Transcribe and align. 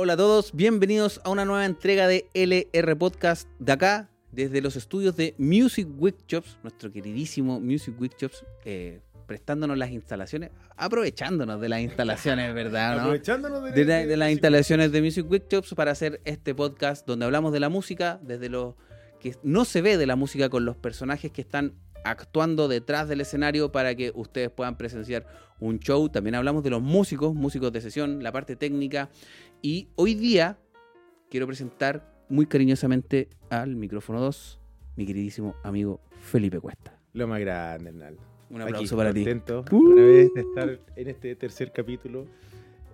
Hola 0.00 0.12
a 0.12 0.16
todos, 0.16 0.52
bienvenidos 0.54 1.20
a 1.24 1.30
una 1.30 1.44
nueva 1.44 1.64
entrega 1.66 2.06
de 2.06 2.28
LR 2.32 2.96
Podcast 2.96 3.48
de 3.58 3.72
acá, 3.72 4.08
desde 4.30 4.60
los 4.60 4.76
estudios 4.76 5.16
de 5.16 5.34
Music 5.38 5.88
Workshops, 5.98 6.56
nuestro 6.62 6.92
queridísimo 6.92 7.58
Music 7.58 8.00
Workshops, 8.00 8.44
eh, 8.64 9.00
prestándonos 9.26 9.76
las 9.76 9.90
instalaciones, 9.90 10.50
aprovechándonos 10.76 11.60
de 11.60 11.68
las 11.68 11.80
instalaciones, 11.80 12.54
¿verdad? 12.54 12.94
¿no? 12.94 13.00
Aprovechándonos 13.00 13.74
de, 13.74 13.84
la- 13.84 14.06
de 14.06 14.16
las 14.16 14.30
instalaciones 14.30 14.92
de 14.92 15.02
Music 15.02 15.26
Workshops 15.28 15.74
para 15.74 15.90
hacer 15.90 16.20
este 16.24 16.54
podcast 16.54 17.04
donde 17.04 17.24
hablamos 17.24 17.52
de 17.52 17.58
la 17.58 17.68
música, 17.68 18.20
desde 18.22 18.48
lo 18.48 18.76
que 19.18 19.34
no 19.42 19.64
se 19.64 19.82
ve 19.82 19.96
de 19.96 20.06
la 20.06 20.14
música 20.14 20.48
con 20.48 20.64
los 20.64 20.76
personajes 20.76 21.32
que 21.32 21.40
están 21.40 21.74
actuando 22.04 22.68
detrás 22.68 23.08
del 23.08 23.20
escenario 23.20 23.72
para 23.72 23.96
que 23.96 24.12
ustedes 24.14 24.50
puedan 24.50 24.76
presenciar 24.78 25.26
un 25.58 25.80
show. 25.80 26.08
También 26.08 26.36
hablamos 26.36 26.62
de 26.62 26.70
los 26.70 26.80
músicos, 26.80 27.34
músicos 27.34 27.72
de 27.72 27.80
sesión, 27.80 28.22
la 28.22 28.30
parte 28.30 28.54
técnica. 28.54 29.10
Y 29.62 29.88
hoy 29.96 30.14
día 30.14 30.58
quiero 31.30 31.46
presentar 31.46 32.14
muy 32.28 32.46
cariñosamente 32.46 33.28
al 33.50 33.74
micrófono 33.76 34.20
2, 34.20 34.60
mi 34.96 35.06
queridísimo 35.06 35.54
amigo 35.62 36.00
Felipe 36.20 36.60
Cuesta. 36.60 36.98
Lo 37.14 37.26
más 37.26 37.40
grande, 37.40 37.90
Hernán. 37.90 38.16
Un 38.50 38.62
Aquí, 38.62 38.70
aplauso 38.72 38.96
para 38.96 39.12
ti. 39.12 39.20
contento 39.24 39.64
Uh. 39.70 39.76
una 39.76 40.02
vez 40.02 40.32
de 40.34 40.40
estar 40.40 40.78
en 40.96 41.08
este 41.08 41.34
tercer 41.36 41.72
capítulo. 41.72 42.26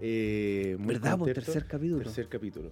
Eh, 0.01 0.77
muy 0.79 0.95
¿Verdad? 0.95 1.19
Contento. 1.19 1.41
tercer 1.41 1.67
capítulo. 1.67 2.03
Tercer 2.03 2.29
capítulo. 2.29 2.71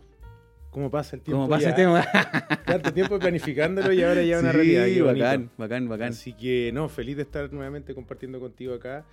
¿Cómo 0.70 0.90
pasa 0.90 1.16
el 1.16 1.22
tiempo? 1.22 1.42
¿Cómo 1.42 1.48
pasa 1.50 1.64
ya? 1.64 1.68
el 1.70 1.74
tema? 1.76 2.04
Tanto 2.66 2.92
tiempo 2.92 3.18
planificándolo 3.18 3.92
y 3.92 4.02
ahora 4.02 4.22
ya 4.22 4.38
una 4.40 4.50
Sí, 4.52 4.56
realidad. 4.56 4.84
qué 4.86 5.02
bonito. 5.02 5.24
bacán, 5.24 5.50
bacán, 5.58 5.88
bacán. 5.88 6.08
Así 6.08 6.32
que, 6.32 6.70
no, 6.72 6.88
feliz 6.88 7.16
de 7.16 7.22
estar 7.22 7.52
nuevamente 7.52 7.94
compartiendo 7.94 8.40
contigo 8.40 8.74
acá 8.74 9.04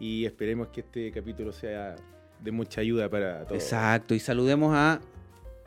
y 0.00 0.24
esperemos 0.24 0.68
que 0.68 0.80
este 0.80 1.12
capítulo 1.12 1.52
sea 1.52 1.94
de 2.42 2.50
mucha 2.52 2.80
ayuda 2.80 3.08
para 3.08 3.44
todos. 3.44 3.62
Exacto, 3.62 4.14
y 4.14 4.20
saludemos 4.20 4.74
a 4.74 5.00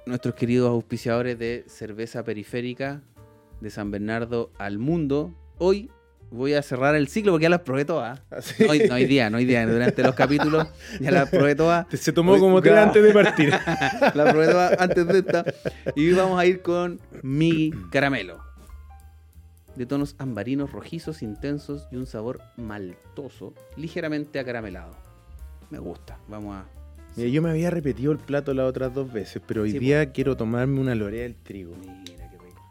nuestros 0.06 0.36
queridos 0.36 0.70
auspiciadores 0.70 1.38
de 1.40 1.64
cerveza 1.68 2.24
periférica 2.24 3.02
de 3.62 3.70
San 3.70 3.92
Bernardo 3.92 4.52
al 4.58 4.78
mundo. 4.78 5.34
Hoy 5.58 5.90
voy 6.32 6.54
a 6.54 6.62
cerrar 6.62 6.96
el 6.96 7.08
ciclo 7.08 7.32
porque 7.32 7.44
ya 7.44 7.50
las 7.50 7.62
probé 7.62 7.86
todas. 7.86 8.22
Así- 8.30 8.66
No, 8.66 8.72
hay- 8.72 8.88
no 8.88 8.96
hay 8.96 9.06
día, 9.06 9.30
no 9.30 9.38
hay 9.38 9.46
día. 9.46 9.66
Durante 9.66 10.04
los 10.04 10.14
capítulos 10.16 10.68
ya 11.00 11.12
las 11.12 11.30
probé 11.30 11.56
todas. 11.56 11.88
Se 11.98 12.12
tomó 12.12 12.34
Hoy- 12.34 12.40
como 12.40 12.62
tres 12.62 12.78
antes 12.78 13.04
de 13.04 13.14
partir. 13.14 13.50
Las 14.14 14.32
probé 14.32 14.48
todas 14.48 14.80
antes 14.80 15.08
de 15.08 15.20
esta. 15.20 15.46
Y 15.96 16.12
vamos 16.14 16.38
a 16.40 16.46
ir 16.46 16.62
con 16.62 17.00
mi 17.24 17.72
caramelo. 17.92 18.44
De 19.76 19.86
tonos 19.86 20.16
ambarinos, 20.20 20.72
rojizos, 20.72 21.22
intensos 21.22 21.88
y 21.92 21.96
un 21.98 22.06
sabor 22.06 22.42
maltoso, 22.58 23.54
ligeramente 23.76 24.40
acaramelado. 24.40 24.96
Me 25.70 25.80
gusta. 25.80 26.18
Vamos 26.28 26.56
a. 26.56 26.66
Mira, 27.16 27.30
yo 27.30 27.42
me 27.42 27.50
había 27.50 27.70
repetido 27.70 28.12
el 28.12 28.18
plato 28.18 28.54
las 28.54 28.66
otras 28.68 28.94
dos 28.94 29.12
veces, 29.12 29.42
pero 29.46 29.62
hoy 29.64 29.72
Sí, 29.72 29.80
día 29.80 30.12
quiero 30.12 30.36
tomarme 30.36 30.80
una 30.80 30.96
lorea 30.96 31.24
del 31.24 31.36
trigo. 31.36 31.74
Mira 31.80 32.30
qué 32.30 32.38
rico. 32.38 32.62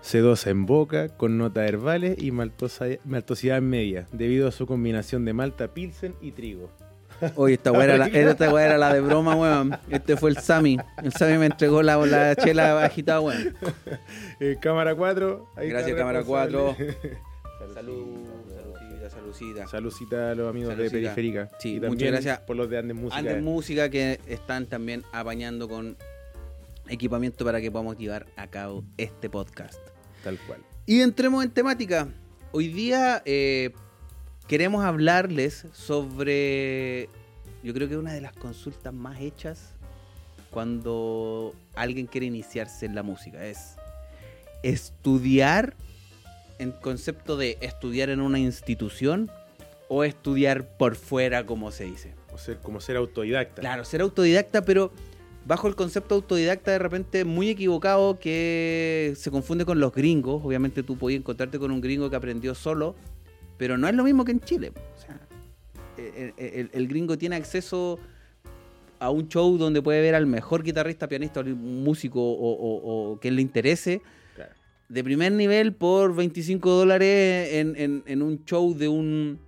Sedosa 0.00 0.50
en 0.50 0.66
boca, 0.66 1.08
con 1.08 1.38
notas 1.38 1.68
herbales 1.68 2.18
y 2.20 2.32
maltosa- 2.32 2.98
maltosidad 3.04 3.60
media, 3.62 4.06
debido 4.12 4.48
a 4.48 4.52
su 4.52 4.66
combinación 4.66 5.24
de 5.24 5.32
malta, 5.34 5.68
pilsen 5.68 6.14
y 6.20 6.32
trigo. 6.32 6.70
Oye, 7.36 7.54
esta 7.54 7.70
weá 7.72 7.84
era, 7.84 8.06
era 8.06 8.78
la 8.78 8.92
de 8.92 9.00
broma, 9.00 9.34
weón. 9.36 9.76
Este 9.90 10.16
fue 10.16 10.30
el 10.30 10.38
Sammy. 10.38 10.78
El 11.02 11.12
Sammy 11.12 11.38
me 11.38 11.46
entregó 11.46 11.82
la, 11.82 11.96
la 11.96 12.34
chela 12.36 12.84
agitada, 12.84 13.20
weón. 13.20 13.54
Eh, 14.40 14.56
cámara 14.60 14.94
4. 14.94 15.48
ahí 15.56 15.66
está 15.68 15.78
Gracias, 15.78 15.96
cámara 15.98 16.18
responsable. 16.20 16.56
4. 16.56 17.74
Salud, 17.74 18.04
saludcita, 18.46 18.57
Salucita 19.70 20.30
a 20.30 20.34
los 20.34 20.48
amigos 20.48 20.76
de 20.76 20.90
Periférica. 20.90 21.50
Sí, 21.58 21.76
y 21.76 21.80
muchas 21.80 22.08
gracias. 22.08 22.40
por 22.40 22.56
los 22.56 22.70
de 22.70 22.78
Andes 22.78 22.96
Música. 22.96 23.18
Antes 23.18 23.42
Música 23.42 23.90
que 23.90 24.20
están 24.26 24.66
también 24.66 25.02
apañando 25.12 25.68
con 25.68 25.96
equipamiento 26.88 27.44
para 27.44 27.60
que 27.60 27.70
podamos 27.70 27.98
llevar 27.98 28.26
a 28.36 28.46
cabo 28.46 28.84
este 28.96 29.28
podcast. 29.28 29.78
Tal 30.24 30.38
cual. 30.46 30.60
Y 30.86 31.00
entremos 31.00 31.44
en 31.44 31.50
temática. 31.50 32.08
Hoy 32.52 32.68
día 32.68 33.22
eh, 33.24 33.72
queremos 34.46 34.84
hablarles 34.84 35.66
sobre, 35.72 37.08
yo 37.62 37.74
creo 37.74 37.88
que 37.88 37.96
una 37.96 38.12
de 38.14 38.22
las 38.22 38.32
consultas 38.32 38.94
más 38.94 39.20
hechas 39.20 39.74
cuando 40.50 41.54
alguien 41.74 42.06
quiere 42.06 42.26
iniciarse 42.26 42.86
en 42.86 42.94
la 42.94 43.02
música 43.02 43.44
es 43.44 43.76
estudiar 44.62 45.76
en 46.58 46.72
concepto 46.72 47.36
de 47.36 47.56
estudiar 47.60 48.10
en 48.10 48.20
una 48.20 48.38
institución 48.38 49.30
o 49.88 50.04
estudiar 50.04 50.76
por 50.76 50.96
fuera, 50.96 51.46
como 51.46 51.70
se 51.72 51.84
dice. 51.84 52.14
O 52.32 52.38
ser, 52.38 52.58
como 52.58 52.80
ser 52.80 52.96
autodidacta. 52.96 53.60
Claro, 53.62 53.84
ser 53.84 54.00
autodidacta, 54.02 54.62
pero 54.62 54.92
bajo 55.46 55.66
el 55.68 55.74
concepto 55.76 56.14
autodidacta 56.14 56.72
de 56.72 56.78
repente 56.78 57.24
muy 57.24 57.48
equivocado 57.48 58.18
que 58.18 59.14
se 59.16 59.30
confunde 59.30 59.64
con 59.64 59.80
los 59.80 59.92
gringos. 59.94 60.42
Obviamente 60.44 60.82
tú 60.82 60.98
podías 60.98 61.20
encontrarte 61.20 61.58
con 61.58 61.70
un 61.70 61.80
gringo 61.80 62.10
que 62.10 62.16
aprendió 62.16 62.54
solo, 62.54 62.94
pero 63.56 63.78
no 63.78 63.88
es 63.88 63.94
lo 63.94 64.04
mismo 64.04 64.24
que 64.24 64.32
en 64.32 64.40
Chile. 64.40 64.72
O 64.96 65.00
sea, 65.00 65.18
el, 65.96 66.34
el- 66.36 66.70
el 66.72 66.88
gringo 66.88 67.16
tiene 67.16 67.36
acceso 67.36 67.98
a 69.00 69.10
un 69.10 69.28
show 69.28 69.56
donde 69.56 69.80
puede 69.80 70.00
ver 70.02 70.14
al 70.16 70.26
mejor 70.26 70.62
guitarrista, 70.62 71.08
pianista, 71.08 71.42
músico 71.42 72.20
o, 72.20 72.52
o- 72.52 73.12
o 73.12 73.20
que 73.20 73.30
le 73.30 73.40
interese. 73.40 74.02
De 74.88 75.04
primer 75.04 75.32
nivel 75.32 75.74
por 75.74 76.14
25 76.14 76.70
dólares 76.70 77.54
en, 77.54 77.76
en- 77.76 78.02
en 78.06 78.22
un 78.22 78.44
show 78.44 78.74
de 78.76 78.88
un 78.88 79.38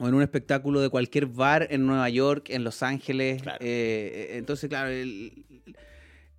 o 0.00 0.06
en 0.06 0.14
un 0.14 0.22
espectáculo 0.22 0.80
de 0.80 0.88
cualquier 0.90 1.26
bar 1.26 1.66
en 1.70 1.84
Nueva 1.86 2.08
York, 2.08 2.50
en 2.50 2.62
Los 2.62 2.82
Ángeles. 2.84 3.42
Claro. 3.42 3.58
Eh, 3.60 4.28
eh, 4.32 4.36
entonces, 4.38 4.68
claro, 4.68 4.90
el, 4.90 5.44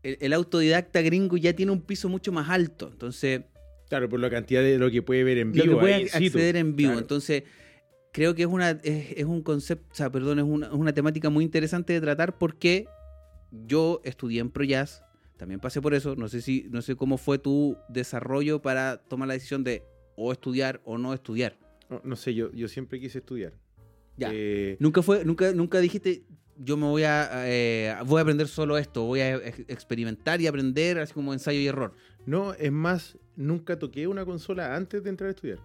el- 0.03 0.17
el 0.21 0.33
autodidacta 0.33 1.01
gringo 1.01 1.35
ya 1.37 1.53
tiene 1.53 1.71
un 1.71 1.81
piso 1.81 2.07
mucho 2.07 2.31
más 2.31 2.49
alto. 2.49 2.89
Entonces, 2.91 3.41
Claro, 3.89 4.07
por 4.07 4.19
la 4.19 4.29
cantidad 4.29 4.61
de 4.61 4.77
lo 4.77 4.91
que 4.91 5.01
puede 5.01 5.23
ver 5.23 5.39
en 5.39 5.47
lo 5.47 5.53
vivo. 5.63 5.75
que 5.75 5.79
puede 5.81 5.93
ahí 5.95 6.03
acceder 6.13 6.55
en 6.57 6.75
vivo. 6.75 6.91
Claro. 6.91 7.01
Entonces, 7.01 7.43
creo 8.13 8.35
que 8.35 8.43
es 8.43 8.47
una 8.47 8.69
es, 8.69 9.13
es 9.17 9.25
un 9.25 9.41
concepto, 9.41 9.87
o 9.91 9.95
sea, 9.95 10.11
perdón, 10.11 10.37
es 10.39 10.45
una, 10.45 10.67
es 10.67 10.73
una 10.73 10.93
temática 10.93 11.29
muy 11.31 11.43
interesante 11.43 11.93
de 11.93 11.99
tratar 12.01 12.37
porque 12.37 12.85
yo 13.51 13.99
estudié 14.03 14.41
en 14.41 14.51
ProJazz, 14.51 15.01
también 15.39 15.59
pasé 15.59 15.81
por 15.81 15.93
eso, 15.95 16.15
no 16.15 16.27
sé 16.27 16.41
si 16.41 16.67
no 16.69 16.81
sé 16.83 16.95
cómo 16.95 17.17
fue 17.17 17.39
tu 17.39 17.75
desarrollo 17.87 18.61
para 18.61 18.97
tomar 18.97 19.27
la 19.29 19.33
decisión 19.33 19.63
de 19.63 19.83
o 20.15 20.31
estudiar 20.31 20.81
o 20.83 20.97
no 20.99 21.13
estudiar. 21.13 21.57
No, 21.89 22.01
no 22.03 22.15
sé, 22.15 22.35
yo, 22.35 22.51
yo 22.51 22.67
siempre 22.67 22.99
quise 22.99 23.19
estudiar. 23.19 23.53
Ya. 24.17 24.29
Eh, 24.33 24.75
Nunca 24.79 25.01
fue 25.01 25.23
nunca 25.25 25.53
nunca 25.53 25.79
dijiste 25.79 26.23
yo 26.57 26.75
me 26.75 26.85
voy 26.87 27.03
a 27.03 27.29
eh, 27.47 27.95
voy 28.05 28.19
a 28.19 28.21
aprender 28.23 28.49
solo 28.49 28.77
esto, 28.77 29.05
voy 29.05 29.21
a 29.21 29.35
ex- 29.37 29.59
experimentar 29.69 30.41
y 30.41 30.47
aprender 30.47 30.99
así 30.99 31.13
como 31.13 31.31
ensayo 31.31 31.57
y 31.59 31.67
error. 31.67 31.93
no, 32.25 32.53
es 32.53 32.71
más, 32.71 33.17
nunca 33.37 33.79
toqué 33.79 34.07
una 34.07 34.25
consola 34.25 34.75
antes 34.75 35.01
de 35.01 35.09
entrar 35.09 35.29
a 35.29 35.31
estudiar. 35.31 35.59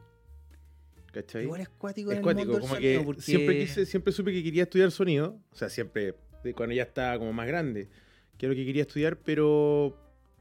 ¿Cachai? 1.13 1.45
Igual 1.45 1.61
es 1.63 1.69
cuático 1.69 2.11
en 2.11 2.15
es 2.15 2.19
el 2.19 2.23
cuático, 2.25 2.45
mundo 2.53 2.59
del 2.61 2.69
como 2.69 2.81
que 2.81 3.01
porque- 3.05 3.23
siempre 3.23 3.59
quise, 3.59 3.87
siempre 3.87 4.13
supe 4.13 4.33
que 4.33 4.43
quería 4.43 4.63
estudiar 4.65 4.91
sonido, 4.93 5.39
o 5.51 5.55
sea, 5.57 5.69
siempre 5.69 6.15
cuando 6.55 6.75
ya 6.75 6.83
estaba 6.85 7.19
como 7.19 7.33
más 7.33 7.47
grande, 7.47 7.89
que 8.39 8.47
era 8.47 8.53
lo 8.53 8.57
que 8.57 8.65
quería 8.65 8.83
estudiar, 8.83 9.17
pero 9.17 9.97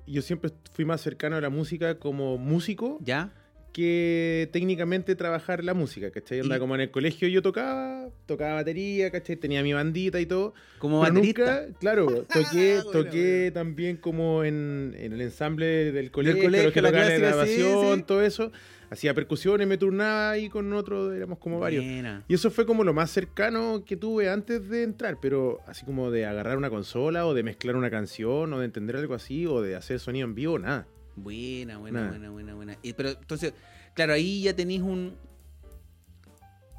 yo 0.07 0.21
siempre 0.21 0.51
fui 0.73 0.85
más 0.85 1.01
cercano 1.01 1.35
a 1.35 1.41
la 1.41 1.49
música 1.49 1.99
como 1.99 2.37
músico 2.37 2.97
¿Ya? 3.01 3.31
Que 3.73 4.49
técnicamente 4.53 5.15
trabajar 5.15 5.63
la 5.63 5.73
música, 5.73 6.11
¿cachai? 6.11 6.39
Onda, 6.41 6.59
como 6.59 6.75
en 6.75 6.81
el 6.81 6.91
colegio 6.91 7.27
yo 7.27 7.41
tocaba, 7.41 8.07
tocaba 8.27 8.53
batería, 8.53 9.09
¿cachai? 9.11 9.35
Tenía 9.35 9.63
mi 9.63 9.73
bandita 9.73 10.21
y 10.21 10.25
todo, 10.25 10.53
Como 10.79 11.01
pero 11.01 11.13
baterista. 11.15 11.61
nunca, 11.65 11.79
claro, 11.79 12.05
toqué, 12.33 12.75
Bueno, 12.83 12.91
toqué 12.91 13.39
bueno. 13.51 13.53
también 13.53 13.97
como 13.97 14.43
en, 14.43 14.95
en 14.97 15.11
el 15.13 15.21
ensamble 15.21 15.91
del 15.91 16.11
colegio, 16.11 16.43
colegio, 16.43 16.71
que 16.71 16.81
la 16.81 16.91
clásica, 16.91 17.15
sí, 17.15 17.21
grabación, 17.21 17.97
sí. 17.97 18.03
todo 18.03 18.21
eso. 18.21 18.51
Hacía 18.91 19.15
percusiones, 19.15 19.67
me 19.67 19.79
turnaba 19.79 20.29
ahí 20.29 20.49
con 20.49 20.71
otro, 20.71 21.11
éramos 21.11 21.39
como 21.39 21.59
varios. 21.59 21.83
Buena. 21.83 22.23
Y 22.27 22.35
eso 22.35 22.51
fue 22.51 22.67
como 22.67 22.83
lo 22.83 22.93
más 22.93 23.09
cercano 23.09 23.83
que 23.83 23.97
tuve 23.97 24.29
antes 24.29 24.69
de 24.69 24.83
entrar, 24.83 25.17
pero 25.19 25.61
así 25.65 25.83
como 25.83 26.11
de 26.11 26.27
agarrar 26.27 26.57
una 26.57 26.69
consola 26.69 27.25
o 27.25 27.33
de 27.33 27.41
mezclar 27.41 27.75
una 27.75 27.89
canción 27.89 28.53
o 28.53 28.59
de 28.59 28.65
entender 28.65 28.95
algo 28.97 29.15
así 29.15 29.47
o 29.47 29.63
de 29.63 29.75
hacer 29.75 29.99
sonido 29.99 30.27
en 30.27 30.35
vivo, 30.35 30.59
nada. 30.59 30.85
Buena, 31.15 31.77
buena, 31.79 32.07
buena, 32.09 32.29
buena, 32.29 32.53
buena. 32.55 32.77
Y, 32.83 32.93
pero 32.93 33.09
entonces, 33.09 33.53
claro, 33.93 34.13
ahí 34.13 34.43
ya 34.43 34.55
tenéis 34.55 34.81
un, 34.81 35.15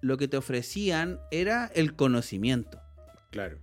lo 0.00 0.16
que 0.16 0.28
te 0.28 0.36
ofrecían 0.36 1.18
era 1.32 1.66
el 1.74 1.96
conocimiento. 1.96 2.80
Claro. 3.32 3.58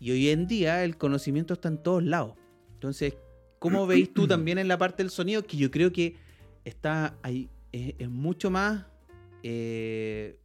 Y 0.00 0.10
hoy 0.10 0.30
en 0.30 0.48
día 0.48 0.82
el 0.82 0.96
conocimiento 0.96 1.54
está 1.54 1.68
en 1.68 1.80
todos 1.80 2.02
lados. 2.02 2.34
Entonces, 2.72 3.14
¿cómo 3.60 3.86
veis 3.86 4.12
tú 4.12 4.26
también 4.26 4.58
en 4.58 4.66
la 4.66 4.78
parte 4.78 5.04
del 5.04 5.10
sonido? 5.10 5.44
Que 5.44 5.56
yo 5.56 5.70
creo 5.70 5.92
que 5.92 6.16
está 6.64 7.16
ahí, 7.22 7.48
es, 7.72 7.94
es 7.98 8.08
mucho 8.08 8.50
más. 8.50 8.84
eh, 9.42 10.38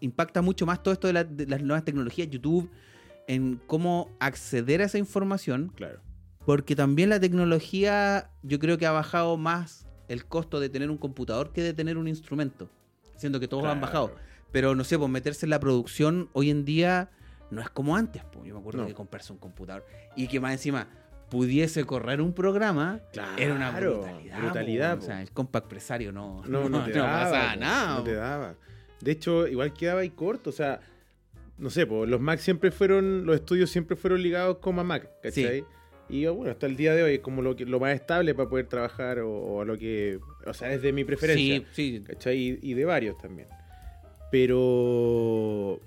impacta 0.00 0.42
mucho 0.42 0.66
más 0.66 0.82
todo 0.82 0.92
esto 0.92 1.06
de, 1.06 1.12
la- 1.14 1.24
de 1.24 1.46
las 1.46 1.62
nuevas 1.62 1.84
tecnologías, 1.84 2.28
YouTube, 2.28 2.70
en 3.26 3.60
cómo 3.66 4.10
acceder 4.20 4.82
a 4.82 4.84
esa 4.84 4.98
información. 4.98 5.72
Claro. 5.74 6.00
Porque 6.44 6.76
también 6.76 7.08
la 7.08 7.18
tecnología, 7.20 8.30
yo 8.42 8.58
creo 8.58 8.76
que 8.76 8.84
ha 8.86 8.90
bajado 8.92 9.36
más 9.38 9.86
el 10.08 10.26
costo 10.26 10.60
de 10.60 10.68
tener 10.68 10.90
un 10.90 10.98
computador 10.98 11.52
que 11.52 11.62
de 11.62 11.72
tener 11.72 11.96
un 11.96 12.06
instrumento. 12.08 12.68
Siendo 13.16 13.40
que 13.40 13.48
todos 13.48 13.64
han 13.64 13.80
bajado. 13.80 14.14
Pero 14.52 14.74
no 14.74 14.84
sé, 14.84 14.98
pues 14.98 15.10
meterse 15.10 15.46
en 15.46 15.50
la 15.50 15.60
producción 15.60 16.28
hoy 16.34 16.50
en 16.50 16.64
día 16.66 17.10
no 17.50 17.62
es 17.62 17.70
como 17.70 17.96
antes. 17.96 18.22
Pues. 18.30 18.46
Yo 18.46 18.54
me 18.54 18.60
acuerdo 18.60 18.82
No. 18.82 18.86
que 18.88 18.92
comprarse 18.94 19.32
un 19.32 19.38
computador 19.38 19.86
y 20.16 20.26
que 20.28 20.38
más 20.40 20.52
encima 20.52 20.88
pudiese 21.30 21.84
correr 21.84 22.20
un 22.20 22.32
programa 22.32 23.00
era 23.36 23.54
una 23.54 23.70
brutalidad. 23.70 24.38
brutalidad, 24.38 24.94
po. 24.94 24.98
po. 24.98 25.04
O 25.04 25.06
sea, 25.06 25.22
el 25.22 25.30
compact 25.30 25.68
presario 25.68 26.12
no, 26.12 26.42
No, 26.46 26.68
no, 26.68 26.84
te 26.84 26.92
daba, 26.92 27.24
pasaba 27.24 27.54
po, 27.54 27.60
nada. 27.60 27.94
No 27.96 28.04
te 28.04 28.10
po. 28.10 28.16
daba. 28.16 28.54
De 29.00 29.10
hecho, 29.12 29.46
igual 29.46 29.72
quedaba 29.72 30.00
ahí 30.00 30.10
corto. 30.10 30.50
O 30.50 30.52
sea, 30.52 30.80
no 31.58 31.70
sé, 31.70 31.86
pues 31.86 32.08
los 32.08 32.20
Mac 32.20 32.38
siempre 32.38 32.70
fueron, 32.70 33.26
los 33.26 33.36
estudios 33.36 33.70
siempre 33.70 33.96
fueron 33.96 34.22
ligados 34.22 34.58
con 34.58 34.74
Mac, 34.86 35.08
¿cachai? 35.22 35.64
Y 36.08 36.26
oh, 36.26 36.34
bueno, 36.34 36.52
hasta 36.52 36.66
el 36.66 36.76
día 36.76 36.94
de 36.94 37.02
hoy 37.02 37.14
es 37.14 37.20
como 37.20 37.40
lo, 37.40 37.56
que, 37.56 37.64
lo 37.64 37.80
más 37.80 37.94
estable 37.94 38.34
para 38.34 38.48
poder 38.48 38.66
trabajar 38.66 39.20
o, 39.20 39.30
o 39.30 39.62
a 39.62 39.64
lo 39.64 39.78
que, 39.78 40.18
o 40.46 40.52
sea, 40.52 40.72
es 40.72 40.82
de 40.82 40.92
mi 40.92 41.04
preferencia. 41.04 41.62
Sí, 41.72 41.98
sí. 41.98 42.04
¿cachai? 42.06 42.36
Y, 42.36 42.58
y 42.62 42.74
de 42.74 42.84
varios 42.84 43.16
también. 43.18 43.48
Pero, 44.30 45.80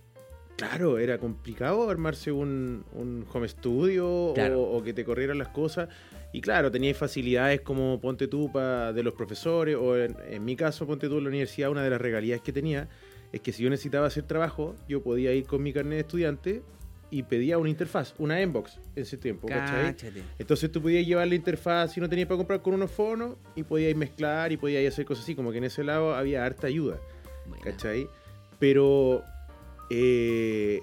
claro, 0.58 0.98
era 1.00 1.18
complicado 1.20 1.90
armarse 1.90 2.32
un, 2.32 2.84
un 2.94 3.26
home 3.32 3.48
studio 3.48 4.34
Claro. 4.36 4.60
o, 4.62 4.78
o 4.78 4.84
que 4.84 4.92
te 4.94 5.06
corrieran 5.06 5.38
las 5.38 5.48
cosas. 5.50 5.88
Y 6.34 6.42
claro, 6.42 6.70
tenías 6.72 6.98
facilidades 6.98 7.62
como 7.62 8.02
ponte 8.02 8.28
tú 8.28 8.52
pa- 8.52 8.92
de 8.92 9.02
los 9.04 9.14
profesores, 9.14 9.78
o 9.78 9.96
en, 9.98 10.16
en 10.30 10.44
mi 10.44 10.56
caso, 10.58 10.86
ponte 10.86 11.08
tú 11.08 11.18
en 11.20 11.24
la 11.24 11.30
universidad, 11.30 11.70
una 11.70 11.84
de 11.84 11.90
las 11.90 12.02
regalías 12.02 12.42
que 12.42 12.52
tenía 12.52 12.90
es 13.32 13.42
que 13.42 13.52
si 13.54 13.64
yo 13.64 13.70
necesitaba 13.70 14.08
hacer 14.08 14.24
trabajo, 14.24 14.76
yo 14.90 15.02
podía 15.02 15.34
ir 15.34 15.46
con 15.46 15.62
mi 15.64 15.72
carnet 15.74 15.94
de 15.96 16.00
estudiante 16.02 16.62
y 17.12 17.24
pedía 17.24 17.58
una 17.58 17.70
interfaz, 17.70 18.14
una 18.18 18.42
Inbox 18.42 18.80
en 18.96 19.04
ese 19.04 19.16
tiempo, 19.18 19.48
¿cachai? 19.48 19.86
Cáchate. 19.94 20.24
Entonces 20.40 20.72
tú 20.72 20.82
podías 20.82 21.06
llevar 21.08 21.28
la 21.28 21.36
interfaz 21.36 21.94
si 21.94 22.02
no 22.02 22.10
tenías 22.10 22.28
para 22.28 22.38
comprar 22.38 22.62
con 22.62 22.74
unos 22.74 22.92
fonos 22.92 23.36
y 23.56 23.64
podías 23.64 23.96
mezclar 23.96 24.52
y 24.52 24.58
podías 24.58 24.94
hacer 24.94 25.06
cosas 25.06 25.24
así, 25.24 25.36
como 25.36 25.52
que 25.52 25.58
en 25.60 25.66
ese 25.66 25.84
lado 25.86 26.16
había 26.16 26.44
harta 26.46 26.68
ayuda, 26.68 27.00
Buena. 27.48 27.64
¿cachai? 27.64 28.08
Pero 28.60 29.24
eh, 29.90 30.82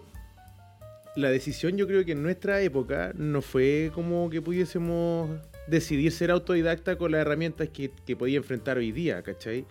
la 1.17 1.31
decisión 1.31 1.77
yo 1.77 1.87
creo 1.87 2.05
que 2.05 2.13
en 2.13 2.23
nuestra 2.23 2.61
época 2.61 3.13
no 3.17 3.43
fue 3.43 3.91
como 3.95 4.31
que 4.31 4.43
pudiésemos 4.43 5.31
decidir 5.67 6.13
ser 6.13 6.31
autodidacta 6.31 6.97
con 6.97 7.13
las 7.13 7.21
herramientas 7.21 7.69
que, 7.69 7.91
que 8.05 8.17
podía 8.17 8.37
enfrentar 8.37 8.79
hoy 8.79 8.93
día, 8.93 9.23
¿cachai? 9.23 9.65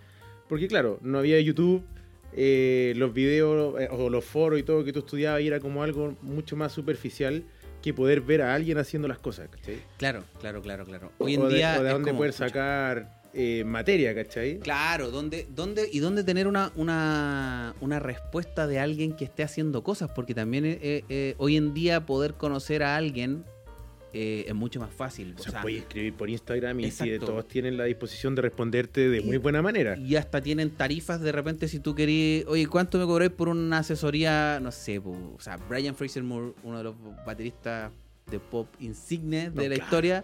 Porque 0.47 0.67
claro, 0.67 0.99
no 1.01 1.19
había 1.19 1.39
YouTube, 1.39 1.83
eh, 2.35 2.93
los 2.95 3.13
videos 3.13 3.79
eh, 3.79 3.87
o 3.91 4.09
los 4.09 4.25
foros 4.25 4.59
y 4.59 4.63
todo 4.63 4.83
que 4.83 4.93
tú 4.93 4.99
estudiabas 4.99 5.41
y 5.41 5.47
era 5.47 5.59
como 5.59 5.83
algo 5.83 6.15
mucho 6.21 6.55
más 6.55 6.71
superficial 6.71 7.43
que 7.81 7.93
poder 7.93 8.21
ver 8.21 8.41
a 8.41 8.55
alguien 8.55 8.77
haciendo 8.77 9.07
las 9.07 9.19
cosas, 9.19 9.49
¿cachai? 9.49 9.81
Claro, 9.97 10.23
claro, 10.39 10.61
claro, 10.61 10.85
claro. 10.85 11.11
Hoy 11.19 11.35
en 11.35 11.41
o 11.41 11.49
de, 11.49 11.55
día. 11.55 11.77
o 11.79 11.83
de 11.83 11.89
dónde 11.91 12.11
como, 12.11 12.19
poder 12.19 12.33
sacar 12.33 13.22
eh, 13.33 13.63
materia, 13.65 14.13
¿cachai? 14.13 14.59
Claro, 14.59 15.09
¿dónde, 15.11 15.47
dónde, 15.53 15.89
y 15.91 15.99
dónde 15.99 16.23
tener 16.23 16.47
una, 16.47 16.71
una, 16.75 17.73
una 17.81 17.99
respuesta 17.99 18.67
de 18.67 18.79
alguien 18.79 19.13
que 19.15 19.25
esté 19.25 19.43
haciendo 19.43 19.83
cosas, 19.83 20.11
porque 20.13 20.33
también 20.35 20.65
eh, 20.65 21.03
eh, 21.09 21.35
hoy 21.37 21.57
en 21.57 21.73
día 21.73 22.05
poder 22.05 22.35
conocer 22.35 22.83
a 22.83 22.95
alguien 22.95 23.43
eh, 24.15 24.45
es 24.47 24.53
mucho 24.53 24.79
más 24.79 24.93
fácil. 24.93 25.33
O 25.37 25.41
o 25.41 25.43
sea, 25.43 25.61
puedes 25.63 25.79
escribir 25.79 26.13
por 26.13 26.29
Instagram 26.29 26.79
y 26.81 26.91
si 26.91 27.17
todos 27.17 27.47
tienen 27.47 27.77
la 27.77 27.85
disposición 27.85 28.35
de 28.35 28.43
responderte 28.43 29.09
de 29.09 29.21
Y- 29.21 29.23
muy 29.23 29.37
buena 29.37 29.63
manera. 29.63 29.97
y 29.97 30.15
hasta 30.15 30.39
tienen 30.39 30.69
tarifas 30.69 31.19
de 31.19 31.31
repente 31.31 31.67
si 31.67 31.79
tú 31.79 31.95
querís, 31.95 32.45
oye, 32.45 32.67
¿cuánto 32.67 32.99
me 32.99 33.05
cobráis 33.05 33.31
por 33.31 33.49
una 33.49 33.79
asesoría? 33.79 34.59
No 34.61 34.71
sé, 34.71 35.01
po, 35.01 35.09
o 35.35 35.39
sea, 35.41 35.57
Brian 35.67 35.95
Fraser 35.95 36.21
Moore, 36.21 36.53
uno 36.63 36.77
de 36.77 36.83
los 36.83 36.95
bateristas 37.25 37.91
de 38.29 38.39
pop 38.39 38.67
insignes 38.79 39.51
No, 39.53 39.61
de 39.63 39.69
la 39.69 39.75
claro. 39.75 39.87
historia, 39.87 40.23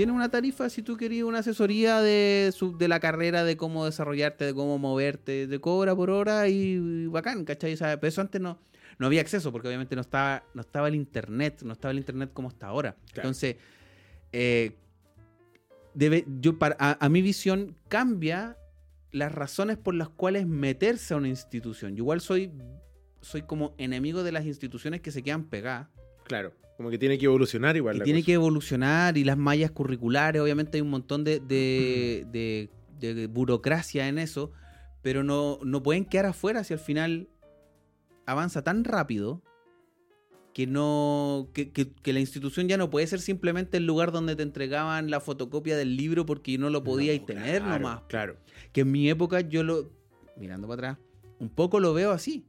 tiene 0.00 0.12
una 0.12 0.30
tarifa 0.30 0.70
si 0.70 0.80
tú 0.80 0.96
querías 0.96 1.24
una 1.24 1.40
asesoría 1.40 2.00
de, 2.00 2.54
su, 2.56 2.78
de 2.78 2.88
la 2.88 3.00
carrera, 3.00 3.44
de 3.44 3.58
cómo 3.58 3.84
desarrollarte, 3.84 4.46
de 4.46 4.54
cómo 4.54 4.78
moverte, 4.78 5.46
de 5.46 5.60
cobra 5.60 5.94
por 5.94 6.08
hora 6.08 6.48
y, 6.48 6.54
y 6.54 7.06
bacán, 7.08 7.44
¿cachai? 7.44 7.76
Pero 7.76 8.06
eso 8.06 8.22
antes 8.22 8.40
no, 8.40 8.58
no 8.98 9.06
había 9.06 9.20
acceso 9.20 9.52
porque 9.52 9.68
obviamente 9.68 9.94
no 9.96 10.00
estaba, 10.00 10.42
no 10.54 10.62
estaba 10.62 10.88
el 10.88 10.94
internet, 10.94 11.60
no 11.64 11.74
estaba 11.74 11.92
el 11.92 11.98
internet 11.98 12.30
como 12.32 12.48
está 12.48 12.68
ahora. 12.68 12.96
Claro. 13.12 13.28
Entonces, 13.28 13.56
eh, 14.32 14.78
debe, 15.92 16.24
yo 16.40 16.58
para, 16.58 16.78
a, 16.78 17.04
a 17.04 17.08
mi 17.10 17.20
visión 17.20 17.76
cambia 17.88 18.56
las 19.12 19.30
razones 19.30 19.76
por 19.76 19.94
las 19.94 20.08
cuales 20.08 20.46
meterse 20.46 21.12
a 21.12 21.18
una 21.18 21.28
institución. 21.28 21.94
Yo 21.94 22.04
igual 22.04 22.22
soy, 22.22 22.50
soy 23.20 23.42
como 23.42 23.74
enemigo 23.76 24.22
de 24.22 24.32
las 24.32 24.46
instituciones 24.46 25.02
que 25.02 25.10
se 25.10 25.22
quedan 25.22 25.44
pegadas. 25.44 25.88
Claro, 26.30 26.52
como 26.76 26.90
que 26.90 26.96
tiene 26.98 27.18
que 27.18 27.24
evolucionar 27.26 27.76
igual. 27.76 27.96
Y 27.96 27.98
la 27.98 28.04
tiene 28.04 28.20
cosa. 28.20 28.26
que 28.26 28.32
evolucionar 28.34 29.18
y 29.18 29.24
las 29.24 29.36
mallas 29.36 29.72
curriculares, 29.72 30.40
obviamente 30.40 30.78
hay 30.78 30.82
un 30.82 30.90
montón 30.90 31.24
de, 31.24 31.40
de, 31.40 32.24
de- 32.32 32.70
de 33.14 33.26
burocracia 33.26 34.06
en 34.08 34.18
eso, 34.18 34.52
pero 35.02 35.24
no, 35.24 35.58
no 35.64 35.82
pueden 35.82 36.04
quedar 36.04 36.26
afuera 36.26 36.62
si 36.62 36.72
al 36.74 36.78
final 36.78 37.28
avanza 38.26 38.62
tan 38.62 38.84
rápido 38.84 39.42
que 40.52 40.66
no 40.66 41.48
que, 41.54 41.70
que- 41.72 41.92
que 41.92 42.12
la 42.12 42.20
institución 42.20 42.68
ya 42.68 42.76
no 42.76 42.90
puede 42.90 43.06
ser 43.06 43.20
simplemente 43.20 43.76
el 43.78 43.86
lugar 43.86 44.12
donde 44.12 44.36
te 44.36 44.42
entregaban 44.42 45.10
la 45.10 45.20
fotocopia 45.20 45.76
del 45.76 45.96
libro 45.96 46.26
porque 46.26 46.58
no 46.58 46.70
lo 46.70 46.82
podíais 46.84 47.20
No, 47.20 47.26
tener 47.26 47.62
claro, 47.62 47.78
nomás. 47.82 48.02
Claro. 48.08 48.36
Que 48.72 48.82
en 48.82 48.90
mi 48.92 49.08
época 49.08 49.40
yo 49.40 49.62
lo, 49.62 49.90
mirando 50.36 50.68
para 50.68 50.90
atrás, 50.92 51.06
un 51.38 51.48
poco 51.48 51.80
lo 51.80 51.94
veo 51.94 52.10
así. 52.12 52.44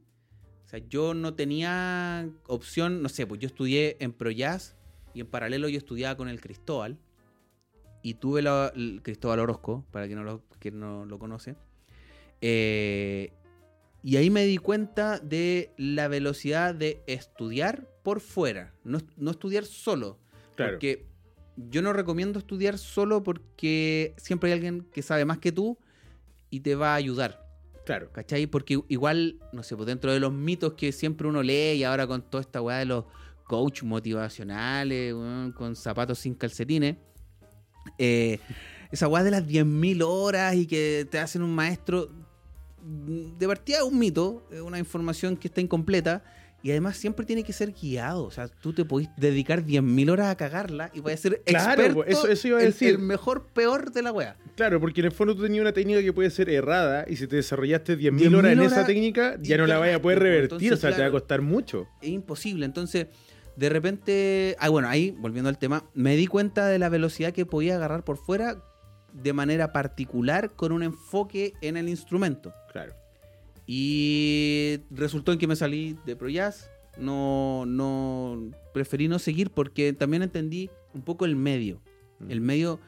Sea, 0.72 0.80
yo 0.88 1.12
no 1.14 1.34
tenía 1.34 2.28
opción, 2.46 3.02
no 3.02 3.08
sé, 3.08 3.26
pues 3.26 3.40
yo 3.40 3.46
estudié 3.46 3.96
en 4.00 4.12
ProJazz 4.12 4.74
y 5.14 5.20
en 5.20 5.26
paralelo 5.26 5.68
yo 5.68 5.76
estudiaba 5.78 6.16
con 6.16 6.28
el 6.28 6.40
Cristóbal. 6.40 6.98
Y 8.02 8.14
tuve 8.14 8.42
la- 8.42 8.72
el 8.74 9.00
Cristóbal 9.02 9.38
Orozco, 9.40 9.84
para 9.92 10.06
quien 10.06 10.18
no 10.18 10.24
lo, 10.24 10.42
quien 10.58 10.80
no 10.80 11.04
lo 11.04 11.18
conoce. 11.18 11.54
Eh, 12.40 13.32
y 14.02 14.16
ahí 14.16 14.30
me 14.30 14.44
di 14.44 14.56
cuenta 14.58 15.20
de 15.20 15.72
la 15.76 16.08
velocidad 16.08 16.74
de 16.74 17.02
estudiar 17.06 17.86
por 18.02 18.20
fuera, 18.20 18.74
no, 18.82 18.98
no 19.16 19.30
estudiar 19.30 19.64
solo. 19.64 20.18
Claro. 20.56 20.72
Porque 20.72 21.06
yo 21.56 21.82
no 21.82 21.92
recomiendo 21.92 22.38
estudiar 22.40 22.78
solo 22.78 23.22
porque 23.22 24.14
siempre 24.16 24.48
hay 24.50 24.54
alguien 24.54 24.88
que 24.92 25.02
sabe 25.02 25.24
más 25.24 25.38
que 25.38 25.52
tú 25.52 25.78
y 26.50 26.60
te 26.60 26.74
va 26.74 26.92
a 26.94 26.96
ayudar. 26.96 27.41
Claro. 27.84 28.10
¿Cachai? 28.12 28.46
Porque 28.46 28.80
igual, 28.88 29.40
no 29.52 29.62
sé, 29.62 29.76
pues 29.76 29.86
dentro 29.86 30.12
de 30.12 30.20
los 30.20 30.32
mitos 30.32 30.74
que 30.74 30.92
siempre 30.92 31.26
uno 31.26 31.42
lee 31.42 31.72
y 31.72 31.84
ahora 31.84 32.06
con 32.06 32.22
toda 32.22 32.40
esta 32.40 32.62
weá 32.62 32.78
de 32.78 32.84
los 32.86 33.04
coach 33.44 33.82
motivacionales, 33.82 35.14
con 35.56 35.74
zapatos 35.76 36.20
sin 36.20 36.34
calcetines, 36.34 36.96
eh, 37.98 38.38
esa 38.90 39.08
weá 39.08 39.24
de 39.24 39.30
las 39.30 39.46
10.000 39.46 40.02
horas 40.02 40.54
y 40.54 40.66
que 40.66 41.06
te 41.10 41.18
hacen 41.18 41.42
un 41.42 41.54
maestro. 41.54 42.08
mm, 42.82 43.38
De 43.38 43.46
partida 43.46 43.78
es 43.78 43.84
un 43.84 43.98
mito, 43.98 44.46
es 44.50 44.60
una 44.60 44.78
información 44.78 45.36
que 45.36 45.48
está 45.48 45.60
incompleta. 45.60 46.22
Y 46.64 46.70
además 46.70 46.96
siempre 46.96 47.26
tiene 47.26 47.42
que 47.42 47.52
ser 47.52 47.72
guiado. 47.72 48.24
O 48.24 48.30
sea, 48.30 48.46
tú 48.48 48.72
te 48.72 48.84
podés 48.84 49.08
dedicar 49.16 49.64
10.000 49.64 50.08
horas 50.10 50.28
a 50.28 50.36
cagarla 50.36 50.90
y 50.94 51.00
puedes 51.00 51.18
ser 51.18 51.42
Claro, 51.44 51.82
experto, 51.82 52.04
eso- 52.04 52.28
eso 52.28 52.48
iba 52.48 52.58
a 52.58 52.60
el- 52.60 52.66
decir. 52.68 52.90
El, 52.90 52.98
mejor, 53.00 53.46
peor 53.52 53.90
de 53.90 54.02
la 54.02 54.12
wea. 54.12 54.36
Claro, 54.54 54.78
porque 54.80 55.00
en 55.00 55.06
el 55.06 55.12
fondo 55.12 55.34
tú 55.34 55.42
tenías 55.42 55.60
una 55.62 55.72
técnica 55.72 56.00
que 56.02 56.12
puede 56.12 56.30
ser 56.30 56.48
errada 56.50 57.04
y 57.08 57.16
si 57.16 57.26
te 57.26 57.36
desarrollaste 57.36 57.96
10.000 57.96 58.28
10.000 58.30 58.34
horas 58.38 58.52
en 58.52 58.58
horas 58.60 58.72
esa 58.72 58.86
técnica, 58.86 59.36
ya 59.40 59.56
no 59.56 59.66
la 59.66 59.78
vayas 59.78 59.96
a 59.96 60.02
poder 60.02 60.20
revertir, 60.20 60.72
o 60.72 60.76
sea, 60.76 60.94
te 60.94 61.00
va 61.02 61.08
a 61.08 61.10
costar 61.10 61.40
mucho. 61.42 61.88
es 62.00 62.08
imposible. 62.10 62.64
Entonces, 62.64 63.08
de 63.56 63.68
repente, 63.68 64.56
ah, 64.60 64.68
bueno, 64.68 64.88
ahí, 64.88 65.10
volviendo 65.18 65.48
al 65.48 65.58
tema, 65.58 65.84
me 65.94 66.14
di 66.16 66.26
cuenta 66.26 66.66
de 66.68 66.78
la 66.78 66.88
velocidad 66.88 67.32
que 67.32 67.44
podía 67.44 67.74
agarrar 67.74 68.04
por 68.04 68.16
fuera 68.18 68.62
de 69.12 69.32
manera 69.32 69.72
particular 69.72 70.52
con 70.54 70.72
un 70.72 70.82
enfoque 70.82 71.52
en 71.60 71.76
el 71.76 71.88
instrumento. 71.88 72.52
Claro. 72.72 72.94
Y 73.74 74.80
resultó 74.90 75.32
en 75.32 75.38
que 75.38 75.46
me 75.46 75.56
salí 75.56 75.96
de 76.04 76.14
Pro 76.14 76.28
Jazz. 76.28 76.70
No, 76.98 77.64
no, 77.66 78.50
preferí 78.74 79.08
no 79.08 79.18
seguir 79.18 79.48
porque 79.50 79.94
también 79.94 80.22
entendí 80.22 80.68
un 80.92 81.00
poco 81.00 81.24
el 81.24 81.36
medio. 81.36 81.80
Mm. 82.18 82.30
El 82.30 82.40
medio, 82.42 82.80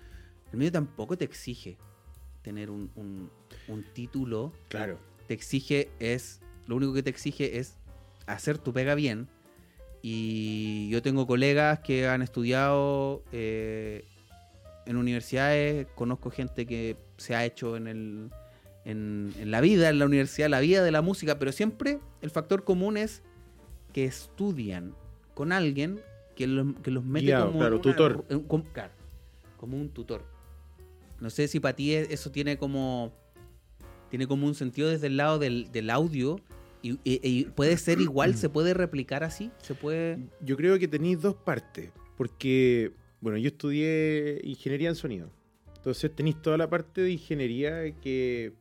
el 0.53 0.59
medio 0.59 0.73
tampoco 0.73 1.17
te 1.17 1.25
exige 1.25 1.79
tener 2.43 2.69
un, 2.69 2.91
un- 2.97 3.31
un 3.69 3.83
título 3.95 4.53
Claro. 4.69 4.99
te 5.26 5.33
exige 5.33 5.88
es, 6.00 6.43
lo 6.67 6.76
único 6.76 6.93
que 6.93 7.03
te 7.03 7.09
exige 7.09 7.59
es 7.59 7.79
hacer 8.26 8.59
tu 8.59 8.75
pega 8.75 8.95
bien. 8.95 9.26
Y 10.03 10.91
yo 10.91 11.00
tengo 11.00 11.26
colegas 11.26 11.79
que 11.81 12.07
han 12.09 12.21
estudiado 12.21 13.23
eh, 13.33 14.05
en 14.85 14.97
universidades, 14.99 15.87
conozco 15.95 16.31
gente 16.31 16.67
que 16.67 16.99
se 17.17 17.35
ha 17.35 17.47
hecho 17.47 17.79
en, 17.79 17.87
el, 17.87 18.31
en, 18.85 19.33
en 19.38 19.50
la 19.50 19.61
vida, 19.61 19.88
en 19.88 19.99
la 19.99 20.05
universidad, 20.07 20.49
la 20.49 20.61
vida 20.61 20.83
de 20.85 20.91
la 20.91 21.03
música, 21.03 21.38
pero 21.38 21.53
siempre 21.53 21.99
el 22.23 22.31
factor 22.31 22.64
común 22.64 22.97
es 22.97 23.23
que 23.93 24.05
estudian 24.05 24.95
con 25.35 25.53
alguien 25.53 26.00
que 26.37 26.47
los, 26.47 26.75
que 26.83 26.91
los 26.91 27.05
mete 27.05 27.33
como, 27.35 27.59
claro, 27.59 27.76
en 27.76 27.83
tutor. 27.83 28.25
como, 28.47 28.64
claro, 28.73 28.93
como 29.57 29.76
un 29.81 29.88
tutor. 29.88 30.25
No 31.21 31.31
sé 31.31 31.49
si 31.49 31.61
para 31.61 31.76
ti 31.76 31.95
e- 31.95 32.09
eso 32.12 32.31
tiene 32.31 32.59
como 32.59 33.12
tiene 34.11 34.26
como 34.26 34.47
un 34.47 34.55
sentido 34.55 34.88
desde 34.91 35.07
el 35.09 35.17
lado 35.17 35.38
del, 35.38 35.73
del 35.73 35.91
audio 35.91 36.38
y, 36.83 36.93
y- 37.05 37.21
y 37.23 37.45
puede 37.47 37.76
ser 37.79 38.00
igual, 38.00 38.35
se 38.37 38.49
puede 38.49 38.75
replicar 38.75 39.25
así, 39.25 39.50
se 39.62 39.75
puede... 39.75 40.19
Yo 40.41 40.57
creo 40.57 40.79
que 40.79 40.87
tenéis 40.87 41.21
dos 41.21 41.35
partes, 41.35 41.91
porque, 42.17 42.93
bueno, 43.21 43.38
yo 43.38 43.49
estudié 43.49 44.41
ingeniería 44.45 44.88
en 44.91 44.95
sonido. 44.95 45.31
Entonces 45.76 46.14
tenéis 46.14 46.41
toda 46.43 46.57
la 46.59 46.69
parte 46.69 47.00
de 47.00 47.11
ingeniería 47.12 47.91
que, 48.00 48.53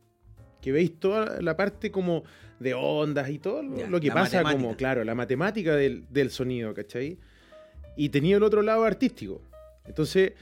que 0.64 0.72
veis 0.72 0.98
toda 0.98 1.42
la 1.42 1.58
parte 1.58 1.90
como 1.90 2.24
de 2.58 2.72
ondas 2.72 3.28
y 3.28 3.38
todo 3.38 3.62
lo, 3.62 4.00
que 4.00 4.08
pasa 4.08 4.38
matemática. 4.38 4.62
como, 4.62 4.76
claro, 4.78 5.04
la 5.04 5.14
matemática 5.14 5.76
del, 5.76 6.06
del 6.08 6.30
sonido, 6.30 6.72
¿cachai? 6.72 7.18
Y 7.98 8.08
tenía 8.08 8.38
el 8.38 8.42
otro 8.42 8.62
lado 8.62 8.84
artístico. 8.84 9.42
Entonces, 9.84 10.32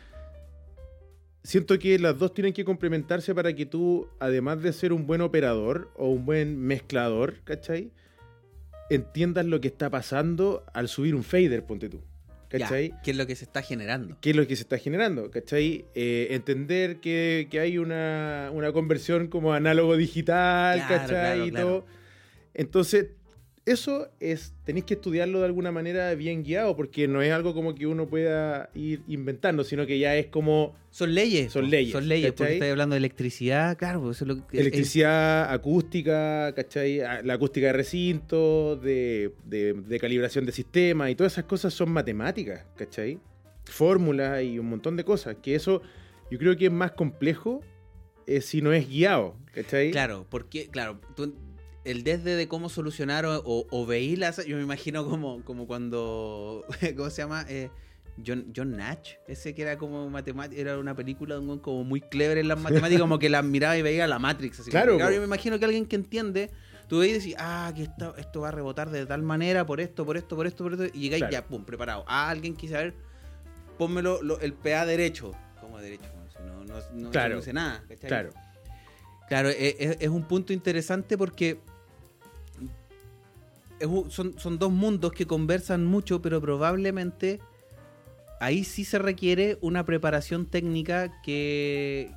siento 1.43 1.77
que 1.81 1.99
las 1.99 2.21
dos 2.21 2.33
tienen 2.35 2.53
que 2.53 2.65
complementarse 2.65 3.35
para 3.35 3.53
que 3.53 3.67
tú, 3.67 4.07
además 4.21 4.63
de 4.63 4.73
ser 4.73 4.93
un 4.93 5.09
buen 5.09 5.23
operador 5.23 5.91
o 5.97 6.09
un 6.11 6.25
buen 6.25 6.57
mezclador, 6.57 7.41
¿cachai? 7.43 7.91
Entiendas 8.91 9.45
lo 9.47 9.61
que 9.61 9.67
está 9.67 9.91
pasando 9.91 10.63
al 10.73 10.87
subir 10.87 11.17
un 11.17 11.25
fader, 11.25 11.65
ponte 11.65 11.89
tú. 11.89 12.01
Ya, 12.53 12.59
¿Cachai? 12.61 12.93
¿Qué 13.03 13.11
es 13.13 13.17
lo 13.17 13.27
que 13.27 13.35
se 13.37 13.45
está 13.45 13.63
generando? 13.63 14.17
¿Qué 14.21 14.31
es 14.31 14.37
lo 14.37 14.47
que 14.47 14.57
se 14.57 14.63
está 14.63 14.79
generando? 14.79 15.31
¿Cachai? 15.31 15.85
Eh, 15.95 16.29
entender 16.31 17.01
que, 17.01 17.49
que 17.51 17.61
hay 17.61 17.79
una, 17.79 18.51
una 18.53 18.73
conversión 18.73 19.29
como 19.29 19.53
análogo 19.55 19.97
digital, 19.97 20.79
Claro, 20.87 20.95
¿cachai? 20.95 21.09
claro, 21.09 21.47
y 21.47 21.51
claro. 21.51 21.67
todo. 21.67 21.87
Entonces, 22.55 23.07
eso 23.65 24.09
es, 24.19 24.55
tenéis 24.65 24.85
que 24.87 24.95
estudiarlo 24.95 25.39
de 25.41 25.47
alguna 25.47 25.71
manera 25.71 26.13
bien 26.15 26.43
guiado, 26.43 26.75
porque 26.77 27.07
no 27.07 27.23
es 27.23 27.33
algo 27.33 27.55
como 27.55 27.75
que 27.77 27.87
uno 27.87 28.09
pueda 28.09 28.71
ir 28.75 29.03
inventando, 29.07 29.63
sino 29.63 29.87
que 29.87 29.99
ya 30.01 30.17
es 30.17 30.27
como 30.27 30.75
Son 30.91 31.15
leyes. 31.15 31.53
Son 31.53 31.71
leyes, 31.71 31.93
Son 31.93 32.09
leyes, 32.09 32.33
porque 32.33 32.55
estáis 32.55 32.73
hablando 32.73 32.95
de 32.95 32.99
electricidad, 32.99 33.77
claro, 33.79 34.01
pues 34.03 34.17
eso 34.17 34.25
es 34.25 34.29
lo 34.37 34.47
que... 34.49 34.57
es- 34.57 34.61
electricidad 34.63 35.53
acústica, 35.53 36.53
¿cachai? 36.57 37.01
Ah, 37.03 37.21
La 37.23 37.35
acústica 37.35 37.69
de 37.69 37.73
recinto, 37.73 38.77
de, 38.77 39.33
de- 39.45 39.75
de 39.75 40.01
calibración 40.01 40.45
de 40.45 40.53
sistema 40.53 41.09
y 41.11 41.15
todas 41.15 41.33
esas 41.35 41.45
cosas 41.45 41.73
son 41.73 41.91
matemáticas, 41.91 42.65
¿cachai? 42.77 43.21
Fórmulas 43.65 44.43
y 44.43 44.59
un 44.59 44.69
montón 44.69 44.97
de 44.97 45.05
cosas, 45.05 45.37
que 45.41 45.55
eso 45.55 45.83
yo 46.31 46.39
creo 46.39 46.57
que 46.57 46.67
es 46.67 46.73
más 46.73 46.93
complejo 46.93 47.61
eh, 48.27 48.41
si 48.41 48.61
no 48.61 48.73
es 48.73 48.89
guiado, 48.89 49.37
¿cachai? 49.55 49.91
Claro, 49.93 50.27
porque, 50.29 50.67
claro, 50.69 51.01
tú- 51.15 51.35
el 51.85 52.05
desde 52.05 52.37
de 52.37 52.49
cómo 52.49 52.69
solucionar 52.69 53.25
o, 53.27 53.39
o, 53.45 53.67
o 53.71 53.87
veí 53.87 54.17
las... 54.17 54.45
Yo 54.47 54.57
me 54.57 54.63
imagino 54.63 55.05
como, 55.09 55.45
como 55.45 55.67
cuando... 55.67 56.65
¿Cómo 56.97 57.11
se 57.11 57.23
llama? 57.23 57.45
Eh, 57.49 57.71
John, 58.25 58.53
John 58.55 58.77
Natch, 58.77 59.13
ese 59.27 59.55
que 59.55 59.63
era 59.63 59.79
como 59.79 60.09
matemático, 60.11 60.61
era 60.61 60.79
una 60.79 60.95
película 60.95 61.37
como 61.63 61.83
muy 61.85 62.01
clever 62.01 62.39
en 62.39 62.49
las 62.49 62.61
matemáticas, 62.63 63.01
como 63.01 63.19
que 63.19 63.29
la 63.31 63.43
miraba 63.43 63.77
y 63.77 63.83
veía 63.83 64.07
la 64.07 64.19
Matrix. 64.19 64.61
Así 64.61 64.71
Claro, 64.71 64.99
po. 64.99 65.11
yo 65.11 65.19
me 65.19 65.25
imagino 65.25 65.59
que 65.59 65.65
alguien 65.65 65.87
que 65.87 65.97
entiende, 65.97 66.51
tú 66.89 66.99
veis 66.99 67.13
y 67.13 67.19
decís, 67.19 67.35
ah, 67.39 67.73
que 67.75 67.85
esto, 67.85 68.15
esto 68.17 68.43
va 68.43 68.49
a 68.49 68.53
rebotar 68.53 68.91
de 68.91 69.07
tal 69.07 69.23
manera, 69.23 69.65
por 69.65 69.81
esto, 69.81 70.05
por 70.05 70.17
esto, 70.19 70.37
por 70.37 70.47
esto, 70.47 70.63
por 70.65 70.73
esto, 70.75 70.85
y 70.97 71.01
llegáis 71.01 71.21
Claro. 71.23 71.33
ya, 71.33 71.47
pum, 71.47 71.65
preparado. 71.65 72.05
Ah, 72.07 72.29
alguien 72.29 72.55
quise 72.55 72.75
saber, 72.75 72.95
pónmelo 73.79 74.23
lo- 74.23 74.39
el 74.41 74.53
PA 74.53 74.85
derecho. 74.87 75.33
como 75.61 75.79
derecho? 75.79 76.05
No, 76.45 76.65
no, 76.65 76.75
no, 76.93 77.11
Claro. 77.11 77.41
no 77.45 77.53
nada. 77.53 77.83
¿cachai? 77.89 78.09
Claro. 78.09 78.31
Claro, 79.29 79.49
e- 79.49 79.77
es, 79.79 79.97
es 80.01 80.09
un 80.09 80.25
punto 80.25 80.53
interesante 80.53 81.17
porque 81.17 81.61
son, 84.11 84.39
son 84.39 84.59
dos 84.59 84.71
mundos 84.71 85.13
que 85.13 85.27
conversan 85.27 85.85
mucho, 85.87 86.21
pero 86.23 86.41
probablemente 86.41 87.41
ahí 88.41 88.65
sí 88.65 88.85
se 88.85 88.99
requiere 88.99 89.59
una 89.61 89.85
preparación 89.85 90.47
técnica 90.47 91.13
que, 91.23 92.11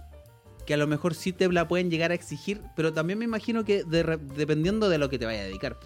que 0.66 0.74
a 0.74 0.78
lo 0.78 0.88
mejor 0.88 1.14
sí 1.14 1.32
te 1.34 1.48
la 1.52 1.68
pueden 1.68 1.90
llegar 1.92 2.12
a 2.12 2.16
exigir, 2.16 2.62
pero 2.76 2.94
también 2.94 3.20
me 3.20 3.26
imagino 3.26 3.64
que 3.64 3.84
de 3.84 4.18
dependiendo 4.36 4.90
de 4.90 4.98
lo 4.98 5.10
que 5.10 5.20
te 5.20 5.26
vaya 5.26 5.42
a 5.42 5.46
dedicar. 5.46 5.78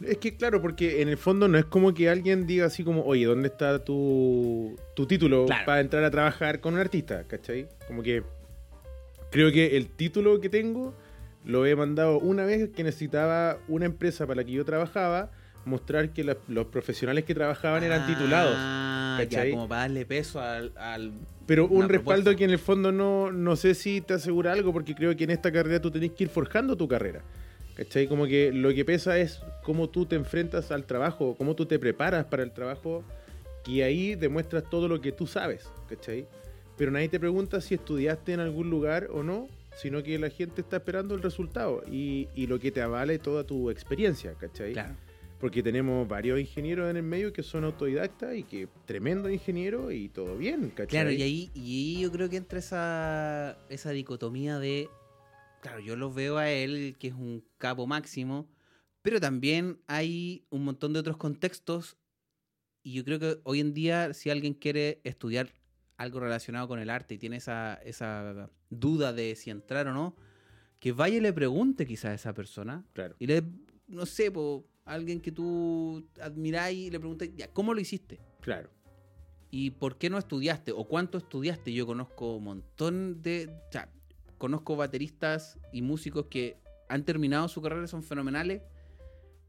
Es 0.00 0.18
que 0.18 0.36
claro, 0.36 0.62
porque 0.62 1.02
en 1.02 1.08
el 1.08 1.16
fondo 1.16 1.48
no 1.48 1.58
es 1.58 1.64
como 1.64 1.92
que 1.92 2.08
alguien 2.08 2.46
diga 2.46 2.66
así 2.66 2.84
como, 2.84 3.02
oye, 3.04 3.24
¿dónde 3.26 3.48
está 3.48 3.84
tu, 3.84 4.76
tu 4.94 5.06
título 5.06 5.46
Claro. 5.46 5.66
para 5.66 5.80
entrar 5.80 6.04
a 6.04 6.10
trabajar 6.12 6.60
con 6.60 6.74
un 6.74 6.80
artista? 6.80 7.24
¿Cachai? 7.24 7.66
Como 7.88 8.04
que 8.04 8.22
creo 9.32 9.50
que 9.50 9.76
el 9.76 9.88
título 9.88 10.40
que 10.40 10.48
tengo 10.48 10.94
lo 11.48 11.66
he 11.66 11.74
mandado 11.74 12.18
una 12.20 12.44
vez 12.44 12.68
que 12.70 12.84
necesitaba 12.84 13.56
una 13.66 13.86
empresa 13.86 14.26
para 14.26 14.42
la 14.42 14.44
que 14.44 14.52
yo 14.52 14.64
trabajaba 14.64 15.30
mostrar 15.64 16.10
que 16.10 16.22
la- 16.22 16.36
los 16.46 16.66
profesionales 16.66 17.24
que 17.24 17.34
trabajaban 17.34 17.82
eran 17.82 18.06
titulados. 18.06 18.54
Ah, 18.56 19.16
ya, 19.20 19.24
¿cachai? 19.28 19.50
como 19.50 19.66
para 19.68 19.80
darle 19.82 20.06
peso 20.06 20.40
al... 20.40 20.72
al- 20.76 21.10
Pero 21.46 21.66
un 21.66 21.88
respaldo 21.88 22.24
propuesta. 22.24 22.36
que 22.36 22.44
en 22.44 22.50
el 22.50 22.58
fondo 22.58 22.92
no, 22.92 23.32
no 23.32 23.56
sé 23.56 23.74
si 23.74 24.00
te 24.00 24.14
asegura 24.14 24.52
algo, 24.52 24.72
porque 24.72 24.94
creo 24.94 25.16
que 25.16 25.24
en 25.24 25.30
esta 25.30 25.50
carrera 25.50 25.80
tú 25.80 25.90
tenés 25.90 26.12
que 26.12 26.24
ir 26.24 26.30
forjando 26.30 26.76
tu 26.76 26.86
carrera. 26.86 27.22
¿Cachai? 27.76 28.06
Como 28.08 28.26
que 28.26 28.50
lo 28.52 28.72
que 28.74 28.84
pesa 28.84 29.18
es 29.18 29.40
cómo 29.62 29.88
tú 29.88 30.04
te 30.06 30.16
enfrentas 30.16 30.70
al 30.70 30.84
trabajo, 30.84 31.34
cómo 31.36 31.54
tú 31.54 31.64
te 31.66 31.78
preparas 31.78 32.24
para 32.26 32.42
el 32.42 32.50
trabajo, 32.52 33.04
y 33.66 33.80
ahí 33.82 34.14
demuestras 34.14 34.64
todo 34.70 34.88
lo 34.88 35.00
que 35.00 35.12
tú 35.12 35.26
sabes, 35.26 35.68
¿cachai? 35.88 36.26
Pero 36.76 36.90
nadie 36.90 37.08
te 37.08 37.20
pregunta 37.20 37.60
si 37.60 37.74
estudiaste 37.74 38.32
en 38.32 38.40
algún 38.40 38.68
lugar 38.70 39.08
o 39.12 39.22
no, 39.22 39.48
sino 39.78 40.02
que 40.02 40.18
la 40.18 40.28
gente 40.28 40.60
está 40.60 40.78
esperando 40.78 41.14
el 41.14 41.22
resultado 41.22 41.84
y, 41.88 42.26
y 42.34 42.48
lo 42.48 42.58
que 42.58 42.72
te 42.72 42.82
avale 42.82 43.20
toda 43.20 43.44
tu 43.44 43.70
experiencia, 43.70 44.34
¿cachai? 44.34 44.72
Claro. 44.72 44.96
Porque 45.38 45.62
tenemos 45.62 46.08
varios 46.08 46.40
ingenieros 46.40 46.90
en 46.90 46.96
el 46.96 47.04
medio 47.04 47.32
que 47.32 47.44
son 47.44 47.62
autodidactas 47.62 48.34
y 48.34 48.42
que 48.42 48.66
tremendo 48.86 49.30
ingeniero 49.30 49.92
y 49.92 50.08
todo 50.08 50.36
bien, 50.36 50.70
¿cachai? 50.70 50.88
Claro, 50.88 51.12
y 51.12 51.22
ahí, 51.22 51.50
y 51.54 51.60
ahí 51.60 52.02
yo 52.02 52.10
creo 52.10 52.28
que 52.28 52.38
entra 52.38 52.58
esa, 52.58 53.56
esa 53.68 53.90
dicotomía 53.92 54.58
de, 54.58 54.88
claro, 55.62 55.78
yo 55.78 55.94
lo 55.94 56.12
veo 56.12 56.38
a 56.38 56.50
él, 56.50 56.96
que 56.98 57.06
es 57.06 57.14
un 57.14 57.44
capo 57.56 57.86
máximo, 57.86 58.50
pero 59.02 59.20
también 59.20 59.78
hay 59.86 60.44
un 60.50 60.64
montón 60.64 60.92
de 60.92 60.98
otros 60.98 61.18
contextos 61.18 61.96
y 62.82 62.94
yo 62.94 63.04
creo 63.04 63.20
que 63.20 63.38
hoy 63.44 63.60
en 63.60 63.74
día 63.74 64.12
si 64.12 64.30
alguien 64.30 64.54
quiere 64.54 65.00
estudiar 65.04 65.50
algo 65.98 66.18
relacionado 66.18 66.66
con 66.66 66.80
el 66.80 66.90
arte 66.90 67.14
y 67.14 67.18
tiene 67.18 67.36
esa, 67.36 67.74
esa 67.84 68.50
duda 68.70 69.12
de 69.12 69.34
si 69.34 69.50
entrar 69.50 69.86
o 69.88 69.92
no, 69.92 70.16
que 70.80 70.92
vaya 70.92 71.16
y 71.16 71.20
le 71.20 71.32
pregunte 71.32 71.86
quizás 71.86 72.10
a 72.10 72.14
esa 72.14 72.34
persona 72.34 72.84
Claro. 72.92 73.16
y 73.18 73.26
le, 73.26 73.42
no 73.88 74.06
sé, 74.06 74.30
po, 74.30 74.64
alguien 74.84 75.20
que 75.20 75.32
tú 75.32 76.06
admiráis 76.20 76.78
y 76.86 76.90
le 76.90 76.98
preguntáis, 76.98 77.32
ya, 77.36 77.48
¿cómo 77.52 77.74
lo 77.74 77.80
hiciste? 77.80 78.20
Claro. 78.40 78.70
¿Y 79.50 79.70
por 79.70 79.96
qué 79.98 80.10
no 80.10 80.18
estudiaste? 80.18 80.72
¿O 80.72 80.84
cuánto 80.84 81.18
estudiaste? 81.18 81.72
Yo 81.72 81.86
conozco 81.86 82.36
un 82.36 82.44
montón 82.44 83.22
de... 83.22 83.48
O 83.68 83.72
sea, 83.72 83.90
conozco 84.36 84.76
bateristas 84.76 85.58
y 85.72 85.82
músicos 85.82 86.26
que 86.26 86.58
han 86.88 87.04
terminado 87.04 87.48
su 87.48 87.60
carrera, 87.62 87.86
son 87.86 88.02
fenomenales. 88.02 88.62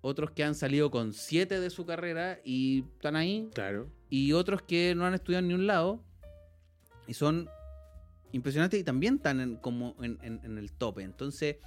Otros 0.01 0.31
que 0.31 0.45
han 0.45 0.55
salido 0.55 0.89
con 0.89 1.11
siete 1.13 1.59
de 1.59 1.69
su 1.69 1.85
carrera 1.85 2.39
y 2.45 2.85
están 2.95 3.17
ahí. 3.17 3.49
Claro. 3.53 3.89
Y 4.09 4.31
otros 4.31 4.61
que 4.61 4.95
no 4.95 5.05
han 5.05 5.13
estudiado 5.13 5.41
en 5.41 5.47
ni 5.49 5.53
un 5.53 5.67
lado. 5.67 6.01
Y 7.07 7.13
son 7.13 7.49
impresionantes 8.31 8.79
y 8.79 8.83
también 8.83 9.15
están 9.15 9.39
en, 9.39 9.55
como 9.57 9.95
en, 10.01 10.17
en- 10.21 10.39
en 10.43 10.57
el 10.57 10.71
tope. 10.71 11.03
Entonces, 11.03 11.57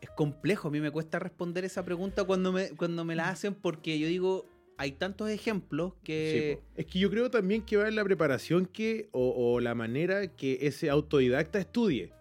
es 0.00 0.10
complejo. 0.10 0.68
A 0.68 0.70
mí 0.70 0.80
me 0.80 0.90
cuesta 0.90 1.18
responder 1.18 1.64
esa 1.64 1.84
pregunta 1.84 2.24
cuando 2.24 2.52
me, 2.52 2.70
cuando 2.70 3.04
me 3.04 3.16
la 3.16 3.28
hacen 3.30 3.54
porque 3.54 3.98
yo 3.98 4.06
digo, 4.08 4.46
hay 4.78 4.92
tantos 4.92 5.30
ejemplos 5.30 5.92
Sí, 5.94 6.00
que... 6.04 6.60
es 6.76 6.86
que 6.86 6.98
yo 6.98 7.10
creo 7.10 7.30
también 7.30 7.62
que 7.62 7.76
va 7.78 7.88
en 7.88 7.96
la 7.96 8.04
preparación 8.04 8.66
que, 8.66 9.08
o, 9.12 9.30
o 9.54 9.60
la 9.60 9.74
manera 9.74 10.26
que 10.28 10.58
ese 10.62 10.90
autodidacta 10.90 11.58
estudie. 11.58 12.12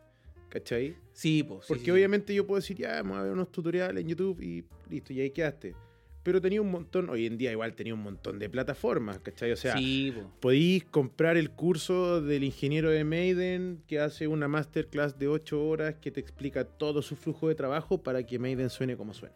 ¿Cachai? 0.49 0.95
Sí, 1.11 1.43
pues. 1.43 1.65
Porque 1.67 1.91
obviamente 1.91 2.33
yo 2.33 2.47
puedo 2.47 2.61
decir, 2.61 2.77
ya, 2.77 2.93
vamos 3.01 3.17
a 3.17 3.23
ver 3.23 3.33
unos 3.33 3.51
tutoriales 3.51 4.01
en 4.01 4.07
YouTube 4.09 4.41
y 4.41 4.63
listo, 4.89 5.11
y 5.11 5.19
ahí 5.19 5.31
quedaste. 5.31 5.75
Pero 6.25 6.41
tenía 6.41 6.59
un 6.59 6.71
montón, 6.71 7.09
hoy 7.11 7.27
en 7.27 7.37
día 7.37 7.51
igual 7.51 7.75
tenía 7.75 7.93
un 7.93 8.01
montón 8.01 8.39
de 8.39 8.49
plataformas, 8.49 9.19
¿cachai? 9.19 9.51
O 9.51 9.55
sea, 9.55 9.77
sí, 9.77 10.11
po. 10.11 10.31
podéis 10.41 10.83
comprar 10.83 11.37
el 11.37 11.51
curso 11.51 12.19
del 12.19 12.43
ingeniero 12.43 12.89
de 12.89 13.03
Maiden 13.03 13.83
que 13.87 13.99
hace 13.99 14.27
una 14.27 14.47
masterclass 14.47 15.19
de 15.19 15.27
8 15.27 15.63
horas 15.63 15.95
que 16.01 16.09
te 16.09 16.19
explica 16.19 16.63
todo 16.65 17.03
su 17.03 17.15
flujo 17.15 17.47
de 17.47 17.53
trabajo 17.53 18.01
para 18.01 18.23
que 18.25 18.39
Maiden 18.39 18.71
suene 18.71 18.97
como 18.97 19.13
suena. 19.13 19.35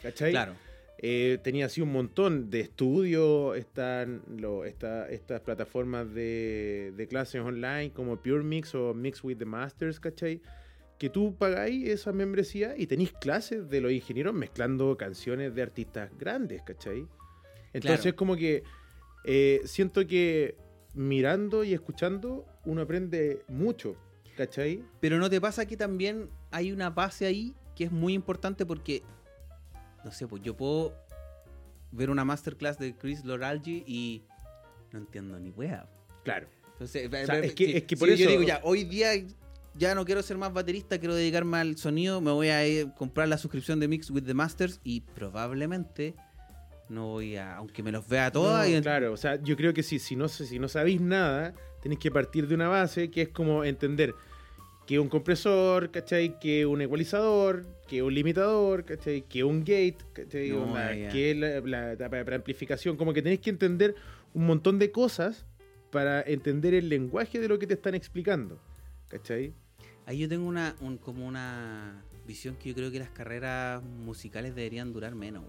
¿Cachai? 0.00 0.30
Claro. 0.30 0.54
Eh, 1.00 1.38
tenía 1.42 1.66
así 1.66 1.80
un 1.80 1.90
montón 1.92 2.50
de 2.50 2.60
estudios, 2.60 3.56
están 3.56 4.22
lo, 4.36 4.64
esta- 4.64 5.08
estas 5.10 5.40
plataformas 5.40 6.12
de, 6.14 6.92
de 6.96 7.06
clases 7.08 7.40
online 7.40 7.90
como 7.92 8.16
Pure 8.22 8.44
Mix 8.44 8.74
o 8.76 8.94
Mix 8.94 9.22
with 9.24 9.38
the 9.38 9.44
Masters, 9.44 9.98
¿cachai? 10.00 10.40
Que 10.98 11.08
tú 11.10 11.36
pagáis 11.36 11.88
esa 11.88 12.12
membresía 12.12 12.74
y 12.76 12.86
tenéis 12.86 13.12
clases 13.12 13.68
de 13.70 13.80
los 13.80 13.92
ingenieros 13.92 14.34
mezclando 14.34 14.96
canciones 14.96 15.54
de 15.54 15.62
artistas 15.62 16.10
grandes, 16.18 16.62
¿cachai? 16.62 17.06
Entonces 17.72 18.00
Claro. 18.02 18.16
como 18.16 18.36
que 18.36 18.64
eh, 19.24 19.60
siento 19.64 20.06
que 20.06 20.56
mirando 20.94 21.62
y 21.64 21.74
escuchando 21.74 22.46
uno 22.64 22.82
aprende 22.82 23.42
mucho, 23.48 23.94
¿cachai? 24.36 24.82
Pero 25.00 25.18
¿no 25.18 25.28
te 25.30 25.40
pasa 25.40 25.66
que 25.66 25.76
también 25.76 26.28
hay 26.50 26.72
una 26.72 26.90
base 26.90 27.26
ahí 27.26 27.54
que 27.76 27.84
es 27.84 27.92
muy 27.92 28.14
importante 28.14 28.66
porque, 28.66 29.02
no 30.04 30.10
sé, 30.10 30.26
pues 30.26 30.42
yo 30.42 30.56
puedo 30.56 30.94
ver 31.92 32.10
una 32.10 32.24
masterclass 32.24 32.78
de 32.78 32.94
Chris 32.96 33.24
Loralgi 33.24 33.84
y 33.86 34.22
no 34.92 34.98
entiendo 34.98 35.38
ni 35.38 35.50
wea. 35.50 35.88
Claro. 36.24 36.48
Entonces, 36.72 37.08
sea, 37.10 37.38
es 37.40 37.54
que- 37.54 37.66
si- 37.66 37.76
es 37.76 37.82
que 37.84 37.96
si 37.96 38.00
por 38.00 38.08
yo 38.08 38.14
eso- 38.14 38.30
digo 38.30 38.42
ya, 38.42 38.60
hoy 38.64 38.84
día 38.84 39.10
ya 39.74 39.94
no 39.94 40.04
quiero 40.04 40.22
ser 40.22 40.36
más 40.38 40.52
baterista, 40.52 40.98
quiero 40.98 41.14
dedicarme 41.14 41.58
al 41.58 41.76
sonido, 41.76 42.20
me 42.20 42.30
voy 42.32 42.48
a 42.48 42.66
ir- 42.66 42.92
comprar 42.94 43.28
la 43.28 43.38
suscripción 43.38 43.78
de 43.80 43.88
Mix 43.88 44.10
with 44.10 44.24
the 44.24 44.34
Masters 44.34 44.80
y 44.84 45.00
probablemente 45.02 46.14
no 46.88 47.06
voy 47.08 47.36
a, 47.36 47.56
aunque 47.56 47.82
me 47.82 47.92
los 47.92 48.08
vea 48.08 48.30
todas. 48.32 48.68
No, 48.68 48.76
y- 48.78 48.80
claro, 48.80 49.12
o 49.12 49.16
sea, 49.16 49.40
yo 49.42 49.56
creo 49.56 49.74
que 49.74 49.82
sí, 49.82 49.98
si 49.98 50.16
no, 50.16 50.28
si 50.28 50.58
no 50.58 50.68
sabéis 50.68 51.00
nada, 51.00 51.54
tenéis 51.82 52.00
que 52.00 52.10
partir 52.10 52.48
de 52.48 52.54
una 52.54 52.68
base 52.68 53.10
que 53.10 53.22
es 53.22 53.28
como 53.28 53.62
entender 53.64 54.14
que 54.86 54.98
un 54.98 55.08
compresor, 55.10 55.90
¿cachai? 55.90 56.38
Que 56.40 56.64
un 56.64 56.80
ecualizador, 56.80 57.66
que 57.86 58.02
un 58.02 58.14
limitador, 58.14 58.86
¿cachai? 58.86 59.20
Que 59.20 59.44
un 59.44 59.60
gate, 59.60 59.98
¿cachai? 60.14 60.48
No, 60.48 60.72
que 61.12 61.34
la, 61.34 61.60
la 61.60 61.92
etapa 61.92 62.16
de 62.24 62.34
amplificación, 62.34 62.96
como 62.96 63.12
que 63.12 63.20
tenéis 63.20 63.40
que 63.40 63.50
entender 63.50 63.94
un 64.32 64.46
montón 64.46 64.78
de 64.78 64.90
cosas 64.90 65.44
para 65.90 66.22
entender 66.22 66.72
el 66.72 66.88
lenguaje 66.88 67.38
de 67.38 67.48
lo 67.48 67.58
que 67.58 67.66
te 67.66 67.74
están 67.74 67.94
explicando, 67.94 68.58
¿cachai? 69.08 69.52
Ahí 70.06 70.18
yo 70.18 70.28
tengo 70.28 70.46
una, 70.48 70.74
un- 70.80 70.96
como 70.98 71.26
una 71.26 72.02
visión 72.26 72.56
que 72.56 72.70
yo 72.70 72.74
creo 72.74 72.90
que 72.90 72.98
las 72.98 73.10
carreras 73.10 73.82
musicales 73.82 74.54
deberían 74.54 74.92
durar 74.92 75.14
menos. 75.14 75.44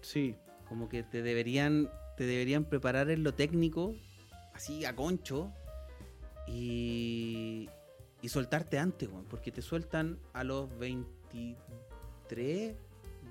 Sí, 0.00 0.34
Como 0.68 0.88
que 0.88 1.02
te 1.02 1.22
deberían, 1.22 1.90
te 2.16 2.24
deberían 2.24 2.64
preparar 2.64 3.10
en 3.10 3.22
lo 3.24 3.32
técnico, 3.34 3.94
así 4.54 4.84
a 4.84 4.94
concho, 4.94 5.50
y, 6.46 7.68
y 8.22 8.28
soltarte 8.28 8.78
antes, 8.78 9.08
weón, 9.08 9.24
porque 9.26 9.50
te 9.50 9.62
sueltan 9.62 10.18
a 10.32 10.44
los 10.44 10.68
23, 10.78 12.74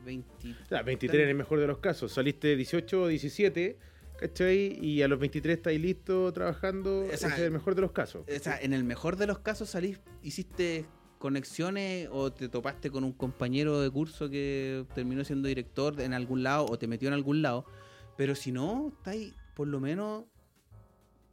20... 0.05 0.55
Ya, 0.69 0.81
23 0.81 1.23
en 1.23 1.29
el 1.29 1.35
mejor 1.35 1.59
de 1.59 1.67
los 1.67 1.77
casos. 1.79 2.11
Saliste 2.13 2.55
18 2.55 3.01
o 3.03 3.07
17, 3.07 3.77
¿cachai? 4.17 4.77
Y 4.81 5.01
a 5.01 5.07
los 5.07 5.19
23 5.19 5.57
estáis 5.57 5.79
listo 5.79 6.31
trabajando. 6.33 7.01
O 7.01 7.05
sea, 7.05 7.13
ese 7.13 7.27
es 7.27 7.39
el 7.39 7.51
mejor 7.51 7.75
de 7.75 7.81
los 7.81 7.91
casos. 7.91 8.25
O 8.27 8.39
sea, 8.39 8.59
en 8.59 8.73
el 8.73 8.83
mejor 8.83 9.15
de 9.15 9.27
los 9.27 9.39
casos 9.39 9.69
salís, 9.69 9.99
hiciste 10.21 10.85
conexiones 11.19 12.09
o 12.11 12.31
te 12.31 12.47
topaste 12.49 12.91
con 12.91 13.03
un 13.03 13.13
compañero 13.13 13.81
de 13.81 13.89
curso 13.89 14.29
que 14.29 14.85
terminó 14.93 15.23
siendo 15.23 15.47
director 15.47 15.99
en 16.01 16.13
algún 16.13 16.43
lado 16.43 16.65
o 16.69 16.77
te 16.77 16.87
metió 16.87 17.07
en 17.07 17.13
algún 17.13 17.41
lado. 17.41 17.65
Pero 18.17 18.35
si 18.35 18.51
no, 18.51 18.93
estáis 18.97 19.33
por 19.55 19.67
lo 19.67 19.79
menos 19.79 20.25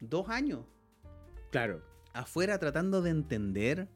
dos 0.01 0.29
años 0.29 0.61
Claro. 1.51 1.83
afuera 2.13 2.59
tratando 2.59 3.01
de 3.03 3.11
entender 3.11 3.89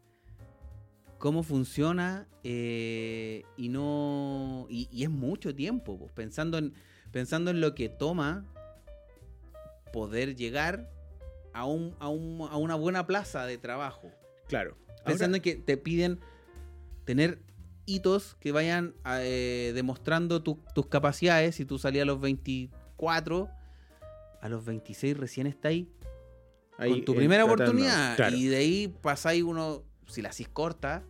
cómo 1.18 1.42
funciona 1.42 2.28
eh, 2.44 3.42
y 3.56 3.68
no 3.68 4.66
y, 4.70 4.88
y 4.92 5.02
es 5.02 5.10
mucho 5.10 5.54
tiempo 5.54 5.98
pues, 5.98 6.12
pensando 6.12 6.58
en 6.58 6.72
pensando 7.10 7.50
en 7.50 7.60
lo 7.60 7.74
que 7.74 7.88
toma 7.88 8.46
poder 9.92 10.36
llegar 10.36 10.90
a 11.52 11.64
un, 11.64 11.94
a 11.98 12.08
un- 12.08 12.48
a 12.50 12.56
una 12.56 12.74
buena 12.74 13.06
plaza 13.06 13.46
de 13.46 13.58
trabajo 13.58 14.10
Claro. 14.48 14.76
pensando 15.04 15.36
Ahora, 15.36 15.36
en 15.36 15.42
que 15.42 15.54
te 15.56 15.76
piden 15.76 16.20
tener 17.04 17.38
hitos 17.86 18.36
que 18.40 18.52
vayan 18.52 18.94
eh, 19.06 19.72
demostrando 19.74 20.42
tu- 20.42 20.58
tus 20.74 20.86
capacidades 20.86 21.54
si 21.56 21.64
tú 21.64 21.78
salías 21.78 22.02
a 22.02 22.06
los 22.06 22.20
24 22.20 23.48
a 24.40 24.48
los 24.48 24.64
26 24.64 25.16
recién 25.16 25.46
está 25.46 25.68
ahí 25.68 25.90
ahí, 26.76 26.90
con 26.90 27.04
tu 27.04 27.14
primera 27.14 27.44
tratando, 27.44 27.64
oportunidad 27.64 28.16
Claro, 28.16 28.36
y 28.36 28.46
de 28.46 28.56
ahí 28.56 28.88
pasáis 29.00 29.42
uno, 29.42 29.82
si 30.06 30.22
la 30.22 30.28
hacís 30.28 30.48
corta, 30.48 31.02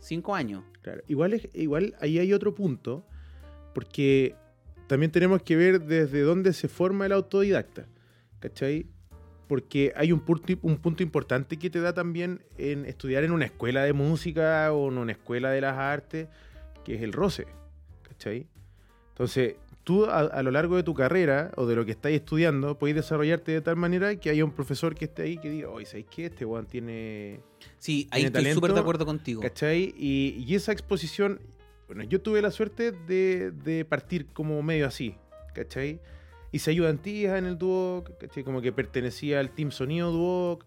cinco 0.00 0.34
años. 0.34 0.64
claro. 0.82 1.02
Igual, 1.08 1.34
es, 1.34 1.48
igual 1.54 1.94
ahí 2.00 2.18
hay 2.18 2.32
otro 2.32 2.54
punto, 2.54 3.04
porque 3.74 4.34
también 4.86 5.10
tenemos 5.12 5.42
que 5.42 5.56
ver 5.56 5.80
desde 5.82 6.20
dónde 6.22 6.52
se 6.52 6.68
forma 6.68 7.06
el 7.06 7.12
autodidacta. 7.12 7.86
¿Cachai? 8.44 8.86
Porque 9.48 9.94
hay 9.96 10.12
un 10.12 10.20
punto, 10.20 10.52
un 10.60 10.76
punto 10.76 11.02
importante 11.02 11.58
que 11.58 11.70
te 11.70 11.80
da 11.80 11.94
también 11.94 12.42
en 12.58 12.84
estudiar 12.84 13.24
en 13.24 13.32
una 13.32 13.46
escuela 13.46 13.82
de 13.84 13.94
música 13.94 14.70
o 14.70 14.90
en 14.90 14.98
una 14.98 15.12
escuela 15.12 15.50
de 15.50 15.62
las 15.62 15.78
artes, 15.78 16.28
que 16.84 16.96
es 16.96 17.02
el 17.02 17.14
roce. 17.14 17.46
¿Cachai? 18.02 18.46
Entonces, 19.08 19.56
tú 19.82 20.04
a, 20.04 20.18
a 20.18 20.42
lo 20.42 20.50
largo 20.50 20.76
de 20.76 20.82
tu 20.82 20.92
carrera 20.92 21.52
o 21.56 21.64
de 21.64 21.74
lo 21.74 21.86
que 21.86 21.92
estáis 21.92 22.16
estudiando, 22.16 22.78
podéis 22.78 22.96
desarrollarte 22.96 23.52
de 23.52 23.62
tal 23.62 23.76
manera 23.76 24.14
que 24.16 24.28
haya 24.28 24.44
un 24.44 24.52
profesor 24.52 24.94
que 24.94 25.06
esté 25.06 25.22
ahí 25.22 25.38
que 25.38 25.48
diga, 25.48 25.70
oye, 25.70 25.86
¿sabéis 25.86 26.06
qué? 26.10 26.26
Este 26.26 26.44
weón 26.44 26.66
tiene 26.66 27.40
Sí, 27.78 28.08
ahí 28.10 28.20
Tiene 28.20 28.26
estoy 28.26 28.42
talento, 28.42 28.54
súper 28.56 28.72
de 28.74 28.80
acuerdo 28.80 29.06
contigo. 29.06 29.40
¿Cachai? 29.40 29.94
Y, 29.96 30.44
y 30.46 30.54
esa 30.54 30.72
exposición, 30.72 31.40
bueno, 31.86 32.02
yo 32.02 32.20
tuve 32.20 32.42
la 32.42 32.50
suerte 32.50 32.92
de, 32.92 33.52
de 33.52 33.86
partir 33.86 34.26
como 34.34 34.62
medio 34.62 34.86
así, 34.86 35.16
¿cachai? 35.54 35.98
Hice 36.54 36.70
ayudantías 36.70 37.36
en 37.36 37.46
el 37.46 37.58
Duoc, 37.58 38.16
¿cachai? 38.16 38.44
Como 38.44 38.60
que 38.60 38.70
pertenecía 38.70 39.40
al 39.40 39.50
Team 39.50 39.72
Sonido 39.72 40.12
Duoc, 40.12 40.64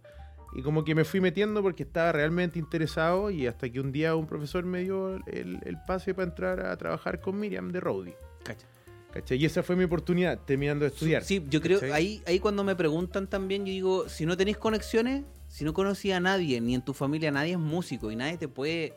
y 0.53 0.61
como 0.61 0.83
que 0.83 0.93
me 0.93 1.05
fui 1.05 1.21
metiendo 1.21 1.61
porque 1.61 1.83
estaba 1.83 2.11
realmente 2.11 2.59
interesado, 2.59 3.31
y 3.31 3.47
hasta 3.47 3.69
que 3.69 3.79
un 3.79 3.93
día 3.93 4.13
un 4.13 4.27
profesor 4.27 4.65
me 4.65 4.81
dio 4.81 5.15
el, 5.27 5.59
el 5.63 5.77
pase 5.87 6.13
para 6.13 6.27
entrar 6.27 6.65
a 6.65 6.75
trabajar 6.75 7.21
con 7.21 7.39
Miriam 7.39 7.71
de 7.71 7.79
Rowdy, 7.79 8.13
Cacha. 8.43 8.67
¿cachai? 9.13 9.37
Y 9.37 9.45
esa 9.45 9.63
fue 9.63 9.77
mi 9.77 9.85
oportunidad, 9.85 10.37
terminando 10.39 10.83
de 10.83 10.89
estudiar. 10.89 11.23
Sí, 11.23 11.41
yo 11.49 11.61
creo, 11.61 11.79
¿cachai? 11.79 11.93
ahí, 11.93 12.21
ahí 12.25 12.41
cuando 12.41 12.65
me 12.65 12.75
preguntan 12.75 13.27
también, 13.27 13.65
yo 13.65 13.71
digo, 13.71 14.09
si 14.09 14.25
no 14.25 14.35
tenéis 14.35 14.57
conexiones, 14.57 15.23
si 15.47 15.63
no 15.63 15.73
conocía 15.73 16.17
a 16.17 16.19
nadie, 16.19 16.59
ni 16.59 16.75
en 16.75 16.81
tu 16.81 16.93
familia 16.93 17.31
nadie 17.31 17.53
es 17.53 17.59
músico 17.59 18.11
y 18.11 18.17
nadie 18.17 18.37
te 18.37 18.49
puede 18.49 18.93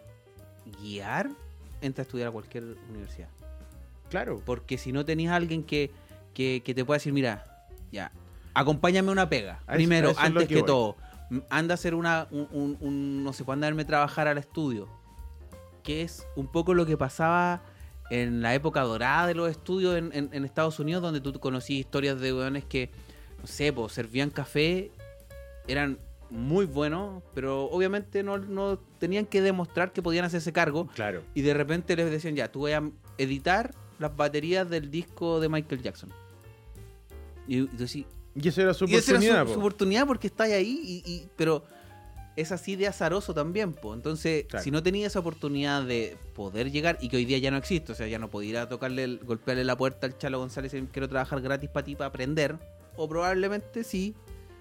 guiar, 0.83 1.31
entra 1.83 2.03
a 2.03 2.05
estudiar 2.05 2.27
a 2.27 2.31
cualquier 2.33 2.65
universidad. 2.89 3.29
Claro, 4.09 4.43
Porque 4.45 4.77
si 4.77 4.91
no 4.91 5.05
tenéis 5.05 5.29
a 5.29 5.37
alguien 5.37 5.63
que, 5.63 5.93
que, 6.35 6.63
que 6.65 6.75
te 6.75 6.85
pueda 6.85 6.97
decir, 6.99 7.13
mira, 7.13 7.45
ya, 7.93 8.13
acompáñame 8.55 9.09
a 9.09 9.13
una 9.13 9.29
pega. 9.29 9.61
A 9.67 9.73
eso- 9.73 9.77
primero, 9.77 10.09
a 10.09 10.13
eso 10.13 10.21
antes 10.21 10.49
que 10.49 10.63
todo. 10.63 10.97
Anda 11.49 11.75
a 11.75 11.77
hacer 11.77 11.95
una, 11.95 12.27
un, 12.33 12.49
un- 12.51 12.77
un- 12.81 13.25
no 13.25 13.33
sé, 13.33 13.45
cuándo 13.45 13.65
darme 13.67 13.85
trabajar 13.85 14.27
al 14.29 14.39
estudio. 14.39 14.89
Que 15.85 16.03
es 16.03 16.27
un 16.37 16.47
poco 16.49 16.75
lo 16.75 16.87
que 16.87 16.97
pasaba 16.97 17.63
en 18.11 18.43
la 18.43 18.55
época 18.55 18.81
dorada 18.83 19.27
de 19.29 19.35
los 19.35 19.49
estudios 19.51 19.97
en, 19.97 20.11
en- 20.13 20.31
en 20.33 20.45
Estados 20.45 20.79
Unidos, 20.81 21.03
donde 21.03 21.21
tú 21.21 21.33
conocías 21.39 21.79
historias 21.81 22.19
de 22.21 22.33
weones 22.35 22.65
que, 22.65 22.91
no 23.41 23.47
sé, 23.47 23.73
pues, 23.73 23.93
servían 23.93 24.31
café, 24.31 24.91
eran 25.69 25.99
muy 26.31 26.65
buenos, 26.67 27.23
pero 27.35 27.65
obviamente 27.65 28.23
no, 28.23 28.39
no 28.39 28.79
tenían 28.99 29.27
que 29.27 29.41
demostrar 29.43 29.93
que 29.93 30.01
podían 30.03 30.25
hacerse 30.25 30.53
cargo 30.53 30.87
claro. 30.95 31.23
y 31.35 31.43
de 31.43 31.55
repente 31.55 31.97
les 31.97 32.09
decían, 32.11 32.37
ya, 32.37 32.51
tú 32.53 32.61
voy 32.61 32.73
a 32.73 32.83
editar 33.19 33.75
las 33.99 34.17
baterías 34.17 34.69
del 34.71 34.91
disco 34.93 35.41
de 35.41 35.49
Michael 35.49 35.83
Jackson. 35.83 36.13
Y, 37.51 37.63
y 37.63 37.67
tú 37.67 37.77
decís, 37.79 38.07
Y 38.35 38.49
esa 38.49 38.63
era 38.63 38.75
su 38.75 38.85
y 38.85 38.95
esa 38.95 39.11
era 39.13 39.19
oportunidad. 39.19 39.41
su, 39.43 39.47
po. 39.49 39.53
su 39.55 39.59
oportunidad 39.61 40.07
porque 40.07 40.27
estáis 40.29 40.55
ahí, 40.55 40.81
y, 41.05 41.11
y- 41.11 41.29
pero 41.37 41.65
es 42.37 42.53
así 42.53 42.77
de 42.77 42.87
azaroso 42.87 43.35
también, 43.35 43.73
po. 43.73 43.93
Entonces, 43.93 44.45
Claro. 44.49 44.63
si 44.63 44.71
no 44.71 44.83
tenía 44.83 45.07
esa 45.09 45.19
oportunidad 45.19 45.83
de 45.83 46.17
poder 46.35 46.71
llegar, 46.71 46.97
y 47.01 47.09
que 47.09 47.17
hoy 47.17 47.25
día 47.25 47.39
ya 47.39 47.51
no 47.51 47.57
existe, 47.57 47.91
o 47.93 47.95
sea, 47.95 48.07
ya 48.07 48.19
no 48.21 48.31
podía 48.31 48.51
ir 48.51 48.57
a 48.59 48.69
tocarle, 48.69 49.03
el- 49.05 49.19
golpearle 49.25 49.65
la 49.65 49.77
puerta 49.77 50.07
al 50.07 50.17
Chalo 50.17 50.39
González 50.39 50.73
y 50.73 50.77
decir, 50.77 50.91
quiero 50.93 51.09
trabajar 51.09 51.41
gratis 51.41 51.69
para 51.71 51.85
ti, 51.85 51.97
para 51.97 52.07
aprender, 52.09 52.57
o 52.97 53.09
probablemente 53.09 53.83
sí, 53.85 54.15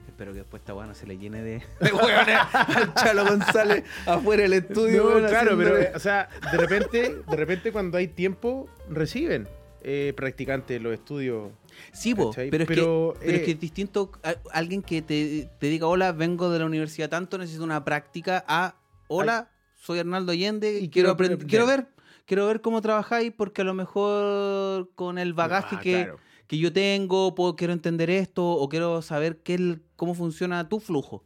Espero 0.07 0.33
que 0.33 0.39
después 0.39 0.59
esta 0.61 0.73
weá 0.73 0.85
no 0.87 0.95
se 0.95 1.05
le 1.07 1.17
llene 1.17 1.41
de, 1.43 1.61
de 1.79 1.89
al 1.91 2.93
Chalo 2.95 3.25
González 3.25 3.83
afuera 4.05 4.43
del 4.43 4.53
estudio. 4.53 5.03
No, 5.21 5.27
claro, 5.29 5.55
pero, 5.57 5.75
haciéndole- 5.77 5.95
o 5.95 5.99
sea, 5.99 6.29
de 6.51 6.57
repente, 6.57 7.15
de 7.25 7.35
repente 7.37 7.71
cuando 7.71 7.97
hay 7.99 8.07
tiempo, 8.09 8.67
reciben 8.89 9.47
eh, 9.81 10.13
practicantes 10.15 10.81
los 10.81 10.93
estudios. 10.93 11.51
Sí, 11.93 12.13
¿cachai? 12.13 12.49
pero, 12.49 12.63
es, 12.63 12.67
Pero, 12.67 13.13
que, 13.15 13.19
pero 13.25 13.33
es 13.37 13.41
eh, 13.41 13.45
que 13.45 13.51
es 13.51 13.59
distinto 13.59 14.11
a- 14.23 14.35
alguien 14.51 14.81
que 14.81 15.01
te, 15.01 15.49
te 15.59 15.67
diga, 15.67 15.87
hola, 15.87 16.11
vengo 16.11 16.49
de 16.49 16.59
la 16.59 16.65
universidad 16.65 17.09
tanto, 17.09 17.37
necesito 17.37 17.63
una 17.63 17.83
práctica, 17.85 18.43
a, 18.47 18.75
hola, 19.07 19.51
soy 19.75 19.99
Arnaldo 19.99 20.31
Allende 20.31 20.79
y 20.79 20.85
Y 20.85 20.89
quiero, 20.89 21.11
aprender, 21.11 21.45
quiero 21.47 21.65
ver, 21.65 21.87
quiero 22.25 22.45
ver 22.47 22.61
cómo 22.61 22.81
trabajáis 22.81 23.31
porque 23.35 23.61
a 23.61 23.65
lo 23.65 23.73
mejor 23.73 24.89
con 24.95 25.17
el 25.17 25.33
bagaje 25.33 25.77
Ah, 25.77 25.81
que, 25.81 25.91
claro. 26.03 26.19
que 26.47 26.57
yo 26.57 26.73
tengo, 26.73 27.33
puedo, 27.35 27.55
quiero 27.55 27.73
entender 27.73 28.09
esto 28.09 28.45
o 28.45 28.67
quiero 28.69 29.01
saber 29.01 29.37
qué, 29.37 29.53
el- 29.55 29.81
cómo 29.95 30.13
funciona 30.13 30.67
tu 30.67 30.79
flujo. 30.79 31.23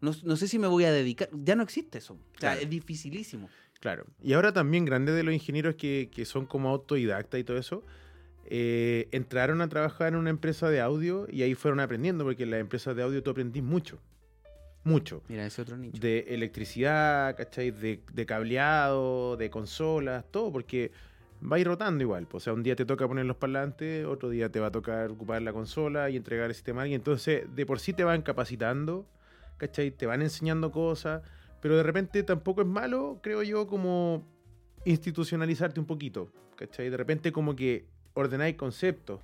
No, 0.00 0.12
no 0.22 0.36
sé 0.36 0.46
si 0.46 0.58
me 0.60 0.68
voy 0.68 0.84
a 0.84 0.92
dedicar, 0.92 1.28
ya 1.32 1.56
no 1.56 1.64
existe 1.64 1.98
eso, 1.98 2.14
o 2.14 2.40
sea, 2.40 2.56
es 2.56 2.70
dificilísimo. 2.70 3.48
Claro. 3.80 4.06
Y 4.20 4.32
ahora 4.32 4.52
también 4.52 4.84
grandes 4.84 5.14
de 5.14 5.22
los 5.22 5.32
ingenieros 5.32 5.76
que, 5.76 6.10
que 6.12 6.24
son 6.24 6.46
como 6.46 6.68
autodidactas 6.68 7.40
y 7.40 7.44
todo 7.44 7.58
eso, 7.58 7.84
eh, 8.50 9.08
entraron 9.12 9.60
a 9.60 9.68
trabajar 9.68 10.08
en 10.08 10.16
una 10.16 10.30
empresa 10.30 10.70
de 10.70 10.80
audio 10.80 11.26
y 11.30 11.42
ahí 11.42 11.54
fueron 11.54 11.80
aprendiendo, 11.80 12.24
porque 12.24 12.44
en 12.44 12.50
las 12.50 12.60
empresas 12.60 12.96
de 12.96 13.02
audio 13.02 13.22
tú 13.22 13.30
aprendís 13.30 13.62
mucho. 13.62 14.00
Mucho. 14.84 15.22
Mira, 15.28 15.44
ese 15.44 15.62
otro 15.62 15.76
nicho. 15.76 16.00
De 16.00 16.20
electricidad, 16.28 17.36
¿cachai? 17.36 17.70
De, 17.70 18.00
de 18.10 18.26
cableado, 18.26 19.36
de 19.36 19.50
consolas, 19.50 20.24
todo, 20.30 20.50
porque 20.50 20.92
va 21.40 21.56
a 21.56 21.58
ir 21.58 21.66
rotando 21.66 22.02
igual. 22.02 22.26
O 22.32 22.40
sea, 22.40 22.54
un 22.54 22.62
día 22.62 22.74
te 22.74 22.86
toca 22.86 23.06
poner 23.06 23.26
los 23.26 23.36
parlantes, 23.36 24.06
otro 24.06 24.30
día 24.30 24.50
te 24.50 24.60
va 24.60 24.68
a 24.68 24.72
tocar 24.72 25.10
ocupar 25.10 25.42
la 25.42 25.52
consola 25.52 26.08
y 26.08 26.16
entregar 26.16 26.46
el 26.46 26.54
sistema 26.54 26.80
a 26.80 26.82
alguien. 26.84 27.00
Entonces, 27.00 27.44
de 27.54 27.66
por 27.66 27.80
sí 27.80 27.92
te 27.92 28.04
van 28.04 28.22
capacitando, 28.22 29.06
¿cachai? 29.58 29.90
Te 29.90 30.06
van 30.06 30.22
enseñando 30.22 30.72
cosas, 30.72 31.22
pero 31.60 31.76
de 31.76 31.82
repente 31.82 32.22
tampoco 32.22 32.62
es 32.62 32.66
malo, 32.66 33.20
creo 33.22 33.42
yo, 33.42 33.66
como 33.66 34.26
institucionalizarte 34.84 35.80
un 35.80 35.86
poquito, 35.86 36.32
¿cachai? 36.56 36.90
De 36.90 36.96
repente 36.96 37.32
como 37.32 37.56
que 37.56 37.86
ordenáis 38.14 38.56
conceptos. 38.56 39.20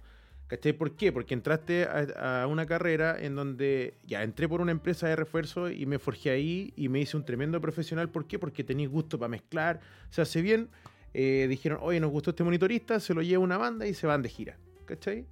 ¿Cachai? 0.46 0.74
¿Por 0.74 0.94
qué? 0.94 1.10
Porque 1.10 1.32
entraste 1.32 1.84
a, 1.88 2.46
una 2.46 2.66
carrera 2.66 3.16
en 3.18 3.34
donde 3.34 3.94
ya 4.04 4.22
entré 4.22 4.46
por 4.46 4.60
una 4.60 4.72
empresa 4.72 5.08
de 5.08 5.16
refuerzo 5.16 5.70
y 5.70 5.86
me 5.86 5.98
forjé 5.98 6.30
ahí 6.30 6.72
y 6.76 6.90
me 6.90 7.00
hice 7.00 7.16
un 7.16 7.24
tremendo 7.24 7.60
profesional. 7.62 8.10
¿Por 8.10 8.26
qué? 8.26 8.38
Porque 8.38 8.62
tenéis 8.62 8.90
gusto 8.90 9.18
para 9.18 9.30
mezclar. 9.30 9.80
Se 10.10 10.20
hace 10.20 10.42
bien. 10.42 10.68
eh, 11.14 11.46
dijeron, 11.48 11.78
oye, 11.80 11.98
nos 11.98 12.10
gustó 12.10 12.30
este 12.30 12.44
monitorista, 12.44 13.00
se 13.00 13.14
lo 13.14 13.22
lleva 13.22 13.42
una 13.42 13.56
banda 13.56 13.86
y 13.86 13.94
se 13.94 14.06
van 14.06 14.20
de 14.20 14.28
gira. 14.28 14.58
¿Cachai? 14.84 15.26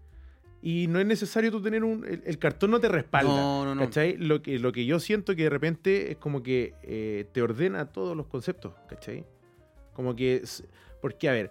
Y 0.64 0.86
no 0.86 1.00
es 1.00 1.06
necesario 1.06 1.50
tú 1.50 1.60
tener 1.60 1.82
un... 1.82 2.04
El, 2.04 2.22
el 2.24 2.38
cartón 2.38 2.70
no 2.70 2.78
te 2.80 2.88
respalda. 2.88 3.34
No, 3.34 3.64
no, 3.64 3.74
no. 3.74 3.80
¿Cachai? 3.82 4.16
Lo 4.16 4.42
que, 4.42 4.58
lo 4.60 4.70
que 4.72 4.86
yo 4.86 5.00
siento 5.00 5.34
que 5.34 5.42
de 5.44 5.50
repente 5.50 6.12
es 6.12 6.16
como 6.18 6.42
que 6.42 6.74
eh, 6.84 7.26
te 7.32 7.42
ordena 7.42 7.86
todos 7.86 8.16
los 8.16 8.26
conceptos. 8.28 8.72
¿Cachai? 8.88 9.24
Como 9.92 10.14
que... 10.14 10.36
es- 10.36 10.62
Porque, 11.00 11.28
a 11.28 11.32
ver, 11.32 11.50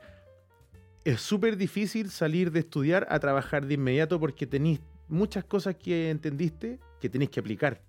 es 1.03 1.19
súper 1.19 1.57
difícil 1.57 2.09
salir 2.09 2.51
de 2.51 2.59
estudiar 2.61 3.05
a 3.09 3.19
trabajar 3.19 3.65
de 3.65 3.73
inmediato 3.73 4.17
porque 4.19 4.47
tenéis 4.47 4.79
muchas 5.09 5.43
cosas 5.43 5.75
que 5.75 6.09
entendiste 6.09 6.79
que 7.01 7.09
tenéis 7.09 7.31
que 7.31 7.39
aplicar, 7.41 7.81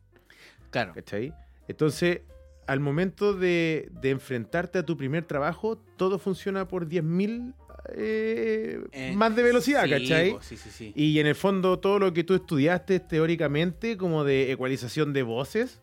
Claro. 0.71 0.93
¿cachai? 0.95 1.33
Entonces, 1.69 2.23
al 2.67 2.81
momento 2.81 3.35
de, 3.35 3.91
de 4.01 4.11
enfrentarte 4.11 4.79
a 4.79 4.83
tu 4.85 4.97
primer 4.97 5.25
trabajo, 5.25 5.77
todo 5.97 6.19
funciona 6.19 6.67
por 6.67 6.89
10.000 6.89 7.55
eh, 7.95 8.81
Eh, 8.93 9.13
más 9.17 9.35
de 9.35 9.43
velocidad, 9.43 9.85
sí, 9.85 9.91
¿cachai? 9.91 10.37
sí, 10.41 10.57
sí. 10.57 10.93
Y 10.95 11.19
en 11.19 11.27
el 11.27 11.35
fondo 11.35 11.79
todo 11.79 11.99
lo 11.99 12.13
que 12.13 12.25
tú 12.25 12.35
estudiaste 12.35 13.01
teóricamente 13.01 13.97
como 13.97 14.25
de 14.25 14.53
ecualización 14.53 15.13
de 15.13 15.23
voces, 15.23 15.81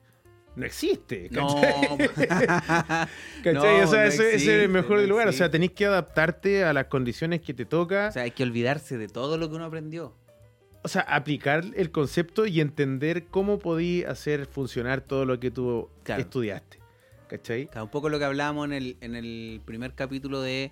no 0.56 0.66
existe, 0.66 1.30
No, 1.32 1.48
¿cachai? 1.48 1.98
¿Cachai? 3.44 3.54
No, 3.54 3.62
o 3.84 3.88
sea, 3.88 4.02
no 4.02 4.06
ese, 4.08 4.36
ese 4.36 4.36
es 4.36 4.48
el 4.64 4.70
mejor 4.70 5.00
lugar. 5.08 5.28
O 5.28 5.32
sea, 5.34 5.50
tenéis 5.50 5.72
que 5.72 5.86
adaptarte 5.86 6.64
a 6.64 6.74
las 6.74 6.86
condiciones 6.88 7.42
que 7.42 7.54
te 7.54 7.66
toca. 7.66 8.08
o 8.10 8.12
sea, 8.12 8.24
hay 8.24 8.32
que 8.32 8.44
olvidarse 8.44 8.98
de 8.98 9.08
todo 9.08 9.38
lo 9.38 9.50
que 9.50 9.56
uno 9.56 9.66
aprendió. 9.66 10.16
O 10.82 10.88
sea, 10.88 11.02
aplicar 11.02 11.64
el 11.76 11.92
concepto 11.92 12.46
y 12.46 12.62
entender 12.62 13.26
cómo 13.28 13.60
podí 13.60 14.04
hacer 14.06 14.46
funcionar 14.46 15.02
todo 15.02 15.26
lo 15.26 15.40
que 15.40 15.52
tú 15.52 15.90
Claro. 16.04 16.22
estudiaste. 16.22 16.80
¿Cachai? 17.28 17.70
Un 17.80 17.90
poco 17.90 18.10
lo 18.10 18.18
que 18.18 18.26
hablábamos 18.26 18.66
en 18.66 18.74
el, 18.74 18.98
en 19.02 19.16
el 19.16 19.62
primer 19.66 19.94
capítulo 19.94 20.42
de. 20.42 20.72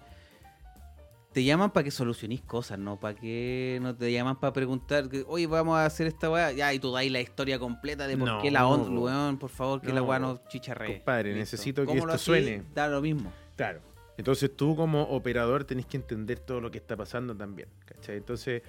Te 1.37 1.43
llaman 1.43 1.69
para 1.69 1.83
que 1.83 1.91
solucionís 1.91 2.41
cosas, 2.41 2.79
¿no? 2.79 2.99
Para 2.99 3.13
que 3.13 3.77
no 3.83 3.95
te 3.95 4.11
llaman 4.11 4.39
para 4.39 4.51
preguntar, 4.53 5.07
que, 5.07 5.23
oye, 5.27 5.45
vamos 5.45 5.77
a 5.77 5.85
hacer 5.85 6.07
esta 6.07 6.31
weá. 6.31 6.51
Ya, 6.51 6.73
y 6.73 6.79
tú 6.79 6.91
dais 6.91 7.11
la 7.11 7.21
historia 7.21 7.59
completa 7.59 8.07
de 8.07 8.17
por 8.17 8.27
No, 8.27 8.41
qué 8.41 8.49
la 8.49 8.65
onda, 8.65 8.89
weón, 8.99 9.37
por 9.37 9.51
favor, 9.51 9.79
que 9.79 9.93
la 9.93 10.01
weá 10.01 10.17
no 10.17 10.41
chicharree. 10.47 10.95
compadre, 10.95 11.35
necesito 11.35 11.83
que 11.83 11.89
¿Cómo 11.89 12.07
lo 12.07 12.13
esto 12.13 12.25
suene. 12.25 12.63
Da 12.73 12.87
lo 12.87 13.01
mismo. 13.03 13.31
Claro. 13.55 13.81
Entonces 14.17 14.49
tú 14.55 14.75
como 14.75 15.03
operador 15.03 15.63
tenés 15.63 15.85
que 15.85 15.97
entender 15.97 16.39
todo 16.39 16.59
lo 16.59 16.71
que 16.71 16.79
está 16.79 16.97
pasando 16.97 17.35
también. 17.37 17.69
¿Cachai? 17.85 18.17
Entonces, 18.17 18.63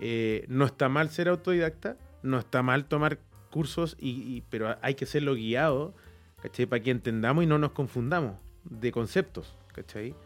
eh, 0.00 0.44
no 0.48 0.64
está 0.64 0.88
mal 0.88 1.08
ser 1.08 1.28
autodidacta, 1.28 1.96
no 2.24 2.40
está 2.40 2.64
mal 2.64 2.86
tomar 2.86 3.20
cursos, 3.52 3.96
y, 4.00 4.10
y- 4.10 4.40
pero 4.50 4.76
hay 4.82 4.96
que 4.96 5.06
serlo 5.06 5.34
guiado, 5.36 5.94
¿cachai? 6.42 6.66
Para 6.66 6.82
que 6.82 6.90
entendamos 6.90 7.44
y 7.44 7.46
no 7.46 7.58
nos 7.58 7.70
confundamos 7.70 8.34
de 8.64 8.90
conceptos, 8.90 9.56
¿cachai? 9.72 10.16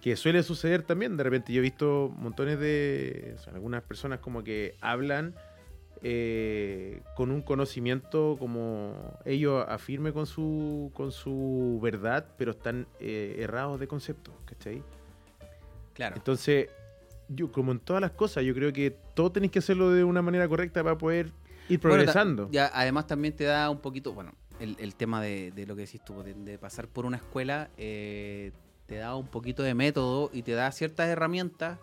Que 0.00 0.16
suele 0.16 0.42
suceder 0.42 0.82
también. 0.82 1.16
De 1.16 1.22
repente 1.24 1.52
yo 1.52 1.58
he 1.58 1.62
visto 1.62 2.12
montones 2.16 2.58
de... 2.58 3.34
o 3.36 3.38
sea, 3.38 3.52
algunas 3.52 3.82
personas 3.82 4.20
como 4.20 4.42
que 4.42 4.74
hablan 4.80 5.34
eh, 6.02 7.02
con 7.14 7.30
un 7.30 7.42
conocimiento 7.42 8.36
como 8.38 9.18
ellos 9.26 9.64
afirme 9.68 10.12
con 10.14 10.26
su, 10.26 10.90
con 10.94 11.12
su 11.12 11.78
verdad, 11.82 12.26
pero 12.38 12.52
están 12.52 12.86
eh, 13.00 13.36
errados 13.38 13.78
de 13.78 13.86
concepto, 13.86 14.32
¿cachai? 14.46 14.82
Claro. 15.92 16.16
Entonces, 16.16 16.68
yo 17.28 17.52
como 17.52 17.72
en 17.72 17.80
todas 17.80 18.00
las 18.00 18.12
cosas, 18.12 18.44
yo 18.44 18.54
creo 18.54 18.72
que 18.72 18.96
todo 19.14 19.30
tenéis 19.30 19.52
que 19.52 19.58
hacerlo 19.58 19.90
de 19.90 20.02
una 20.04 20.22
manera 20.22 20.48
correcta 20.48 20.82
para 20.82 20.96
poder 20.96 21.26
ir 21.68 21.78
Bueno, 21.80 21.96
progresando. 21.96 22.48
ya, 22.50 22.70
además 22.72 23.06
también 23.06 23.36
te 23.36 23.44
da 23.44 23.68
un 23.68 23.80
poquito, 23.80 24.14
bueno, 24.14 24.32
el, 24.58 24.76
el 24.80 24.94
tema 24.94 25.20
de, 25.20 25.50
de 25.52 25.66
lo 25.66 25.76
que 25.76 25.82
decís 25.82 26.02
tú, 26.02 26.22
de, 26.22 26.32
de 26.32 26.58
pasar 26.58 26.88
por 26.88 27.04
una 27.04 27.18
escuela, 27.18 27.68
eh, 27.76 28.52
te 28.90 28.96
da 28.96 29.14
un 29.14 29.28
poquito 29.28 29.62
de 29.62 29.72
método 29.72 30.30
y 30.32 30.42
te 30.42 30.50
da 30.50 30.72
ciertas 30.72 31.08
herramientas 31.08 31.78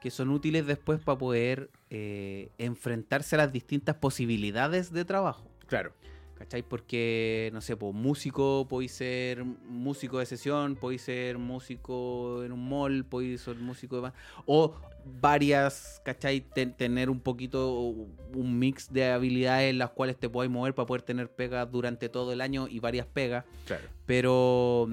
que 0.00 0.10
son 0.10 0.28
útiles 0.30 0.66
después 0.66 0.98
para 0.98 1.16
poder 1.16 1.70
eh, 1.88 2.50
enfrentarse 2.58 3.36
a 3.36 3.38
las 3.38 3.52
distintas 3.52 3.94
posibilidades 3.94 4.92
de 4.92 5.04
trabajo. 5.04 5.48
Claro. 5.68 5.92
¿Cachai? 6.34 6.64
Porque, 6.64 7.50
no 7.52 7.60
sé, 7.60 7.76
pues 7.76 7.94
músico, 7.94 8.66
podéis 8.68 8.90
ser 8.90 9.44
músico 9.44 10.18
de 10.18 10.26
sesión, 10.26 10.74
podéis 10.74 11.02
ser 11.02 11.38
músico 11.38 12.42
en 12.42 12.50
un 12.50 12.68
mall, 12.68 13.04
podéis 13.04 13.42
ser 13.42 13.54
músico 13.54 14.00
de... 14.00 14.10
O 14.44 14.74
varias, 15.20 16.02
¿cachai? 16.04 16.40
Ten- 16.40 16.76
tener 16.76 17.08
un 17.08 17.20
poquito, 17.20 17.70
un 17.72 18.58
mix 18.58 18.92
de 18.92 19.12
habilidades 19.12 19.70
en 19.70 19.78
las 19.78 19.90
cuales 19.90 20.16
te 20.16 20.28
podéis 20.28 20.52
mover 20.52 20.74
para 20.74 20.86
poder 20.86 21.02
tener 21.02 21.30
pegas 21.30 21.70
durante 21.70 22.08
todo 22.08 22.32
el 22.32 22.40
año 22.40 22.66
y 22.66 22.80
varias 22.80 23.06
pegas. 23.06 23.44
Claro. 23.64 23.84
Pero, 24.06 24.88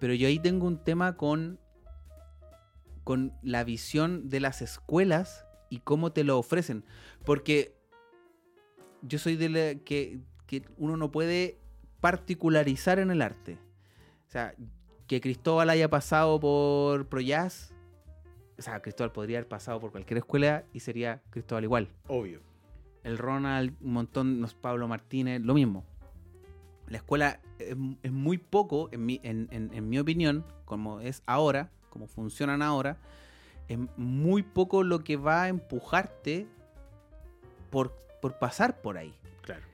pero 0.00 0.14
yo 0.14 0.26
ahí 0.26 0.40
tengo 0.40 0.66
un 0.66 0.82
tema 0.82 1.16
con, 1.16 1.60
con 3.04 3.32
la 3.42 3.62
visión 3.62 4.28
de 4.28 4.40
las 4.40 4.62
escuelas 4.62 5.46
y 5.68 5.78
cómo 5.80 6.10
te 6.10 6.24
lo 6.24 6.38
ofrecen. 6.38 6.84
Porque 7.24 7.76
yo 9.02 9.18
soy 9.18 9.36
de 9.36 9.48
la 9.50 9.74
que, 9.84 10.18
que 10.46 10.64
uno 10.78 10.96
no 10.96 11.12
puede 11.12 11.58
particularizar 12.00 12.98
en 12.98 13.10
el 13.10 13.22
arte. 13.22 13.58
O 14.26 14.30
sea, 14.30 14.54
que 15.06 15.20
Cristóbal 15.20 15.70
haya 15.70 15.90
pasado 15.90 16.40
por 16.40 17.06
ProJazz, 17.08 17.72
o 18.58 18.62
sea, 18.62 18.80
Cristóbal 18.80 19.12
podría 19.12 19.38
haber 19.38 19.48
pasado 19.48 19.80
por 19.80 19.90
cualquier 19.90 20.18
escuela 20.18 20.64
y 20.72 20.80
sería 20.80 21.22
Cristóbal 21.30 21.64
igual 21.64 21.88
Obvio. 22.08 22.40
el 23.04 23.18
Ronald, 23.18 23.74
un 23.80 23.92
montón, 23.92 24.46
Pablo 24.60 24.86
Martínez, 24.86 25.40
lo 25.42 25.54
mismo. 25.54 25.84
La 26.88 26.98
escuela 26.98 27.40
es, 27.60 27.76
es 28.02 28.12
muy 28.12 28.38
poco, 28.38 28.88
en 28.92 29.04
mi, 29.06 29.20
en, 29.22 29.48
en- 29.50 29.70
en 29.72 29.88
mi 29.88 29.98
opinión, 29.98 30.44
como 30.64 31.00
es 31.00 31.22
ahora, 31.26 31.70
como 31.90 32.06
funcionan 32.06 32.62
ahora, 32.62 32.98
es 33.68 33.78
muy 33.96 34.42
poco 34.42 34.82
lo 34.82 35.04
que 35.04 35.16
va 35.16 35.44
a 35.44 35.48
empujarte 35.48 36.46
por, 37.70 37.94
por 38.20 38.38
pasar 38.38 38.80
por 38.80 38.98
ahí. 38.98 39.14
Claro. 39.42 39.64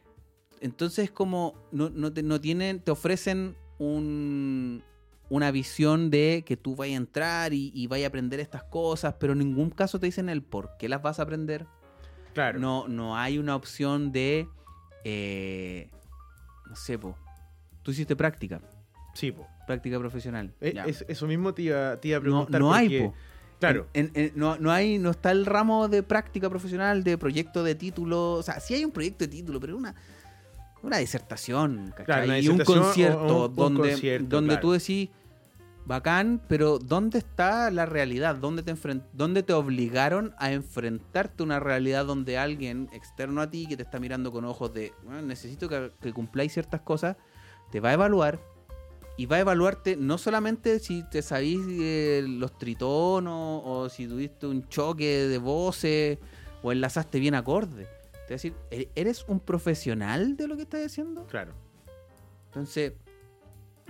Entonces 0.61 1.11
como 1.11 1.55
no, 1.73 1.91
no 1.91 2.13
te, 2.13 2.23
no 2.23 2.41
tienen, 2.41 2.81
te 2.81 2.91
ofrecen 2.91 3.57
un, 3.79 4.83
una 5.29 5.51
visión 5.51 6.11
de 6.11 6.45
que 6.47 6.57
tú 6.57 6.77
vayas 6.77 6.95
a 6.95 6.99
entrar 6.99 7.53
y, 7.55 7.71
y 7.75 7.87
vayas 7.87 8.07
a 8.07 8.09
aprender 8.09 8.41
estas 8.41 8.65
cosas, 8.65 9.15
pero 9.19 9.33
en 9.33 9.41
ningún 9.41 9.71
caso 9.71 9.99
te 9.99 10.07
dicen 10.07 10.29
el 10.29 10.43
por 10.43 10.77
qué 10.79 10.89
las 10.89 11.03
vas 11.03 11.19
a 11.19 11.23
aprender. 11.23 11.67
Claro. 12.35 12.59
No, 12.59 12.87
no 12.89 13.17
hay 13.17 13.39
una 13.39 13.57
opción 13.57 14.13
de. 14.13 14.47
eh, 15.05 15.89
no 16.69 16.77
sé, 16.77 16.99
po. 16.99 17.17
Tú 17.87 17.93
hiciste 17.93 18.17
práctica, 18.17 18.61
Sí, 19.15 19.31
po. 19.31 19.47
práctica 19.65 19.97
profesional. 20.01 20.53
Eh, 20.61 20.75
es- 20.89 21.05
eso 21.07 21.29
mismo 21.29 21.55
te 21.55 21.63
iba, 21.63 22.01
te 22.01 22.09
iba 22.09 22.17
a 22.17 22.19
no, 22.19 22.25
preguntar. 22.25 22.61
no 22.61 22.75
hay, 22.75 22.89
porque 22.89 23.05
po. 23.11 23.15
Claro. 23.61 23.87
En- 23.95 24.11
en- 24.15 24.33
no, 24.35 24.59
no 24.59 24.73
hay, 24.73 24.99
no 24.99 25.11
está 25.13 25.31
el 25.31 25.47
ramo 25.47 25.87
de 25.87 26.03
práctica 26.03 26.51
profesional, 26.51 27.05
de 27.05 27.17
proyecto 27.17 27.63
de 27.63 27.77
título. 27.77 28.33
O 28.33 28.43
sea, 28.43 28.59
sí 28.59 28.75
hay 28.75 28.85
un 28.85 28.91
proyecto 28.91 29.25
de 29.25 29.29
título, 29.29 29.61
pero 29.61 29.77
una, 29.77 29.95
una 30.83 30.97
disertación, 30.99 31.91
¿cachai? 31.91 32.05
Claro, 32.07 32.25
una 32.25 32.39
y 32.41 32.49
un 32.49 32.59
disertación 32.59 32.85
concierto 32.85 33.37
o 33.45 33.49
un 33.49 33.55
donde, 33.55 33.91
concierto, 33.91 34.27
donde 34.29 34.49
claro. 34.55 34.61
tú 34.63 34.73
decís, 34.73 35.09
bacán, 35.87 36.43
pero 36.49 36.79
¿dónde 36.81 37.19
está 37.19 37.71
la 37.71 37.87
realidad? 37.87 38.35
¿Dónde 38.35 38.65
te, 38.65 38.75
¿Dónde 39.13 39.43
te 39.45 39.53
obligaron 39.53 40.35
a 40.39 40.51
enfrentarte 40.51 41.43
a 41.43 41.47
una 41.47 41.61
realidad 41.61 42.05
donde 42.05 42.37
alguien 42.39 42.89
externo 42.93 43.41
a 43.41 43.49
ti, 43.49 43.67
que 43.69 43.77
te 43.77 43.85
está 43.85 44.01
mirando 44.01 44.33
con 44.33 44.45
ojos 44.45 44.75
de, 44.75 44.93
"Bueno, 45.05 45.23
necesito 45.23 45.69
que, 45.69 45.93
que 46.03 46.13
cumpláis 46.13 46.53
ciertas 46.53 46.81
cosas, 46.81 47.17
te 47.71 47.81
va 47.81 47.91
a 47.91 47.93
evaluar? 47.95 48.39
Y 49.19 49.25
va 49.27 49.37
a 49.37 49.41
evaluarte 49.41 49.97
no 49.97 50.19
solamente 50.19 50.79
si 50.79 51.03
te 51.09 51.23
sabís 51.23 51.61
eh, 51.71 52.23
los 52.27 52.59
tritonos 52.59 53.63
o 53.65 53.89
si 53.89 54.07
tuviste 54.07 54.47
un 54.47 54.69
choque 54.69 55.27
de 55.27 55.39
voces 55.39 56.19
o 56.63 56.71
enlazaste 56.71 57.19
bien 57.19 57.35
acorde. 57.35 57.87
A 58.27 58.29
decir, 58.29 58.55
"¿E- 58.71 58.91
¿eres 58.95 59.25
un 59.29 59.41
profesional 59.41 60.37
de 60.37 60.49
lo 60.49 60.57
que 60.57 60.63
estás 60.63 60.85
haciendo? 60.85 61.27
Claro. 61.27 61.53
Entonces, 62.49 62.93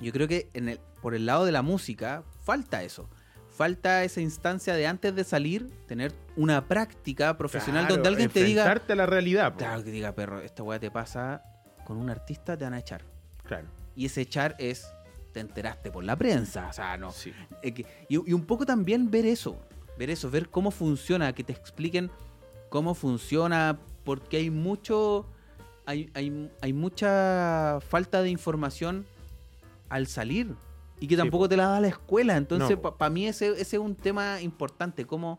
yo 0.01 0.13
creo 0.13 0.29
que 0.29 0.49
en 0.53 0.69
el, 0.69 0.81
por 1.03 1.15
el 1.15 1.27
lado 1.27 1.45
de 1.45 1.53
la 1.53 1.63
música 1.63 2.23
falta 2.45 2.83
eso. 2.85 3.09
Falta 3.51 4.05
esa 4.05 4.21
instancia 4.21 4.75
de 4.75 4.87
antes 4.87 5.15
de 5.15 5.25
salir, 5.25 5.71
tener 5.87 6.13
una 6.37 6.69
práctica 6.69 7.37
profesional 7.39 7.85
Claro, 7.87 7.95
donde 7.97 8.09
alguien 8.11 8.29
te 8.31 8.45
diga, 8.45 8.71
a 8.71 8.95
la 8.95 9.07
realidad. 9.07 9.55
claro, 9.57 9.83
que 9.83 9.91
diga, 9.91 10.13
perro, 10.15 10.41
esta 10.41 10.63
weá 10.63 10.79
te 10.79 10.91
pasa 10.91 11.43
con 11.87 11.97
un 11.97 12.11
artista, 12.11 12.57
te 12.57 12.65
van 12.65 12.75
a 12.75 12.79
echar. 12.79 13.03
Claro. 13.47 13.67
Y 13.95 14.07
ese 14.07 14.23
echar 14.23 14.55
es, 14.59 14.87
te 15.33 15.41
enteraste 15.41 15.91
por 15.91 16.05
la 16.05 16.17
prensa, 16.17 16.69
o 16.69 16.73
sea, 16.73 16.97
no. 16.97 17.11
Sí. 17.13 17.33
Y, 17.63 17.85
y 18.09 18.33
un 18.33 18.45
poco 18.45 18.67
también 18.67 19.11
ver 19.11 19.27
eso, 19.27 19.57
ver 19.99 20.11
eso, 20.11 20.31
ver 20.31 20.49
cómo 20.49 20.71
funciona, 20.71 21.33
que 21.33 21.45
te 21.45 21.53
expliquen 21.53 22.11
cómo 22.69 22.95
funciona, 22.95 23.79
porque 24.05 24.37
hay 24.39 24.51
mucho, 24.51 25.27
hay, 25.87 26.11
hay, 26.15 26.51
hay 26.61 26.73
mucha 26.73 27.79
falta 27.89 28.23
de 28.23 28.31
información 28.31 29.07
al 29.89 30.07
salir 30.07 30.55
y 31.01 31.07
que 31.07 31.17
tampoco 31.17 31.45
po. 31.45 31.49
te 31.49 31.57
la 31.57 31.69
da 31.69 31.81
la 31.81 31.89
escuela. 31.89 32.37
Entonces, 32.37 32.77
No, 32.83 32.97
para 32.97 33.11
mí 33.11 33.27
ese, 33.27 33.49
ese 33.53 33.77
es 33.77 33.83
un 33.83 33.95
tema 33.95 34.41
importante, 34.43 35.05
cómo, 35.07 35.39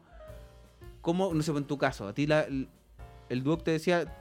cómo, 1.01 1.33
no 1.33 1.41
sé, 1.43 1.51
en 1.51 1.65
tu 1.65 1.77
caso, 1.77 2.07
a 2.07 2.13
ti 2.13 2.27
la- 2.27 2.41
el, 2.41 2.67
el 3.29 3.43
Duoc 3.43 3.63
te 3.63 3.71
decía, 3.71 4.13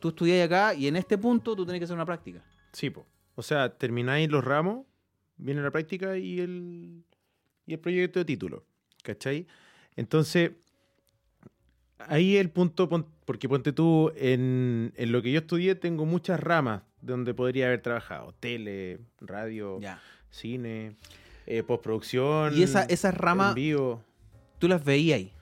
tú 0.00 0.08
estudias 0.08 0.44
acá 0.46 0.74
y 0.74 0.86
en 0.86 0.96
este 0.96 1.18
punto 1.18 1.54
tú 1.56 1.66
tenés 1.66 1.80
que 1.80 1.84
hacer 1.84 1.94
una 1.96 2.06
práctica. 2.06 2.42
Sí, 2.72 2.90
po. 2.90 3.06
O 3.34 3.42
sea, 3.42 3.76
termináis 3.76 4.28
los 4.30 4.44
ramos, 4.44 4.86
viene 5.36 5.62
la 5.62 5.70
práctica 5.70 6.16
y 6.18 6.40
el, 6.40 7.04
y 7.66 7.74
el 7.74 7.78
proyecto 7.80 8.18
de 8.18 8.24
título. 8.24 8.64
¿Cachai? 9.02 9.46
Entonces, 9.96 10.52
ahí 11.98 12.36
el 12.36 12.50
punto, 12.50 12.88
porque 13.24 13.48
ponte 13.48 13.72
tú, 13.72 14.12
en, 14.16 14.92
en 14.96 15.12
lo 15.12 15.22
que 15.22 15.32
yo 15.32 15.40
estudié 15.40 15.74
tengo 15.74 16.04
muchas 16.04 16.40
ramas 16.40 16.82
donde 17.00 17.34
podría 17.34 17.66
haber 17.66 17.80
trabajado. 17.82 18.34
Tele, 18.40 18.98
radio, 19.20 19.78
Ya. 19.80 20.00
cine, 20.30 20.96
eh, 21.46 21.62
postproducción. 21.62 22.56
Y 22.56 22.62
esa, 22.62 22.82
esas 22.84 23.14
ramas, 23.16 23.54
tú 24.58 24.68
las 24.68 24.84
veías 24.84 25.18
ahí. 25.18 25.32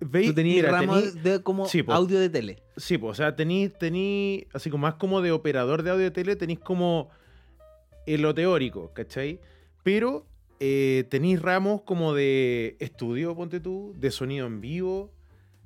Veis- 0.00 0.28
Tú 0.28 0.34
tenías 0.34 0.56
mira, 0.64 0.70
ramos 0.70 1.14
tení- 1.14 1.22
de 1.22 1.42
como 1.42 1.66
sí, 1.66 1.82
po. 1.82 1.92
audio 1.92 2.18
de 2.18 2.30
tele. 2.30 2.62
Sí, 2.76 2.96
pues, 2.98 3.10
o 3.12 3.14
sea, 3.14 3.36
tenéis, 3.36 3.72
tení, 3.78 4.46
así 4.54 4.70
como 4.70 4.82
más 4.82 4.94
como 4.94 5.20
de 5.20 5.30
operador 5.32 5.82
de 5.82 5.90
audio 5.90 6.04
de 6.04 6.10
tele, 6.10 6.36
tenéis 6.36 6.60
como 6.60 7.10
en 8.06 8.22
lo 8.22 8.34
teórico, 8.34 8.92
¿cachai? 8.94 9.40
Pero 9.82 10.26
eh, 10.58 11.04
tenéis 11.10 11.40
ramos 11.40 11.82
como 11.82 12.14
de 12.14 12.76
estudio, 12.80 13.34
ponte 13.36 13.60
tú, 13.60 13.94
de 13.98 14.10
sonido 14.10 14.46
en 14.46 14.60
vivo, 14.60 15.12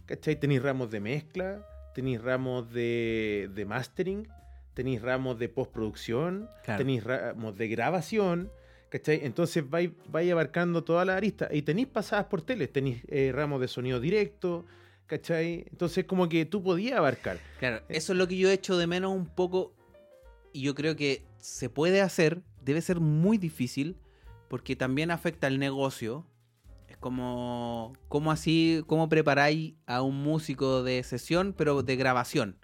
¿cachai? 0.06 0.38
Tenéis 0.38 0.62
ramos 0.62 0.90
de 0.90 1.00
mezcla, 1.00 1.66
tenéis 1.94 2.20
ramos 2.20 2.70
de, 2.72 3.50
de 3.54 3.64
mastering, 3.64 4.28
tenéis 4.74 5.00
ramos 5.02 5.38
de 5.38 5.48
postproducción, 5.48 6.48
Claro. 6.64 6.78
tenéis 6.78 7.04
ramos 7.04 7.56
de 7.56 7.68
grabación, 7.68 8.50
¿cachai? 8.94 9.22
Entonces 9.24 9.68
vais, 9.68 9.90
vais 10.08 10.30
abarcando 10.30 10.84
toda 10.84 11.04
la 11.04 11.16
arista 11.16 11.48
y 11.50 11.62
tenéis 11.62 11.88
pasadas 11.88 12.26
por 12.26 12.42
tele, 12.42 12.68
tenéis 12.68 13.02
eh, 13.08 13.32
ramos 13.34 13.60
de 13.60 13.66
sonido 13.66 13.98
directo, 13.98 14.66
¿cachai? 15.06 15.66
Entonces 15.68 16.04
como 16.04 16.28
que 16.28 16.46
tú 16.46 16.62
podías 16.62 16.98
abarcar. 16.98 17.40
Claro, 17.58 17.82
eso 17.88 18.12
es 18.12 18.18
lo 18.18 18.28
que 18.28 18.36
yo 18.36 18.48
echo 18.50 18.78
de 18.78 18.86
menos 18.86 19.12
un 19.12 19.26
poco. 19.26 19.74
Y 20.52 20.60
yo 20.60 20.76
creo 20.76 20.94
que 20.94 21.24
se 21.38 21.68
puede 21.68 22.02
hacer, 22.02 22.42
debe 22.62 22.80
ser 22.82 23.00
muy 23.00 23.36
difícil, 23.36 23.96
porque 24.46 24.76
también 24.76 25.10
afecta 25.10 25.48
al 25.48 25.58
negocio. 25.58 26.24
Es 26.86 26.96
como, 26.96 27.94
como 28.06 28.30
así, 28.30 28.84
cómo 28.86 29.08
preparáis 29.08 29.74
a 29.86 30.02
un 30.02 30.22
músico 30.22 30.84
de 30.84 31.02
sesión, 31.02 31.52
pero 31.58 31.82
de 31.82 31.96
grabación. 31.96 32.63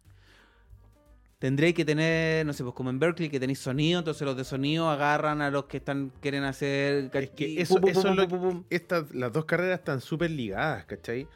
Tendréis 1.40 1.74
que 1.74 1.86
tener, 1.86 2.44
no 2.44 2.52
sé, 2.52 2.62
pues 2.62 2.74
como 2.74 2.90
en 2.90 2.98
Berkeley, 2.98 3.30
que 3.30 3.40
tenéis 3.40 3.60
sonido, 3.60 3.98
entonces 4.00 4.26
los 4.26 4.36
de 4.36 4.44
sonido 4.44 4.90
agarran 4.90 5.40
a 5.40 5.50
los 5.50 5.64
que 5.64 5.78
están 5.78 6.12
quieren 6.20 6.44
hacer... 6.44 7.10
Es 7.14 7.30
que 7.30 7.60
eso, 7.62 7.80
pum, 7.80 7.88
eso 7.88 8.02
pum, 8.02 8.10
es 8.20 8.30
lo 8.30 8.64
estas, 8.68 9.14
las 9.14 9.32
dos 9.32 9.46
carreras 9.46 9.78
están 9.78 10.02
súper 10.02 10.30
ligadas, 10.30 10.84
¿cachai? 10.84 11.26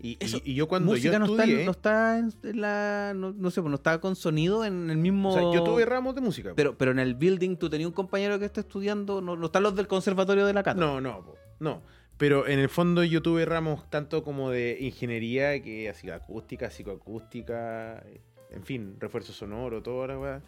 Y, 0.00 0.08
y- 0.10 0.16
Eso, 0.18 0.40
y 0.44 0.54
yo 0.54 0.66
cuando 0.66 0.90
Música 0.90 1.12
yo 1.12 1.18
no 1.20 1.26
está, 1.26 1.44
en- 1.44 1.50
estudié, 1.50 1.64
no 1.66 1.70
está 1.70 2.18
en 2.18 2.60
la... 2.60 3.12
No, 3.14 3.32
no 3.32 3.50
sé, 3.52 3.60
pues 3.62 3.70
no 3.70 3.76
está 3.76 4.00
con 4.00 4.16
sonido 4.16 4.64
en 4.64 4.90
el 4.90 4.96
mismo... 4.98 5.30
o 5.30 5.32
sea, 5.32 5.42
yo 5.54 5.62
tuve 5.62 5.86
ramos 5.86 6.16
de 6.16 6.20
música. 6.20 6.52
Pero, 6.56 6.76
pero 6.76 6.90
en 6.90 6.98
el 6.98 7.14
building 7.14 7.56
tú 7.56 7.70
tenías 7.70 7.86
un 7.86 7.94
compañero 7.94 8.40
que 8.40 8.46
está 8.46 8.60
estudiando, 8.60 9.20
no, 9.20 9.36
no 9.36 9.46
están 9.46 9.62
los 9.62 9.76
del 9.76 9.86
conservatorio 9.86 10.46
de 10.46 10.52
la 10.52 10.64
Cata. 10.64 10.80
No, 10.80 11.00
no, 11.00 11.24
no. 11.60 11.80
Pero 12.16 12.48
en 12.48 12.58
el 12.58 12.68
fondo 12.68 13.04
yo 13.04 13.22
tuve 13.22 13.44
ramos 13.44 13.88
tanto 13.88 14.24
como 14.24 14.50
de 14.50 14.78
ingeniería, 14.80 15.62
que 15.62 15.88
así 15.88 16.10
acústica, 16.10 16.70
psicoacústica, 16.70 18.02
en 18.54 18.64
fin, 18.64 18.96
refuerzo 19.00 19.32
sonoro, 19.32 19.82
toda 19.82 20.06
la 20.08 20.18
weá. 20.18 20.42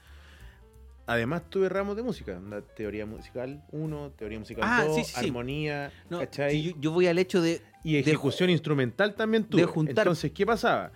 Además 1.08 1.42
tuve 1.48 1.68
ramos 1.68 1.94
de 1.96 2.02
música, 2.02 2.36
onda, 2.36 2.62
teoría 2.62 3.06
musical 3.06 3.62
1, 3.70 4.10
teoría 4.18 4.40
musical 4.40 4.64
Ah, 4.66 4.84
2, 4.88 4.96
sí, 4.96 5.04
sí, 5.04 5.12
sí. 5.20 5.26
armonía, 5.26 5.92
No, 6.10 6.18
¿cachai? 6.18 6.60
yo, 6.62 6.72
yo 6.80 6.90
voy 6.90 7.06
al 7.06 7.18
hecho 7.18 7.40
de. 7.40 7.62
Y 7.84 7.96
ejecución 7.96 8.50
instrumental 8.50 9.14
también 9.14 9.44
tuve. 9.44 9.64
juntar- 9.66 9.98
Entonces, 10.04 10.32
¿qué 10.32 10.44
pasaba? 10.44 10.90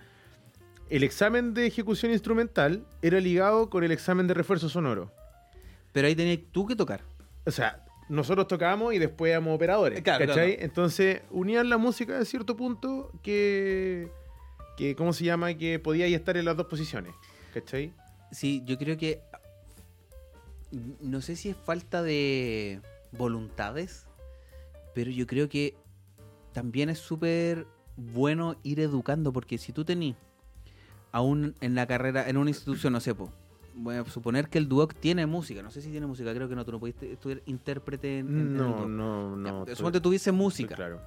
El 0.89 1.03
examen 1.03 1.53
de 1.53 1.65
ejecución 1.65 2.11
instrumental 2.11 2.85
era 3.01 3.21
ligado 3.21 3.69
con 3.69 3.85
el 3.85 3.91
examen 3.93 4.27
de 4.27 4.33
refuerzo 4.33 4.67
sonoro. 4.67 5.13
Pero 5.93 6.07
ahí 6.07 6.15
tenías 6.15 6.39
tú 6.51 6.65
que 6.67 6.75
tocar. 6.75 7.01
O 7.45 7.51
sea, 7.51 7.85
nosotros 8.09 8.49
tocábamos 8.49 8.93
y 8.93 8.99
después 8.99 9.29
éramos 9.29 9.55
operadores. 9.55 10.01
Claro, 10.01 10.25
¿Cachai? 10.27 10.49
claro. 10.55 10.65
Entonces, 10.65 11.21
unían 11.29 11.69
la 11.69 11.77
música 11.77 12.17
a 12.19 12.25
cierto 12.25 12.57
punto 12.57 13.09
que, 13.23 14.09
que. 14.77 14.95
¿Cómo 14.95 15.13
se 15.13 15.25
llama? 15.25 15.53
Que 15.55 15.79
podía 15.79 16.05
estar 16.07 16.37
en 16.37 16.45
las 16.45 16.57
dos 16.57 16.67
posiciones. 16.67 17.13
¿Cachai? 17.53 17.93
Sí, 18.31 18.61
yo 18.65 18.77
creo 18.77 18.97
que. 18.97 19.21
No 21.01 21.21
sé 21.21 21.35
si 21.35 21.49
es 21.49 21.57
falta 21.57 22.01
de 22.01 22.79
voluntades, 23.11 24.05
pero 24.95 25.11
yo 25.11 25.27
creo 25.27 25.49
que 25.49 25.75
también 26.53 26.89
es 26.89 26.99
súper 26.99 27.67
bueno 27.97 28.55
ir 28.63 28.79
educando, 28.79 29.33
porque 29.33 29.57
si 29.57 29.73
tú 29.73 29.83
tenés 29.83 30.15
aún 31.11 31.55
en 31.59 31.75
la 31.75 31.85
carrera, 31.87 32.29
en 32.29 32.37
una 32.37 32.49
institución, 32.51 32.93
no 32.93 33.01
sé, 33.01 33.13
po, 33.13 33.29
voy 33.75 33.95
a 33.95 34.05
suponer 34.05 34.47
que 34.47 34.57
el 34.59 34.69
Duoc 34.69 34.93
tiene 34.95 35.25
música, 35.25 35.61
no 35.61 35.71
sé 35.71 35.81
si 35.81 35.91
tiene 35.91 36.07
música, 36.07 36.33
creo 36.33 36.47
que 36.47 36.55
no, 36.55 36.63
tú 36.63 36.71
no 36.71 36.79
pudiste 36.79 37.11
estudiar 37.11 37.41
intérprete 37.47 38.19
en, 38.19 38.27
en- 38.27 38.55
No, 38.55 38.63
Duoc. 38.77 38.87
no, 38.87 39.35
Ya, 39.45 39.51
no. 39.51 39.75
suponte 39.75 39.99
tuviese 39.99 40.31
música. 40.31 40.75
Claro. 40.75 41.01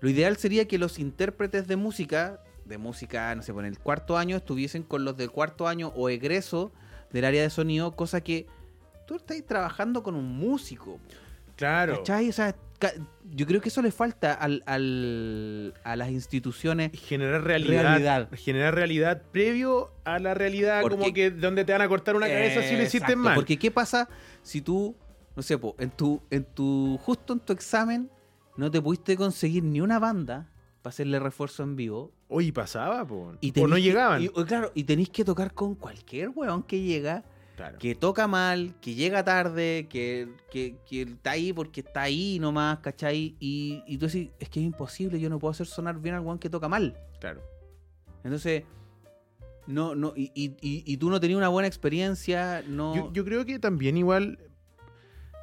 Lo 0.00 0.08
ideal 0.08 0.38
sería 0.38 0.66
que 0.66 0.78
los 0.78 0.98
intérpretes 0.98 1.68
de 1.68 1.76
música, 1.76 2.42
de 2.70 2.78
música, 2.78 3.34
no 3.34 3.42
sé, 3.42 3.52
por 3.52 3.66
el 3.66 3.78
cuarto 3.78 4.16
año, 4.16 4.36
estuviesen 4.38 4.82
con 4.82 5.04
los 5.04 5.16
del 5.18 5.30
cuarto 5.30 5.68
año 5.68 5.92
o 5.94 6.08
egreso 6.08 6.72
del 7.12 7.26
área 7.26 7.42
de 7.42 7.50
sonido, 7.50 7.92
cosa 7.94 8.22
que 8.22 8.46
tú 9.06 9.16
estás 9.16 9.36
trabajando 9.46 10.02
con 10.02 10.14
un 10.14 10.24
músico. 10.38 10.98
Claro. 11.56 11.98
¿Cachai? 11.98 12.30
O 12.30 12.32
sea, 12.32 12.54
yo 13.32 13.46
creo 13.46 13.60
que 13.60 13.68
eso 13.68 13.82
le 13.82 13.90
falta 13.92 14.32
al, 14.32 14.62
al- 14.64 15.74
a 15.84 15.96
las 15.96 16.08
instituciones. 16.10 16.92
Generar 16.98 17.42
realidad, 17.42 17.82
Realidad. 17.82 18.28
Generar 18.32 18.74
realidad 18.74 19.22
previo 19.32 19.92
a 20.04 20.18
la 20.18 20.32
realidad, 20.32 20.80
Porque- 20.80 20.96
como 20.96 21.12
que 21.12 21.30
donde 21.30 21.64
te 21.66 21.72
van 21.72 21.82
a 21.82 21.88
cortar 21.88 22.16
una 22.16 22.26
cabeza 22.28 22.62
si 22.62 22.76
lo 22.76 22.82
hiciste 22.82 23.14
mal. 23.16 23.34
Porque 23.34 23.58
¿qué 23.58 23.70
pasa 23.70 24.08
si 24.42 24.62
tú, 24.62 24.96
no 25.36 25.42
sé, 25.42 25.58
po, 25.58 25.74
en 25.78 25.90
tu, 25.90 26.22
en 26.30 26.44
tu, 26.44 26.98
justo 27.02 27.34
en 27.34 27.40
tu 27.40 27.52
examen, 27.52 28.08
no 28.56 28.70
te 28.70 28.80
pudiste 28.80 29.16
conseguir 29.16 29.62
ni 29.64 29.80
una 29.82 29.98
banda 29.98 30.48
para 30.82 30.90
hacerle 30.90 31.18
refuerzo 31.18 31.62
en 31.62 31.76
vivo? 31.76 32.12
Oye, 32.28 32.52
pasaba, 32.52 33.04
po. 33.06 33.34
Y 33.40 33.58
o 33.60 33.66
no 33.68 33.76
que- 33.76 33.82
llegaban. 33.82 34.22
y- 34.22 34.28
claro, 34.28 34.70
y 34.74 34.84
tenéis 34.84 35.10
que 35.10 35.24
tocar 35.24 35.52
con 35.54 35.74
cualquier 35.74 36.30
weón 36.30 36.62
que 36.62 36.80
llega, 36.80 37.24
Claro. 37.56 37.78
que 37.78 37.94
toca 37.94 38.26
mal, 38.26 38.74
que 38.80 38.94
llega 38.94 39.22
tarde, 39.24 39.86
que, 39.90 40.28
que, 40.50 40.76
que 40.88 41.02
está 41.02 41.32
ahí 41.32 41.52
porque 41.52 41.80
está 41.80 42.02
ahí 42.02 42.38
nomás, 42.38 42.78
¿cachai? 42.78 43.36
Y, 43.38 43.82
y 43.86 43.98
tú 43.98 44.06
decís, 44.06 44.30
es 44.38 44.48
que 44.48 44.60
es 44.60 44.66
imposible, 44.66 45.20
yo 45.20 45.28
no 45.28 45.38
puedo 45.38 45.50
hacer 45.52 45.66
sonar 45.66 45.98
bien 46.00 46.14
al 46.14 46.22
weón 46.22 46.38
que 46.38 46.48
toca 46.48 46.68
mal. 46.68 46.96
Claro. 47.20 47.42
Entonces, 48.24 48.64
no, 49.66 49.94
no, 49.94 50.12
y, 50.16 50.32
y, 50.34 50.56
y- 50.62 50.82
y 50.86 50.96
tú 50.96 51.10
no 51.10 51.20
tenías 51.20 51.36
una 51.36 51.48
buena 51.48 51.68
experiencia, 51.68 52.62
no. 52.66 52.94
Yo, 52.96 53.12
yo 53.12 53.24
creo 53.24 53.44
que 53.44 53.58
también 53.58 53.96
igual 53.98 54.38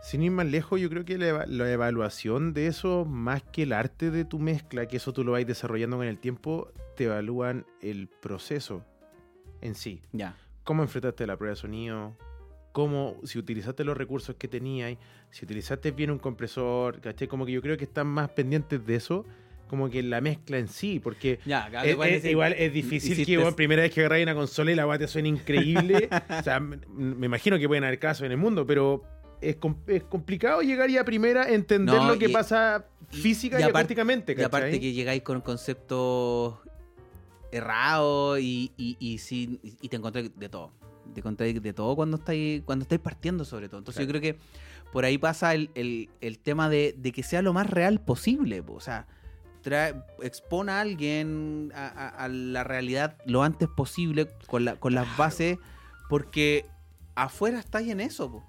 Sin 0.01 0.21
ir 0.23 0.31
más 0.31 0.45
lejos, 0.45 0.79
yo 0.79 0.89
creo 0.89 1.03
que 1.05 1.17
la, 1.17 1.27
eva- 1.27 1.45
la 1.47 1.71
evaluación 1.71 2.53
de 2.53 2.67
eso, 2.67 3.03
más 3.05 3.43
que 3.43 3.63
el 3.63 3.73
arte 3.73 4.09
de 4.11 4.23
tu 4.25 4.39
mezcla, 4.39 4.85
que 4.87 4.97
eso 4.97 5.11
tú 5.11 5.23
lo 5.23 5.33
vais 5.33 5.45
desarrollando 5.45 5.97
con 5.97 6.05
el 6.07 6.19
tiempo, 6.19 6.71
te 6.95 7.05
evalúan 7.05 7.65
el 7.81 8.07
proceso 8.07 8.83
en 9.61 9.75
sí. 9.75 10.01
Ya. 10.13 10.35
Cómo 10.63 10.83
enfrentaste 10.83 11.25
la 11.27 11.35
prueba 11.35 11.51
de 11.55 11.55
sonido, 11.59 12.15
cómo, 12.71 13.17
si 13.23 13.39
utilizaste 13.39 13.83
los 13.83 13.97
recursos 13.97 14.35
que 14.35 14.47
tenías, 14.47 14.97
si 15.31 15.43
utilizaste 15.45 15.91
bien 15.91 16.11
un 16.11 16.19
compresor, 16.19 17.01
¿cachai? 17.01 17.27
Como 17.27 17.45
que 17.45 17.51
yo 17.51 17.61
creo 17.61 17.75
que 17.77 17.85
están 17.85 18.07
más 18.07 18.29
pendientes 18.29 18.85
de 18.85 18.95
eso, 18.95 19.25
como 19.67 19.89
que 19.89 20.01
la 20.03 20.21
mezcla 20.21 20.57
en 20.59 20.69
sí, 20.69 21.01
porque 21.01 21.39
Ya, 21.45 21.67
es, 21.83 21.91
igual 21.91 22.09
es- 22.09 22.23
igual 22.25 22.53
es 22.53 22.71
difícil 22.71 23.11
hiciste- 23.13 23.25
que, 23.25 23.37
bueno, 23.37 23.55
primera 23.55 23.81
vez 23.81 23.91
que 23.93 23.99
agarráis 24.01 24.23
una 24.23 24.35
consola 24.35 24.71
y 24.71 24.75
la 24.75 24.87
weá 24.87 24.97
te 24.99 25.07
suene 25.07 25.27
increíble. 25.27 26.07
o 26.29 26.43
sea, 26.43 26.57
m- 26.57 26.77
me 26.87 27.25
imagino 27.25 27.57
que 27.59 27.67
pueden 27.67 27.83
haber 27.83 27.99
casos 27.99 28.25
en 28.25 28.31
el 28.31 28.37
mundo, 28.37 28.65
pero 28.65 29.03
es, 29.41 29.57
es 29.87 30.03
complicado 30.03 30.61
llegar 30.61 30.89
ya 30.89 31.01
a 31.01 31.05
primera 31.05 31.43
a 31.43 31.49
entender 31.49 31.95
No, 31.95 32.07
lo 32.07 32.17
que 32.19 32.29
y- 32.29 32.33
pasa 32.33 32.85
física 33.09 33.59
y, 33.59 33.63
aparte- 33.63 33.77
acústicamente, 33.79 34.35
Y 34.37 34.43
aparte 34.43 34.67
¿cachai? 34.67 34.79
que 34.79 34.93
llegáis 34.93 35.21
con 35.23 35.41
conceptos 35.41 36.55
errados 37.51 38.39
y, 38.39 38.71
y, 38.77 38.97
y, 38.99 39.17
sí, 39.19 39.59
y 39.81 39.89
te 39.89 39.95
encontráis 39.97 40.31
de 40.37 40.49
todo. 40.49 40.71
Te 41.13 41.21
encontráis 41.21 41.61
de 41.61 41.73
todo 41.73 41.95
cuando 41.95 42.17
estáis, 42.17 42.61
cuando 42.63 42.83
estáis 42.83 42.99
partiendo, 42.99 43.45
sobre 43.45 43.69
todo. 43.69 43.79
Entonces 43.79 44.05
yo 44.05 44.09
creo 44.09 44.21
que 44.21 44.37
por 44.91 45.05
ahí 45.05 45.17
pasa 45.17 45.53
el, 45.53 45.69
el- 45.75 46.09
el 46.21 46.39
tema 46.39 46.69
de, 46.69 46.93
de 46.97 47.11
que 47.13 47.23
sea 47.23 47.41
lo 47.41 47.53
más 47.53 47.69
real 47.69 48.01
posible. 48.01 48.61
po. 48.61 48.73
O 48.73 48.79
sea, 48.81 49.07
trae, 49.61 49.95
expone 50.21 50.71
a 50.73 50.81
alguien 50.81 51.71
a, 51.73 51.87
a- 51.87 52.09
a 52.25 52.27
la 52.27 52.63
realidad 52.65 53.15
lo 53.25 53.43
antes 53.43 53.69
posible 53.69 54.27
con, 54.47 54.65
la, 54.65 54.75
con 54.75 54.93
las 54.93 55.15
bases, 55.15 55.57
porque 56.09 56.65
afuera 57.15 57.59
estáis 57.59 57.87
en 57.89 58.01
eso. 58.01 58.29
po. 58.29 58.43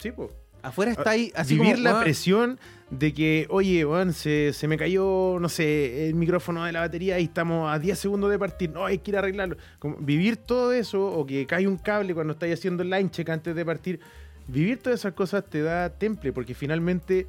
Sí, 0.00 0.10
po. 0.12 0.30
Afuera 0.62 0.90
estáis 0.92 1.32
así 1.36 1.54
Vivir 1.54 1.72
como, 1.76 1.84
la 1.84 1.90
"Weón, 1.92 2.02
presión 2.04 2.58
de 2.90 3.14
que, 3.14 3.46
oye, 3.48 3.84
weón, 3.86 4.12
se, 4.12 4.52
se 4.52 4.68
me 4.68 4.76
cayó, 4.76 5.38
no 5.40 5.48
sé, 5.48 6.08
el 6.08 6.14
micrófono 6.14 6.64
de 6.64 6.72
la 6.72 6.80
batería 6.80 7.18
y 7.18 7.24
estamos 7.24 7.72
a 7.72 7.78
10 7.78 7.98
segundos 7.98 8.30
de 8.30 8.38
partir. 8.38 8.70
No, 8.70 8.84
hay 8.84 8.98
que 8.98 9.10
ir 9.10 9.16
a 9.16 9.20
arreglarlo. 9.20 9.56
Como 9.78 9.96
vivir 9.96 10.36
todo 10.36 10.72
eso, 10.72 11.06
o 11.06 11.24
que 11.24 11.46
cae 11.46 11.66
un 11.66 11.78
cable 11.78 12.12
cuando 12.14 12.34
estáis 12.34 12.54
haciendo 12.54 12.82
el 12.82 12.90
line 12.90 13.10
check 13.10 13.28
antes 13.30 13.54
de 13.54 13.64
partir. 13.64 14.00
Vivir 14.48 14.78
todas 14.78 15.00
esas 15.00 15.14
cosas 15.14 15.44
te 15.44 15.62
da 15.62 15.88
temple, 15.90 16.32
porque 16.32 16.54
finalmente, 16.54 17.26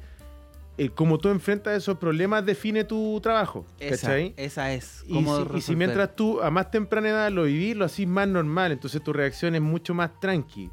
el 0.76 0.92
cómo 0.92 1.16
tú 1.18 1.28
enfrentas 1.30 1.74
esos 1.76 1.96
problemas 1.96 2.44
define 2.44 2.84
tu 2.84 3.18
trabajo. 3.22 3.64
Esa, 3.78 4.08
¿Cachai? 4.08 4.34
esa 4.36 4.74
es. 4.74 5.04
Y 5.06 5.12
si, 5.14 5.18
y 5.20 5.22
si 5.22 5.44
resolver. 5.44 5.76
mientras 5.76 6.16
tú 6.16 6.42
a 6.42 6.50
más 6.50 6.70
temprana 6.70 7.08
edad 7.08 7.30
lo 7.30 7.44
vivís, 7.44 7.76
lo 7.76 7.84
hacís 7.86 8.08
más 8.08 8.28
normal, 8.28 8.72
entonces 8.72 9.02
tu 9.02 9.12
reacción 9.14 9.54
es 9.54 9.62
mucho 9.62 9.94
más 9.94 10.18
tranqui. 10.20 10.70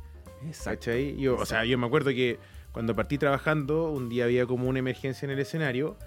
Exacto. 0.48 0.92
Yo, 0.96 1.36
o 1.38 1.46
sea, 1.46 1.66
yo 1.66 1.78
me 1.78 1.88
acuerdo 1.88 2.12
que 2.12 2.40
cuando 2.72 2.96
partí 2.96 3.18
trabajando, 3.18 3.92
un 3.92 4.10
día 4.10 4.26
había 4.26 4.46
como 4.46 4.68
una 4.70 4.80
emergencia 4.80 5.26
en 5.26 5.32
el 5.32 5.40
escenario 5.40 5.98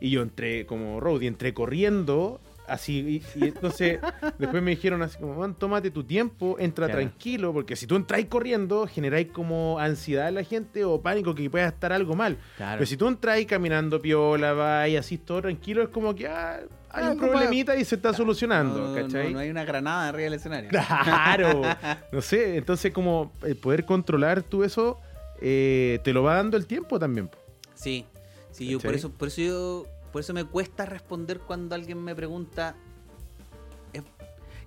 y 0.00 0.10
yo 0.10 0.22
entré 0.22 0.66
como 0.66 1.00
roadie, 1.00 1.28
entré 1.28 1.54
corriendo, 1.54 2.40
así, 2.70 3.22
y, 3.36 3.40
y 3.40 3.48
entonces 3.48 3.98
después 4.38 4.62
me 4.62 4.70
dijeron 4.70 5.02
así 5.02 5.18
como, 5.18 5.34
"Juan, 5.34 5.54
tómate 5.54 5.90
tu 5.90 6.04
tiempo, 6.04 6.56
entra 6.58 6.86
Claro. 6.86 7.00
tranquilo, 7.00 7.52
porque 7.52 7.76
si 7.76 7.86
tú 7.86 7.96
entráis 7.96 8.26
corriendo, 8.26 8.86
generáis 8.86 9.28
como 9.28 9.78
ansiedad 9.78 10.28
en 10.28 10.36
la 10.36 10.44
gente 10.44 10.84
o 10.84 11.00
pánico 11.00 11.34
que 11.34 11.48
pueda 11.50 11.66
estar 11.68 11.92
algo 11.92 12.14
mal. 12.14 12.38
Claro. 12.56 12.78
Pero 12.78 12.86
si 12.86 12.96
tú 12.96 13.08
entráis 13.08 13.46
caminando 13.46 14.00
piola, 14.00 14.52
va 14.54 14.88
y 14.88 14.96
así 14.96 15.18
todo 15.18 15.42
tranquilo, 15.42 15.82
es 15.82 15.88
como 15.90 16.14
que 16.14 16.26
ah, 16.28 16.60
hay 16.92 17.04
Ah, 17.04 17.10
un 17.12 17.18
problemita 17.18 17.76
y 17.76 17.84
se 17.84 17.94
está 17.96 18.12
solucionando, 18.12 18.78
no, 18.78 18.88
no, 18.88 18.94
¿cachai? 18.94 19.26
no, 19.28 19.34
no 19.34 19.38
hay 19.40 19.50
una 19.50 19.64
granada 19.64 20.08
arriba 20.08 20.24
del 20.24 20.34
escenario. 20.34 20.70
Claro. 20.70 21.62
No 22.12 22.20
sé, 22.22 22.56
entonces 22.56 22.92
como 22.92 23.32
el 23.42 23.56
poder 23.56 23.84
controlar 23.84 24.42
tú 24.42 24.64
eso, 24.64 24.98
eh, 25.40 26.00
te 26.04 26.12
lo 26.12 26.22
va 26.22 26.34
dando 26.34 26.56
el 26.56 26.66
tiempo 26.66 26.98
también. 26.98 27.30
Sí, 27.74 28.04
sí, 28.50 28.66
yo 28.66 28.78
por 28.80 28.94
eso, 28.94 29.10
por 29.10 29.28
eso 29.28 29.40
yo, 29.40 29.86
por 30.12 30.20
eso 30.20 30.34
me 30.34 30.44
cuesta 30.44 30.86
responder 30.86 31.40
cuando 31.40 31.74
alguien 31.74 32.02
me 32.02 32.14
pregunta 32.14 32.74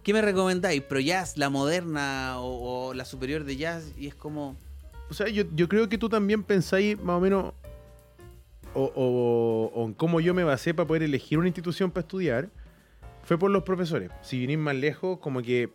¿qué 0.04 0.14
me 0.14 0.22
recomendáis? 0.22 0.82
¿Pro 0.82 1.00
jazz, 1.00 1.38
la 1.38 1.50
moderna 1.50 2.36
o, 2.40 2.94
la 2.94 3.06
superior 3.06 3.44
de 3.44 3.56
jazz? 3.56 3.94
Y 3.98 4.08
es 4.08 4.16
como 4.16 4.58
O 5.10 5.14
sea, 5.14 5.28
yo, 5.30 5.46
creo 5.70 5.88
que 5.90 5.98
tú 5.98 6.10
también 6.10 6.44
pensáis 6.44 7.02
más 7.02 7.18
o 7.18 7.20
menos 7.20 7.54
o 8.76 9.86
en 9.88 9.94
cómo 9.94 10.20
yo 10.20 10.34
me 10.34 10.44
basé 10.44 10.74
para 10.74 10.88
poder 10.88 11.04
elegir 11.04 11.38
una 11.38 11.48
institución 11.48 11.92
para 11.92 12.02
estudiar, 12.02 12.50
fue 13.24 13.38
por 13.38 13.52
los 13.52 13.64
profesores. 13.64 14.12
Si 14.22 14.40
vinís 14.40 14.58
más 14.58 14.76
lejos, 14.76 15.20
como 15.20 15.42
que 15.42 15.70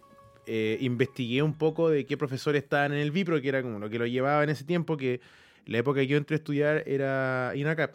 eh, 0.46 0.78
investigué 0.80 1.42
un 1.42 1.54
poco 1.54 1.90
de 1.90 2.06
qué 2.06 2.16
profesores 2.16 2.62
estaban 2.62 2.92
en 2.92 2.98
el 2.98 3.10
Vipro, 3.10 3.40
que 3.40 3.48
era 3.48 3.62
como 3.62 3.78
lo 3.78 3.90
que 3.90 3.98
lo 3.98 4.06
llevaba 4.06 4.42
en 4.44 4.50
ese 4.50 4.64
tiempo, 4.64 4.96
que 4.96 5.20
la 5.66 5.78
época 5.78 6.00
que 6.00 6.06
yo 6.06 6.16
entré 6.16 6.36
a 6.36 6.38
estudiar 6.38 6.84
era 6.86 7.52
INACAP, 7.54 7.92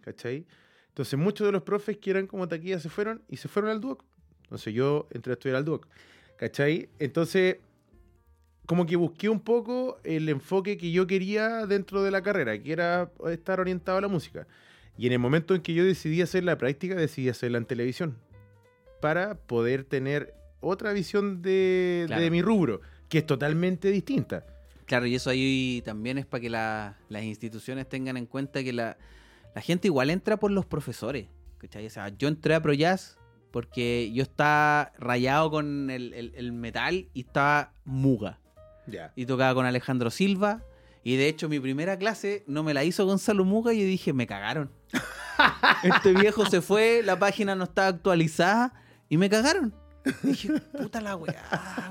¿cachai? 0.00 0.46
Entonces 0.92 1.18
muchos 1.18 1.46
de 1.46 1.52
los 1.52 1.62
profes 1.62 1.96
que 1.96 2.10
eran 2.10 2.26
como 2.26 2.46
taquilla 2.48 2.78
se 2.78 2.88
fueron 2.90 3.22
y 3.28 3.36
se 3.38 3.48
fueron 3.48 3.70
al 3.70 3.80
DUOC. 3.80 4.04
Entonces 4.44 4.74
yo 4.74 5.06
entré 5.10 5.32
a 5.32 5.34
estudiar 5.34 5.56
al 5.56 5.64
DUOC, 5.64 5.86
¿cachai? 6.36 6.88
Entonces 6.98 7.56
como 8.66 8.86
que 8.86 8.96
busqué 8.96 9.28
un 9.28 9.40
poco 9.40 9.98
el 10.04 10.28
enfoque 10.28 10.76
que 10.78 10.92
yo 10.92 11.06
quería 11.06 11.66
dentro 11.66 12.02
de 12.02 12.10
la 12.10 12.22
carrera, 12.22 12.58
que 12.62 12.72
era 12.72 13.10
estar 13.30 13.58
orientado 13.60 13.98
a 13.98 14.00
la 14.00 14.08
música. 14.08 14.46
Y 14.96 15.06
en 15.06 15.14
el 15.14 15.18
momento 15.18 15.54
en 15.54 15.62
que 15.62 15.74
yo 15.74 15.84
decidí 15.84 16.22
hacer 16.22 16.44
la 16.44 16.56
práctica, 16.58 16.94
decidí 16.94 17.28
hacerla 17.28 17.58
en 17.58 17.64
televisión, 17.64 18.16
para 19.00 19.34
poder 19.34 19.84
tener 19.84 20.34
otra 20.60 20.92
visión 20.92 21.42
de, 21.42 22.04
Claro. 22.06 22.22
de 22.22 22.30
mi 22.30 22.40
rubro, 22.42 22.82
que 23.08 23.18
es 23.18 23.26
totalmente 23.26 23.90
distinta. 23.90 24.46
Claro, 24.86 25.06
y 25.06 25.14
eso 25.16 25.30
ahí 25.30 25.82
también 25.84 26.18
es 26.18 26.26
para 26.26 26.40
que 26.42 26.50
la- 26.50 26.98
las 27.08 27.24
instituciones 27.24 27.88
tengan 27.88 28.16
en 28.16 28.26
cuenta 28.26 28.62
que 28.62 28.72
la, 28.72 28.96
la 29.54 29.60
gente 29.60 29.88
igual 29.88 30.10
entra 30.10 30.36
por 30.38 30.50
los 30.50 30.66
profesores. 30.66 31.28
¿cachai? 31.58 31.86
O 31.86 31.90
sea, 31.90 32.08
yo 32.08 32.28
entré 32.28 32.54
a 32.54 32.62
Pro 32.62 32.72
Jazz 32.72 33.16
porque 33.52 34.10
yo 34.12 34.22
estaba 34.22 34.92
rayado 34.98 35.50
con 35.50 35.90
el, 35.90 36.12
el- 36.14 36.32
el 36.34 36.52
metal 36.52 37.08
y 37.14 37.20
estaba 37.20 37.72
muga. 37.84 38.38
Ya. 38.86 39.12
Y 39.14 39.26
tocaba 39.26 39.54
con 39.54 39.66
Alejandro 39.66 40.10
Silva. 40.10 40.62
Y 41.04 41.16
de 41.16 41.28
hecho 41.28 41.48
mi 41.48 41.58
primera 41.60 41.96
clase 41.98 42.44
no 42.46 42.62
me 42.62 42.74
la 42.74 42.84
hizo 42.84 43.04
Gonzalo 43.06 43.44
Muga 43.44 43.72
y 43.74 43.80
yo 43.80 43.86
dije, 43.86 44.12
me 44.12 44.26
cagaron. 44.26 44.70
este 45.82 46.12
viejo 46.14 46.46
se 46.46 46.60
fue, 46.60 47.02
la 47.04 47.18
página 47.18 47.54
no 47.54 47.64
estaba 47.64 47.88
actualizada 47.88 48.72
y 49.08 49.16
me 49.16 49.28
cagaron. 49.28 49.74
Y 50.24 50.28
dije, 50.28 50.52
puta 50.80 51.00
la 51.00 51.14
weá, 51.16 51.42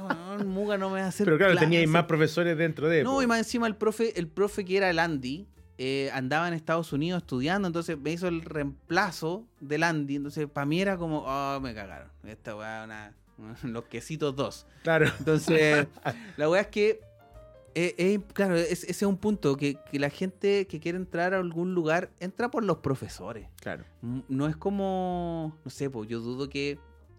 weón, 0.08 0.48
Muga 0.48 0.78
no 0.78 0.90
me 0.90 1.00
va 1.00 1.06
a 1.06 1.10
hacer 1.10 1.26
Pero 1.26 1.38
claro, 1.38 1.52
clase". 1.54 1.66
teníais 1.66 1.88
más 1.88 2.06
profesores 2.06 2.58
dentro 2.58 2.90
de... 2.90 3.04
No, 3.04 3.14
po. 3.14 3.22
y 3.22 3.28
más 3.28 3.38
encima 3.40 3.68
el 3.68 3.76
profe, 3.76 4.18
el 4.20 4.28
profe 4.28 4.66
que 4.66 4.78
era 4.78 4.90
el 4.90 5.00
Andy, 5.00 5.48
eh, 5.84 6.12
andaba 6.14 6.48
en 6.48 6.54
Estados 6.54 6.94
Unidos 6.94 7.24
estudiando, 7.24 7.66
entonces 7.68 7.98
me 7.98 8.12
hizo 8.12 8.28
el 8.28 8.42
reemplazo 8.44 9.48
del 9.60 9.82
Andy. 9.82 10.18
Entonces, 10.18 10.48
para 10.48 10.66
mí 10.68 10.80
era 10.80 10.96
como, 10.96 11.24
oh, 11.26 11.60
me 11.60 11.74
cagaron. 11.74 12.08
Esta 12.24 12.56
weá, 12.56 12.84
una, 12.84 13.16
los 13.64 13.86
quesitos 13.86 14.36
dos. 14.36 14.68
Claro. 14.84 15.08
Entonces, 15.18 15.88
la 16.38 16.48
weá 16.48 16.62
es 16.62 16.68
que, 16.68 17.00
eh, 17.74 17.96
eh, 17.98 18.20
claro, 18.34 18.56
es- 18.58 18.84
ese 18.84 18.92
es 18.92 19.02
un 19.02 19.18
punto, 19.18 19.58
que, 19.58 19.76
que 19.92 19.98
la 19.98 20.12
gente 20.12 20.68
que 20.68 20.80
quiere 20.80 21.00
entrar 21.00 21.34
a 21.34 21.38
algún 21.38 21.74
lugar 21.74 22.12
entra 22.20 22.52
por 22.52 22.64
los 22.64 22.78
profesores. 22.78 23.48
Claro. 23.60 23.84
No 24.30 24.48
es 24.48 24.56
como, 24.56 25.58
no 25.66 25.72
sé, 25.72 25.90
pues 25.90 26.08
yo 26.08 26.20
dudo 26.20 26.48
que 26.48 26.78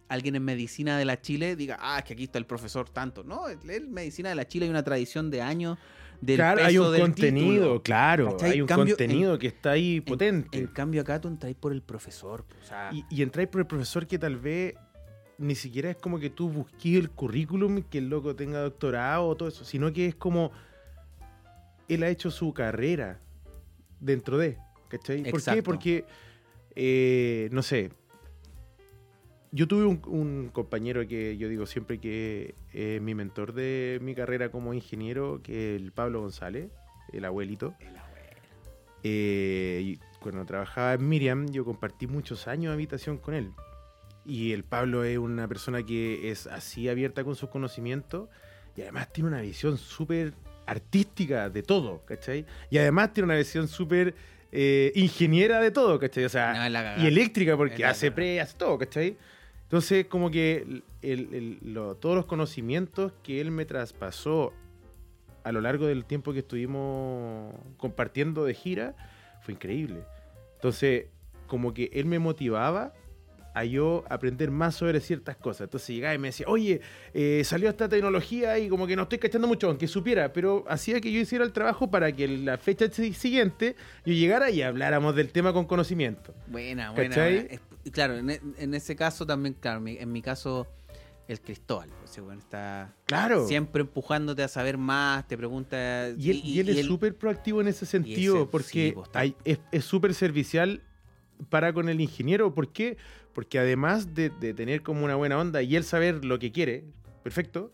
alguien 0.09 0.37
en 0.37 0.45
medicina 0.45 0.97
de 0.99 1.05
la 1.05 1.21
Chile 1.21 1.57
diga, 1.57 1.79
ah, 1.81 1.99
es 1.99 2.05
que 2.05 2.13
aquí 2.13 2.25
está 2.25 2.39
el 2.39 2.47
profesor 2.47 2.89
tanto. 2.89 3.25
No, 3.25 3.49
en 3.49 3.93
medicina 3.93 4.29
de 4.29 4.37
la 4.37 4.47
Chile 4.47 4.67
hay 4.67 4.71
una 4.71 4.85
tradición 4.85 5.31
de 5.33 5.43
años 5.43 5.79
del 6.23 6.37
Claro, 6.37 6.57
peso 6.57 6.69
hay 6.69 6.79
un 6.79 6.93
del 6.93 7.01
contenido, 7.03 7.53
título. 7.53 7.83
claro. 7.83 8.31
¿Cachai? 8.31 8.51
Hay 8.53 8.61
un 8.63 8.67
Cambio, 8.69 8.97
contenido 8.97 9.39
que 9.39 9.47
está 9.49 9.73
ahí 9.73 9.97
En- 9.97 10.05
potente. 10.05 10.59
En, 10.59 10.67
cambio 10.69 11.03
acá 11.03 11.21
tú 11.21 11.29
entras 11.29 11.53
por 11.55 11.73
el 11.73 11.83
profesor. 11.83 12.47
O 12.63 12.65
sea, 12.65 12.91
Y, 12.93 13.05
y 13.11 13.23
entráis 13.23 13.49
por 13.49 13.61
el 13.61 13.67
profesor 13.67 14.07
que 14.07 14.19
tal 14.19 14.37
vez 14.37 14.75
ni 15.39 15.55
siquiera 15.57 15.91
es 15.91 15.97
como 15.97 16.19
que 16.21 16.31
tú 16.31 16.49
busques 16.49 16.95
el 16.97 17.11
currículum, 17.11 17.83
que 17.83 17.99
el 17.99 18.09
loco 18.09 18.35
tenga 18.37 18.61
doctorado 18.61 19.27
o 19.27 19.37
todo 19.37 19.49
eso, 19.49 19.65
sino 19.65 19.93
que 19.93 20.07
es 20.07 20.15
como 20.15 20.53
él 21.89 22.03
ha 22.05 22.09
hecho 22.09 22.31
su 22.31 22.55
carrera 22.55 23.19
dentro 24.01 24.39
de, 24.39 24.57
¿cachai? 24.89 25.23
¿Por 25.31 25.43
qué? 25.43 25.63
Porque, 25.63 26.05
eh, 26.77 27.49
no 27.53 27.63
sé, 27.63 27.91
yo 29.53 29.69
tuve 29.69 29.85
un, 29.85 30.01
un 30.07 30.51
compañero 30.53 31.07
que 31.07 31.37
yo 31.37 31.49
digo 31.49 31.67
siempre 31.67 31.99
que 31.99 32.55
es 32.73 33.01
mi 33.01 33.15
mentor 33.15 33.53
de 33.53 33.99
mi 34.03 34.15
carrera 34.15 34.51
como 34.51 34.73
ingeniero, 34.73 35.41
que 35.43 35.77
es 35.77 35.83
el 35.83 35.93
Pablo 35.93 36.23
González, 36.23 36.71
el 37.13 37.25
abuelito. 37.25 37.75
Eh, 39.05 39.81
y 39.85 39.99
cuando 40.21 40.45
trabajaba 40.47 40.95
en 40.95 41.07
Miriam, 41.07 41.51
yo 41.51 41.65
compartí 41.65 42.07
muchos 42.07 42.49
años 42.49 42.71
de 42.71 42.75
habitación 42.75 43.19
con 43.19 43.35
él. 43.35 43.53
Y 44.25 44.53
el 44.53 44.65
Pablo 44.65 45.05
es 45.05 45.19
una 45.19 45.47
persona 45.49 45.83
que 45.83 46.31
es 46.31 46.47
así 46.47 46.89
abierta 46.89 47.23
con 47.23 47.37
sus 47.37 47.51
conocimientos 47.51 48.29
y 48.77 48.83
además 48.83 49.13
tiene 49.13 49.29
una 49.29 49.41
visión 49.41 49.77
súper 49.77 50.33
artística 50.65 51.51
de 51.51 51.63
todo, 51.63 52.03
¿cachai? 52.07 52.47
Y 52.71 52.79
además 52.79 53.13
tiene 53.13 53.27
una 53.27 53.37
visión 53.37 53.69
súper 53.69 54.15
eh, 54.53 54.93
ingeniera 54.95 55.61
de 55.61 55.73
todo, 55.73 55.99
¿cachai? 55.99 56.25
O 56.25 56.29
sea, 56.29 56.69
no, 56.69 57.03
y 57.03 57.07
eléctrica 57.07 57.57
porque 57.57 57.85
hace 57.85 58.13
pre, 58.13 58.41
hace 58.41 58.57
todo, 58.57 58.79
¿cachai? 58.79 59.19
Entonces, 59.73 60.05
como 60.05 60.31
que 60.31 60.57
el- 60.69 60.85
el- 61.01 61.35
el- 61.35 61.59
lo- 61.73 61.95
todos 61.97 62.15
los 62.15 62.27
conocimientos 62.27 63.11
que 63.23 63.41
él 63.41 63.51
me 63.51 63.65
traspasó 63.65 64.53
a 65.45 65.51
lo 65.51 65.63
largo 65.63 65.87
del 65.87 66.05
tiempo 66.05 66.35
que 66.35 66.41
estuvimos 66.41 67.55
compartiendo 67.79 68.45
de 68.45 68.53
gira 68.53 68.95
fue 69.41 69.55
increíble. 69.55 70.05
Entonces, 70.57 71.07
como 71.47 71.73
que 71.73 71.89
él 71.95 72.05
me 72.05 72.19
motivaba 72.19 72.93
a 73.55 73.65
yo 73.65 74.05
aprender 74.11 74.51
más 74.51 74.75
sobre 74.75 75.01
ciertas 75.01 75.37
cosas. 75.39 75.63
Entonces 75.63 75.89
llegaba 75.97 76.15
y 76.15 76.19
me 76.19 76.29
decía, 76.29 76.45
oye, 76.51 76.83
eh, 77.15 77.41
salió 77.43 77.71
esta 77.71 77.89
tecnología 77.89 78.59
y 78.59 78.69
como 78.69 78.87
que 78.87 78.95
no 78.95 79.05
estoy 79.05 79.21
cachando 79.21 79.49
mucho, 79.49 79.69
aunque 79.69 79.89
supiera, 79.89 80.35
pero 80.35 80.67
hacía 80.69 81.01
que 81.01 81.11
yo 81.11 81.19
hiciera 81.19 81.47
el 81.47 81.53
trabajo 81.53 81.91
para 81.91 82.13
que 82.13 82.29
la 82.29 82.59
fecha 82.59 82.91
siguiente 82.91 83.75
yo 84.05 84.13
llegara 84.13 84.51
y 84.51 84.61
habláramos 84.61 85.17
del 85.17 85.33
tema 85.33 85.55
con 85.55 85.65
conocimiento. 85.65 86.35
Buena, 86.93 86.93
buena. 87.49 87.69
Claro, 87.91 88.17
en, 88.17 88.31
en, 88.31 88.75
ese 88.75 88.95
caso 88.95 89.27
también, 89.27 89.55
claro, 89.55 89.83
en 89.87 90.13
mi 90.13 90.23
caso 90.23 90.69
el 91.29 91.41
Cristóbal. 91.41 91.89
Ese 92.05 92.21
bueno 92.21 92.41
está 92.41 92.95
claro. 93.07 93.47
siempre 93.47 93.83
empujándote 93.83 94.43
a 94.43 94.49
saber 94.49 94.79
más, 94.79 95.27
te 95.27 95.37
pregunta. 95.37 96.11
Y 96.17 96.61
él, 96.61 96.69
es 96.69 96.87
súper 96.87 97.17
proactivo 97.17 97.61
en 97.61 97.69
ese 97.69 97.87
sentido, 97.87 98.51
porque 98.51 98.95
pues, 98.95 99.61
es 99.71 99.85
súper 99.85 100.15
servicial 100.15 100.83
para 101.49 101.73
con 101.73 101.89
el 101.89 102.01
ingeniero. 102.01 102.55
¿Por 102.55 102.73
qué? 102.73 102.97
Porque 103.33 103.59
además 103.59 104.15
de, 104.15 104.31
tener 104.31 104.83
como 104.83 105.05
una 105.05 105.15
buena 105.15 105.39
onda 105.39 105.63
y 105.63 105.77
él 105.77 105.85
saber 105.85 106.25
lo 106.25 106.39
que 106.39 106.53
quiere, 106.53 106.85
perfecto, 107.23 107.73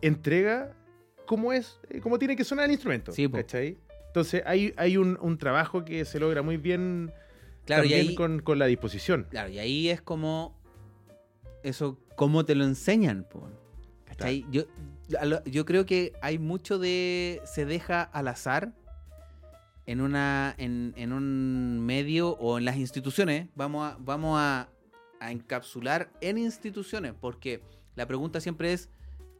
entrega 0.00 0.72
cómo 1.26 1.52
es, 1.52 1.80
eh, 1.90 2.00
cómo 2.00 2.18
tiene 2.18 2.36
que 2.36 2.44
sonar 2.44 2.66
el 2.66 2.72
instrumento. 2.72 3.12
Sí, 3.12 3.28
¿cachai? 3.28 3.78
Entonces 4.06 4.42
hay, 4.46 4.72
hay 4.76 4.96
un, 4.96 5.38
trabajo 5.38 5.84
que 5.84 6.04
se 6.04 6.18
logra 6.20 6.42
muy 6.42 6.56
bien 6.56 7.12
claro, 7.66 7.82
también 7.82 8.14
con, 8.14 8.40
con 8.40 8.58
la 8.58 8.66
disposición. 8.66 9.26
Claro, 9.30 9.50
y 9.50 9.58
ahí 9.58 9.88
es 9.90 10.00
como 10.00 10.56
eso 11.62 11.98
cómo 12.16 12.44
te 12.44 12.54
lo 12.54 12.64
enseñan. 12.64 13.26
Yo, 14.50 14.64
yo 15.44 15.64
creo 15.66 15.84
que 15.84 16.12
hay 16.22 16.38
mucho 16.38 16.78
de. 16.78 17.42
se 17.44 17.66
deja 17.66 18.02
al 18.02 18.28
azar 18.28 18.72
en 19.84 20.00
una. 20.00 20.54
en, 20.58 21.12
un 21.12 21.80
medio 21.84 22.30
o 22.30 22.58
en 22.58 22.64
las 22.64 22.76
instituciones. 22.76 23.48
Vamos 23.54 23.92
a. 23.92 23.96
Vamos 24.00 24.38
a, 24.40 24.68
encapsular 25.20 26.10
en 26.20 26.38
instituciones. 26.38 27.14
Porque 27.20 27.62
la 27.94 28.06
pregunta 28.06 28.40
siempre 28.40 28.72
es. 28.72 28.88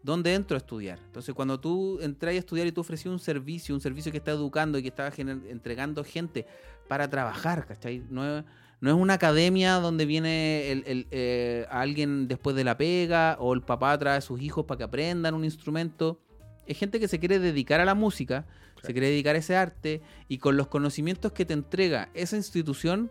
¿Dónde 0.02 0.34
entro 0.34 0.54
a 0.56 0.58
estudiar? 0.58 1.00
Entonces, 1.04 1.34
cuando 1.34 1.58
tú 1.58 1.98
entras 2.00 2.32
a 2.32 2.38
estudiar 2.38 2.68
y 2.68 2.70
tú 2.70 2.82
ofreces 2.82 3.06
un 3.06 3.18
servicio, 3.18 3.74
un 3.74 3.80
servicio 3.80 4.12
que 4.12 4.18
está 4.18 4.30
educando 4.30 4.78
y 4.78 4.82
que 4.82 4.88
está 4.88 5.12
entregando 5.16 6.04
gente 6.04 6.46
para 6.88 7.08
trabajar, 7.08 7.66
¿cachai? 7.66 8.02
No 8.10 8.44
no 8.80 8.90
es 8.90 8.96
una 8.96 9.14
academia 9.14 9.74
donde 9.74 10.04
viene 10.04 10.70
el, 10.70 11.06
eh, 11.10 11.66
alguien 11.70 12.28
después 12.28 12.54
de 12.54 12.64
la 12.64 12.76
pega 12.76 13.36
o 13.40 13.54
el 13.54 13.62
papá 13.62 13.98
trae 13.98 14.18
a 14.18 14.20
sus 14.20 14.40
hijos 14.40 14.66
para 14.66 14.78
que 14.78 14.84
aprendan 14.84 15.34
un 15.34 15.44
instrumento. 15.44 16.20
Es 16.66 16.78
gente 16.78 17.00
que 17.00 17.08
se 17.08 17.18
quiere 17.18 17.38
dedicar 17.38 17.80
a 17.80 17.84
la 17.84 17.94
música, 17.94 18.46
se 18.82 18.92
quiere 18.92 19.08
dedicar 19.08 19.34
a 19.34 19.38
ese 19.38 19.56
arte 19.56 20.02
y 20.28 20.38
con 20.38 20.56
los 20.56 20.66
conocimientos 20.66 21.32
que 21.32 21.44
te 21.44 21.54
entrega 21.54 22.10
esa 22.12 22.36
institución, 22.36 23.10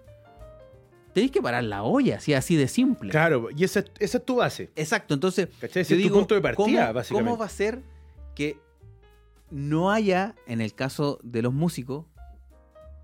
tenéis 1.14 1.32
que 1.32 1.42
parar 1.42 1.64
la 1.64 1.84
olla, 1.84 2.18
así, 2.18 2.34
así 2.34 2.56
de 2.56 2.68
simple. 2.68 3.10
Claro, 3.10 3.48
y 3.56 3.64
esa, 3.64 3.84
esa 4.00 4.18
es 4.20 4.26
tu 4.26 4.36
base. 4.36 4.72
Exacto, 4.76 5.14
entonces, 5.14 5.50
Ese 5.62 5.82
es 5.82 5.88
tu 5.88 6.14
punto 6.14 6.36
de 6.36 6.42
partida, 6.42 6.92
básicamente. 6.92 7.30
¿cómo 7.30 7.40
va 7.40 7.46
a 7.46 7.50
ser 7.50 7.82
que 8.36 8.60
no 9.50 9.92
haya, 9.92 10.36
en 10.46 10.62
el 10.62 10.76
caso 10.76 11.20
de 11.24 11.42
los 11.42 11.54
músicos, 11.54 12.06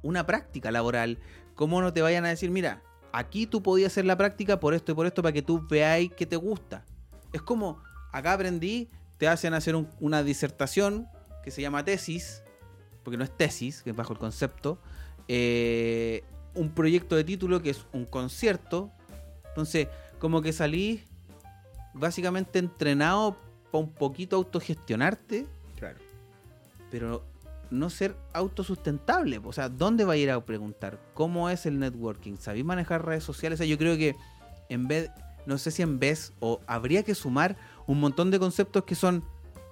una 0.02 0.26
práctica 0.26 0.72
laboral 0.72 1.20
¿Cómo 1.62 1.80
no 1.80 1.94
te 1.94 2.02
vayan 2.02 2.26
a 2.26 2.30
decir, 2.30 2.50
mira, 2.50 2.82
aquí 3.12 3.46
tú 3.46 3.62
podías 3.62 3.92
hacer 3.92 4.06
la 4.06 4.18
práctica 4.18 4.60
por 4.60 4.74
esto 4.74 4.94
y 4.94 4.96
por 4.96 5.06
esto 5.06 5.22
para 5.22 5.34
que 5.34 5.44
tú 5.44 5.64
veáis 5.70 6.12
que 6.12 6.26
te 6.26 6.36
gusta? 6.36 6.86
Es 7.34 7.44
como, 7.44 7.84
acá 8.12 8.34
aprendí, 8.34 8.90
te 9.20 9.28
hacen 9.28 9.54
hacer 9.54 9.76
una 10.00 10.24
disertación 10.24 11.08
que 11.44 11.52
se 11.52 11.62
llama 11.62 11.86
tesis, 11.86 12.44
porque 13.04 13.16
no 13.18 13.24
es 13.24 13.30
tesis, 13.38 13.84
que 13.84 13.92
es 13.92 13.96
bajo 13.96 14.14
el 14.14 14.18
concepto, 14.18 14.80
eh, 15.28 16.24
un 16.56 16.72
proyecto 16.72 17.16
de 17.16 17.24
título 17.24 17.62
que 17.62 17.70
es 17.70 17.86
un 17.94 18.06
concierto. 18.06 18.92
Entonces, 19.50 19.88
como 20.18 20.42
que 20.42 20.54
salís 20.54 21.04
básicamente 21.94 22.58
entrenado 22.58 23.38
para 23.72 23.84
un 23.84 23.92
poquito 23.92 24.36
autogestionarte. 24.36 25.46
Claro. 25.78 26.00
Pero 26.90 27.24
no 27.72 27.90
ser 27.90 28.16
autosustentable. 28.34 29.40
O 29.44 29.54
sea, 29.54 29.70
¿dónde 29.70 30.04
va 30.04 30.14
a 30.14 30.18
ir 30.18 30.30
a 30.30 30.46
preguntar? 30.46 31.00
¿Cómo 31.14 31.50
es 31.50 31.66
el 31.66 31.80
networking? 31.80 32.36
¿Sabéis 32.38 32.66
manejar 32.66 33.06
redes 33.06 33.24
sociales? 33.24 33.60
yo 33.60 33.78
creo 33.78 33.98
que 33.98 34.16
en 34.70 34.88
vez, 34.88 35.10
no 35.46 35.58
sé 35.58 35.72
si 35.72 35.82
en 35.82 36.00
vez, 36.00 36.34
o 36.40 36.60
habría 36.68 37.04
que 37.04 37.16
sumar 37.16 37.58
un 37.88 38.00
montón 38.00 38.30
de 38.32 38.40
conceptos 38.40 38.84
que 38.84 38.96
son 38.96 39.24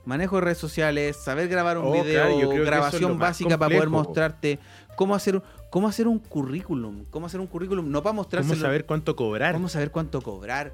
manejo 0.06 0.38
de 0.38 0.41
redes 0.41 0.58
sociales, 0.58 1.18
saber 1.18 1.47
grabar 1.47 1.78
un 1.78 1.88
oh, 1.88 2.04
video, 2.04 2.50
grabación 2.66 3.20
básica 3.20 3.58
para 3.58 3.76
poder 3.76 3.89
mostrarte 3.89 4.60
cómo 4.95 5.14
hacer, 5.14 5.41
cómo 5.70 5.88
hacer 5.88 6.08
un 6.08 6.20
currículum, 6.20 7.06
cómo 7.10 7.28
hacer 7.28 7.39
un 7.39 7.47
currículum, 7.47 7.89
no 7.91 8.02
para 8.02 8.14
mostrarse. 8.14 8.50
Cómo 8.50 8.62
saber 8.62 8.86
cuánto 8.86 9.16
cobrar. 9.16 9.54
Cómo 9.54 9.70
saber 9.70 9.91
cuánto 9.91 10.22
cobrar. 10.22 10.74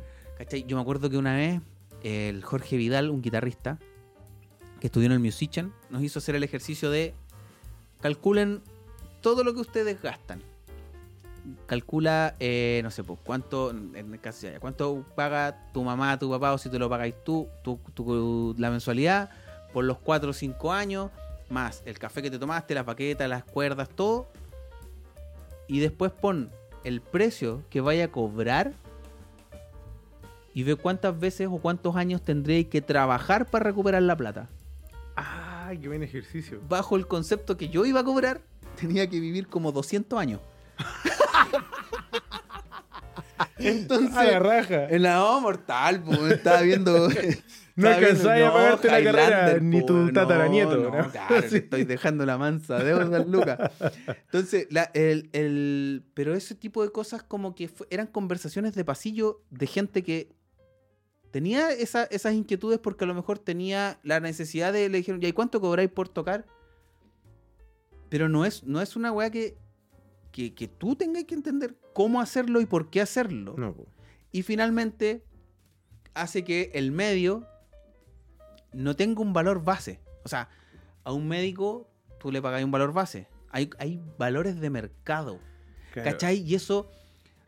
Yo 0.67 0.75
me 0.75 0.81
acuerdo 0.81 1.09
que 1.09 1.17
una 1.17 1.35
vez 1.35 1.61
el 2.03 2.43
Jorge 2.43 2.77
Vidal, 2.77 3.09
un 3.09 3.21
guitarrista, 3.21 3.79
que 4.85 4.87
estudió 4.87 5.07
en 5.07 5.13
el 5.13 5.19
Musician, 5.19 5.73
nos 5.89 6.03
hizo 6.03 6.19
hacer 6.19 6.35
el 6.35 6.43
ejercicio 6.43 6.91
de 6.91 7.15
calculen 8.01 8.61
todo 9.19 9.43
lo 9.43 9.55
que 9.55 9.61
ustedes 9.61 9.99
gastan. 9.99 10.43
Calcula, 11.65 12.35
eh, 12.39 12.81
no 12.83 12.91
sé, 12.91 13.03
pues, 13.03 13.17
cuánto, 13.23 13.71
en 13.71 14.15
caso 14.19 14.47
cuánto 14.59 15.03
paga 15.15 15.71
tu 15.73 15.83
mamá, 15.83 16.19
tu 16.19 16.29
papá, 16.29 16.53
o 16.53 16.59
si 16.59 16.69
te 16.69 16.77
lo 16.77 16.87
pagáis 16.87 17.15
tú, 17.23 17.47
la 18.59 18.69
mensualidad, 18.69 19.31
por 19.73 19.85
los 19.85 19.97
4 19.97 20.29
o 20.29 20.33
5 20.33 20.71
años, 20.71 21.09
más 21.49 21.81
el 21.87 21.97
café 21.97 22.21
que 22.21 22.29
te 22.29 22.37
tomaste, 22.37 22.75
las 22.75 22.83
paquetas, 22.83 23.27
las 23.27 23.43
cuerdas, 23.43 23.89
todo. 23.89 24.27
Y 25.67 25.79
después 25.79 26.11
pon 26.11 26.51
el 26.83 27.01
precio 27.01 27.63
que 27.71 27.81
vaya 27.81 28.05
a 28.05 28.07
cobrar 28.09 28.73
y 30.53 30.61
ve 30.61 30.75
cuántas 30.75 31.19
veces 31.19 31.47
o 31.51 31.57
cuántos 31.57 31.95
años 31.95 32.21
tendréis 32.21 32.67
que 32.67 32.83
trabajar 32.83 33.47
para 33.47 33.63
recuperar 33.63 34.03
la 34.03 34.15
plata. 34.15 34.47
Ay, 35.15 35.77
qué 35.77 35.87
buen 35.87 36.03
ejercicio. 36.03 36.61
Bajo 36.67 36.95
el 36.95 37.07
concepto 37.07 37.57
que 37.57 37.69
yo 37.69 37.85
iba 37.85 38.01
a 38.01 38.03
cobrar, 38.03 38.41
tenía 38.79 39.09
que 39.09 39.19
vivir 39.19 39.47
como 39.47 39.71
200 39.71 40.19
años. 40.19 40.41
Entonces, 43.57 44.15
a 44.15 44.23
la 44.23 44.39
raja. 44.39 44.89
En 44.89 45.03
la 45.03 45.19
mortal, 45.41 46.03
pues, 46.03 46.33
estaba 46.33 46.61
viendo. 46.61 47.09
no 47.75 47.89
alcanzaba 47.89 48.47
a 48.47 48.53
pagarte 48.53 48.87
la 48.87 49.03
carrera, 49.03 49.59
ni 49.59 49.85
tu 49.85 50.11
tataranieto. 50.11 50.77
No, 50.77 50.89
¿no? 50.91 51.11
Claro, 51.11 51.35
estoy 51.51 51.83
dejando 51.83 52.25
la 52.25 52.37
mansa 52.37 52.79
de 52.79 53.25
Lucas. 53.25 53.71
Entonces, 54.07 54.67
el, 54.93 55.29
el, 55.33 56.03
pero 56.13 56.33
ese 56.33 56.55
tipo 56.55 56.83
de 56.83 56.91
cosas 56.91 57.23
como 57.23 57.55
que 57.55 57.69
eran 57.89 58.07
conversaciones 58.07 58.75
de 58.75 58.85
pasillo 58.85 59.41
de 59.49 59.67
gente 59.67 60.03
que 60.03 60.34
tenía 61.35 61.69
esas 61.71 62.33
inquietudes 62.33 62.79
porque 62.79 63.03
a 63.03 63.07
lo 63.07 63.13
mejor 63.13 63.39
tenía 63.39 63.99
la 64.03 64.21
necesidad 64.21 64.71
de, 64.71 64.87
le 64.87 64.99
dijeron, 64.99 65.21
¿y 65.21 65.33
cuánto 65.33 65.59
cobráis 65.59 65.91
por 65.91 66.07
tocar? 66.07 66.45
Pero 68.07 68.29
no 68.29 68.45
es, 68.45 68.63
no 68.63 68.81
es 68.81 68.95
una 68.95 69.11
weá 69.11 69.29
que, 69.29 69.57
que, 70.31 70.69
tú 70.77 70.95
tengas 70.95 71.25
que 71.25 71.35
entender 71.35 71.75
cómo 71.93 72.21
hacerlo 72.21 72.61
y 72.61 72.65
por 72.65 72.89
qué 72.89 73.01
hacerlo. 73.01 73.53
Y 74.31 74.43
finalmente 74.43 75.25
hace 76.13 76.45
que 76.45 76.71
el 76.73 76.93
medio 76.93 77.45
no 78.71 78.95
tenga 78.95 79.21
un 79.21 79.33
valor 79.33 79.61
base. 79.61 79.99
O 80.23 80.29
sea, 80.29 80.47
a 81.03 81.11
un 81.11 81.27
médico 81.27 81.89
tú 82.17 82.31
le 82.31 82.41
pagáis 82.41 82.63
un 82.63 82.71
valor 82.71 82.93
base. 82.93 83.27
Hay, 83.49 83.69
hay 83.77 84.01
valores 84.17 84.61
de 84.61 84.69
mercado. 84.69 85.41
¿Cachai? 85.93 86.37
Y 86.37 86.55
eso 86.55 86.89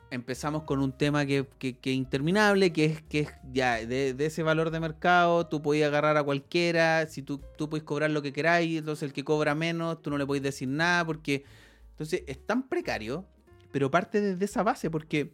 empezamos 0.09 0.63
con 0.63 0.81
un 0.81 0.91
tema 0.91 1.25
que, 1.25 1.45
que, 1.59 1.91
interminable, 1.91 2.71
que 2.71 2.85
es 2.85 3.01
que 3.01 3.19
es 3.21 3.29
ya 3.51 3.85
de, 3.85 4.15
ese 4.19 4.43
valor 4.43 4.71
de 4.71 4.79
mercado, 4.79 5.47
tú 5.47 5.61
podías 5.61 5.87
agarrar 5.87 6.17
a 6.17 6.23
cualquiera, 6.23 7.07
si 7.07 7.21
tú, 7.21 7.41
tú 7.57 7.69
puedes 7.69 7.83
cobrar 7.83 8.11
lo 8.11 8.21
que 8.21 8.33
queráis, 8.33 8.79
entonces 8.79 9.03
el 9.03 9.13
que 9.13 9.23
cobra 9.23 9.55
menos, 9.55 10.01
tú 10.01 10.09
no 10.09 10.17
le 10.17 10.25
podés 10.25 10.43
decir 10.43 10.67
nada, 10.67 11.05
porque 11.05 11.43
entonces 11.91 12.23
es 12.27 12.45
tan 12.45 12.67
precario, 12.67 13.25
pero 13.71 13.91
parte 13.91 14.21
desde 14.21 14.45
esa 14.45 14.63
base, 14.63 14.89
porque 14.89 15.33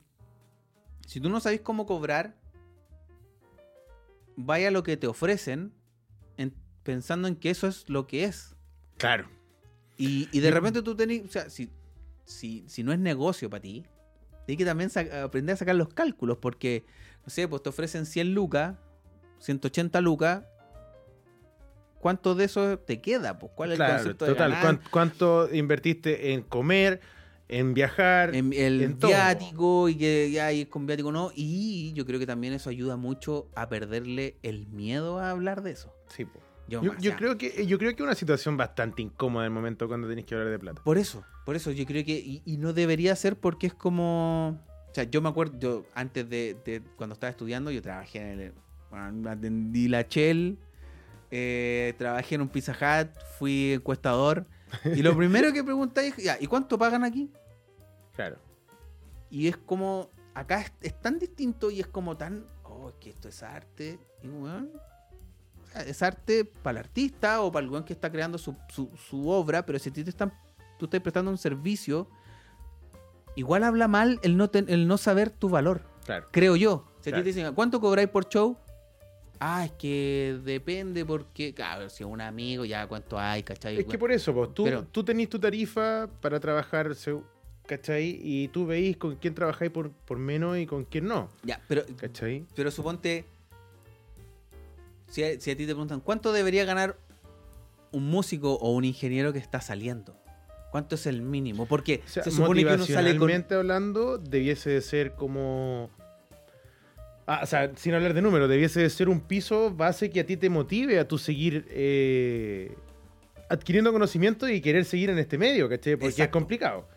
si 1.06 1.20
tú 1.20 1.30
no 1.30 1.40
sabes 1.40 1.62
cómo 1.62 1.86
cobrar, 1.86 2.36
vaya 4.36 4.72
lo 4.72 4.84
que 4.84 4.98
te 4.98 5.08
ofrecen 5.08 5.74
pensando 6.84 7.28
en 7.28 7.36
que 7.36 7.50
eso 7.50 7.68
es 7.68 7.90
lo 7.90 8.08
que 8.08 8.26
es. 8.26 8.56
Claro. 8.98 9.30
Y, 9.98 10.28
y 10.32 10.40
de 10.42 10.52
repente 10.52 10.82
tú 10.82 10.96
tenés, 10.96 11.26
o 11.26 11.32
sea, 11.32 11.50
si, 11.50 11.70
si, 12.26 12.64
si 12.68 12.84
no 12.84 12.92
es 12.92 13.00
negocio 13.00 13.50
para 13.50 13.62
ti, 13.62 13.86
hay 14.48 14.58
que 14.58 14.66
también 14.66 14.90
aprender 15.24 15.54
a 15.54 15.58
sacar 15.58 15.76
los 15.76 15.94
cálculos, 15.94 16.38
porque, 16.38 16.86
no 17.26 17.30
sé, 17.30 17.48
pues 17.48 17.64
te 17.64 17.70
ofrecen 17.70 18.06
100 18.06 18.34
lucas, 18.34 18.76
180 19.40 20.02
lucas. 20.02 20.44
¿Cuánto 22.00 22.36
de 22.36 22.46
eso 22.46 22.80
te 22.80 23.02
queda? 23.02 23.40
Pues, 23.40 23.54
¿Cuál 23.56 23.72
es 23.72 23.80
el 23.80 23.88
concepto 23.88 24.26
total, 24.26 24.52
de 24.52 24.58
ganar? 24.58 24.80
¿Cuánto 24.92 25.54
invertiste 25.54 26.34
en 26.34 26.42
comer, 26.42 27.00
en 27.48 27.74
viajar, 27.74 28.36
en 28.36 28.52
el 28.52 28.96
viático 28.96 29.88
y 29.88 29.96
que 29.96 30.30
ya 30.30 30.52
es 30.52 30.68
con 30.68 30.86
viático 30.86 31.14
no? 31.14 31.32
Y 31.34 31.94
yo 31.94 32.06
creo 32.06 32.20
que 32.20 32.28
también 32.28 32.52
eso 32.52 32.70
ayuda 32.70 32.98
mucho 32.98 33.48
a 33.56 33.70
perderle 33.70 34.38
el 34.44 34.68
miedo 34.68 35.20
a 35.20 35.30
hablar 35.30 35.64
de 35.64 35.72
eso. 35.72 35.96
Sí, 36.10 36.26
pues. 36.26 36.43
Yo, 36.82 37.16
creo 37.16 37.38
que 37.38 37.66
yo 37.66 37.78
creo 37.78 37.92
que 37.92 37.96
es 37.96 38.02
una 38.02 38.16
situación 38.16 38.58
bastante 38.58 39.02
incómoda 39.02 39.46
en 39.46 39.52
el 39.52 39.54
momento 39.54 39.88
cuando 39.88 40.08
tenés 40.08 40.26
que 40.26 40.36
hablar 40.36 40.50
de 40.50 40.60
plata. 40.60 40.82
Por 40.84 40.98
eso, 40.98 41.24
por 41.46 41.56
eso 41.56 41.72
yo 41.72 41.86
creo 41.86 42.04
que. 42.04 42.14
Y, 42.14 42.42
y 42.46 42.58
no 42.58 42.74
debería 42.74 43.16
ser 43.16 43.38
porque 43.38 43.68
es 43.68 43.74
como. 43.74 44.60
O 44.90 44.94
sea, 44.94 45.06
yo 45.06 45.22
me 45.22 45.30
acuerdo, 45.30 45.58
yo 45.58 45.86
antes 45.96 46.30
de, 46.30 46.56
de 46.66 46.82
cuando 46.96 47.14
estaba 47.14 47.32
estudiando, 47.32 47.72
yo 47.72 47.82
trabajé 47.82 48.20
en 48.20 48.40
el. 48.40 48.54
Bueno, 48.90 49.30
atendí 49.30 49.88
la 49.88 50.04
Shell, 50.04 50.60
eh, 51.32 51.96
trabajé 51.98 52.36
en 52.36 52.42
un 52.42 52.50
Pizza 52.50 52.74
Hut, 52.74 53.10
fui 53.40 53.74
encuestador. 53.74 54.46
Y 54.96 55.02
lo 55.02 55.16
primero 55.18 55.52
que 55.52 55.64
preguntáis 55.64 56.18
es, 56.18 56.42
¿y 56.42 56.48
cuánto 56.48 56.78
pagan 56.78 57.04
aquí? 57.04 57.32
Claro. 58.16 58.38
Y 59.30 59.48
es 59.48 59.58
como. 59.58 60.10
Acá 60.36 60.62
es, 60.62 60.74
es 60.82 61.00
tan 61.00 61.20
distinto 61.20 61.72
y 61.72 61.80
es 61.80 61.88
como 61.88 62.18
tan. 62.18 62.46
Oh, 62.64 62.90
es 62.90 62.96
que 62.96 63.10
esto 63.10 63.30
es 63.30 63.44
arte. 63.44 64.00
Y 64.22 64.28
weón. 64.28 64.72
Es 65.82 66.02
arte 66.04 66.46
para 66.46 66.80
el 66.80 66.86
artista 66.86 67.42
o 67.42 67.52
para 67.52 67.66
el 67.66 67.72
weón 67.72 67.84
que 67.84 67.94
está 67.94 68.12
creando 68.12 68.38
su, 68.38 68.56
su- 68.70 68.92
su 69.10 69.30
obra, 69.30 69.66
pero 69.66 69.80
si 69.80 69.90
a 69.90 69.94
ti 69.94 70.04
te 70.04 70.10
están, 70.10 70.32
tú 70.80 70.86
estás 70.86 71.02
prestando 71.02 71.32
un 71.32 71.38
servicio, 71.38 72.08
igual 73.36 73.64
habla 73.64 73.88
mal 73.88 74.20
el 74.24 74.38
no, 74.38 74.50
ten- 74.50 74.66
el 74.70 74.88
no 74.88 74.98
saber 74.98 75.30
tu 75.30 75.50
valor, 75.50 75.82
Claro. 76.06 76.28
creo 76.32 76.56
yo. 76.56 76.86
Si 77.02 77.02
a 77.02 77.04
ti 77.04 77.10
Claro. 77.12 77.24
te 77.24 77.30
dicen, 77.30 77.54
¿cuánto 77.54 77.80
cobráis 77.82 78.10
por 78.10 78.28
show? 78.30 78.58
Ah, 79.40 79.66
es 79.66 79.72
que 79.74 80.40
depende 80.46 81.04
porque, 81.06 81.54
claro, 81.54 81.90
si 81.90 82.04
es 82.04 82.10
un 82.10 82.22
amigo, 82.22 82.64
ya 82.64 82.88
cuánto 82.88 83.20
hay, 83.20 83.44
¿cachai? 83.44 83.78
Es 83.78 83.86
que 83.86 83.98
por 83.98 84.12
eso, 84.12 84.32
vos, 84.32 84.54
tú, 84.54 84.64
Pero- 84.64 84.84
tú 84.86 85.04
tenés 85.04 85.28
tu 85.28 85.38
tarifa 85.40 86.08
para 86.22 86.40
trabajar, 86.40 86.92
¿cachai? 87.66 88.20
Y 88.24 88.48
tú 88.50 88.66
veis 88.66 88.96
con 88.96 89.16
quién 89.18 89.34
trabajáis 89.34 89.72
por, 89.72 89.92
por 89.92 90.18
menos 90.18 90.58
y 90.58 90.66
con 90.66 90.86
quién 90.86 91.08
no, 91.08 91.30
Ya, 91.44 91.60
pero 91.68 91.84
¿cachai? 91.98 92.46
Pero 92.56 92.72
suponte, 92.72 93.26
si 95.14 95.24
a, 95.24 95.40
si 95.40 95.52
a 95.52 95.56
ti 95.56 95.68
te 95.68 95.74
preguntan, 95.74 96.00
¿cuánto 96.00 96.34
debería 96.34 96.66
ganar 96.66 96.98
un 97.92 98.10
músico 98.10 98.54
o 98.56 98.72
un 98.72 98.84
ingeniero 98.84 99.32
que 99.32 99.38
está 99.38 99.62
saliendo? 99.62 100.18
¿Cuánto 100.72 100.96
es 100.96 101.06
el 101.06 101.22
mínimo? 101.22 101.68
Porque 101.68 102.02
O 102.04 102.10
sea, 102.10 102.24
se 102.24 102.32
supone 102.32 102.66
que 102.66 102.74
uno 102.74 102.84
sale 102.84 103.16
con... 103.16 103.32
hablando, 103.52 104.18
debiese 104.18 104.72
de 104.72 104.82
ser 104.82 105.14
como... 105.14 105.92
Ah, 107.28 107.42
o 107.44 107.46
sea, 107.46 107.72
sin 107.76 107.94
hablar 107.94 108.16
de 108.16 108.24
números, 108.24 108.50
debiese 108.50 108.82
de 108.82 108.90
ser 108.90 109.08
un 109.08 109.22
piso 109.22 109.70
base 109.70 110.10
que 110.10 110.20
a 110.22 110.26
ti 110.26 110.36
te 110.36 110.50
motive 110.50 110.98
a 110.98 111.08
tú 111.08 111.20
seguir 111.20 111.68
eh, 111.70 112.76
adquiriendo 113.52 113.94
conocimiento 113.94 114.50
y 114.50 114.62
querer 114.62 114.84
seguir 114.84 115.12
en 115.12 115.20
este 115.20 115.38
medio, 115.38 115.70
¿cachai? 115.70 115.96
Porque 115.96 116.24
es 116.24 116.30
complicado. 116.30 116.88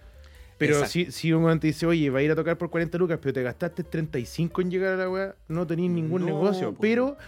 Pero 0.57 0.73
Exacto. 0.73 0.93
si, 0.93 1.13
si 1.13 1.33
un 1.35 1.61
te 1.61 1.67
dice, 1.67 1.85
oye, 1.85 2.09
va 2.09 2.21
a 2.21 2.23
ir 2.23 2.31
a 2.31 2.35
tocar 2.35 2.57
por 2.57 2.71
40 2.71 2.97
lucas, 2.97 3.19
pero 3.21 3.35
te 3.35 3.43
gastaste 3.43 3.85
35 3.85 4.63
en 4.63 4.71
llegar 4.71 4.95
a 4.95 4.97
la 4.97 5.11
weá, 5.11 5.37
no 5.49 5.67
tenés 5.67 5.91
ningún 5.91 6.23
No, 6.23 6.29
negocio. 6.29 6.75
Pero 6.81 7.19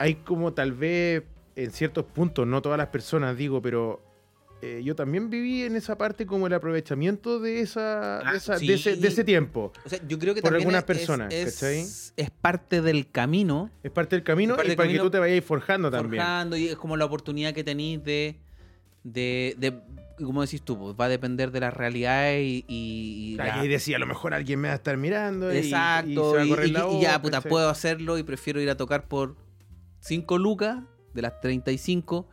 hay 0.00 0.14
como 0.16 0.52
tal 0.54 0.72
vez 0.72 1.22
en 1.56 1.70
ciertos 1.72 2.06
puntos, 2.06 2.46
no 2.46 2.62
todas 2.62 2.78
las 2.78 2.88
personas, 2.88 3.36
digo, 3.36 3.60
pero 3.60 4.02
eh, 4.62 4.80
yo 4.82 4.94
también 4.94 5.28
viví 5.28 5.62
en 5.64 5.76
esa 5.76 5.96
parte 5.98 6.24
como 6.24 6.46
el 6.46 6.54
aprovechamiento 6.54 7.38
de 7.38 7.60
esa, 7.60 8.20
Ah, 8.20 8.32
de, 8.32 8.38
esa- 8.38 8.56
sí. 8.58 8.66
de 8.66 8.74
ese, 8.74 8.96
de 8.96 9.08
ese 9.08 9.24
tiempo. 9.24 9.72
O 9.84 9.88
sea, 9.88 9.98
yo 10.08 10.18
creo 10.18 10.34
que 10.34 10.40
por 10.40 10.50
también 10.50 10.62
algunas 10.68 10.80
es- 10.80 10.86
personas, 10.86 11.32
es, 11.34 11.54
¿cachai? 11.54 11.80
es, 11.80 12.30
parte 12.40 12.80
del 12.80 13.10
camino 13.10 13.70
Es 13.82 13.90
parte 13.90 14.16
del 14.16 14.22
camino 14.24 14.56
parte 14.56 14.68
y 14.68 14.70
del 14.70 14.76
para 14.76 14.86
camino 14.88 15.02
que 15.04 15.06
tú 15.06 15.10
te 15.12 15.18
vayas 15.18 15.44
forjando 15.44 15.90
también. 15.90 16.22
forjando 16.22 16.56
y 16.56 16.68
es 16.68 16.76
como 16.76 16.96
la 16.96 17.04
oportunidad 17.04 17.52
que 17.52 17.62
tenéis 17.64 18.02
de, 18.04 18.36
de, 19.04 19.54
de, 19.58 19.80
como 20.24 20.40
decís 20.42 20.62
tú, 20.62 20.78
pues, 20.78 20.94
va 20.98 21.06
a 21.06 21.08
depender 21.08 21.50
de 21.50 21.60
las 21.60 21.74
realidades 21.74 22.42
y, 22.42 22.64
y- 22.68 23.32
y 23.32 23.36
la- 23.36 23.62
decía, 23.64 23.96
a 23.96 24.00
lo 24.00 24.06
mejor 24.06 24.32
alguien 24.34 24.60
me 24.60 24.68
va 24.68 24.74
a 24.74 24.76
estar 24.76 24.96
mirando 24.96 25.50
Exacto, 25.50 26.42
y, 26.42 26.52
y- 26.52 26.96
y 26.98 27.00
ya, 27.02 27.20
puta, 27.20 27.40
puedo 27.42 27.68
hacerlo 27.68 28.16
y 28.18 28.22
prefiero 28.22 28.60
ir 28.60 28.70
a 28.70 28.76
tocar 28.76 29.08
por 29.08 29.36
5 30.00 30.38
lucas 30.38 30.80
de 31.14 31.22
las 31.22 31.40
35 31.40 32.28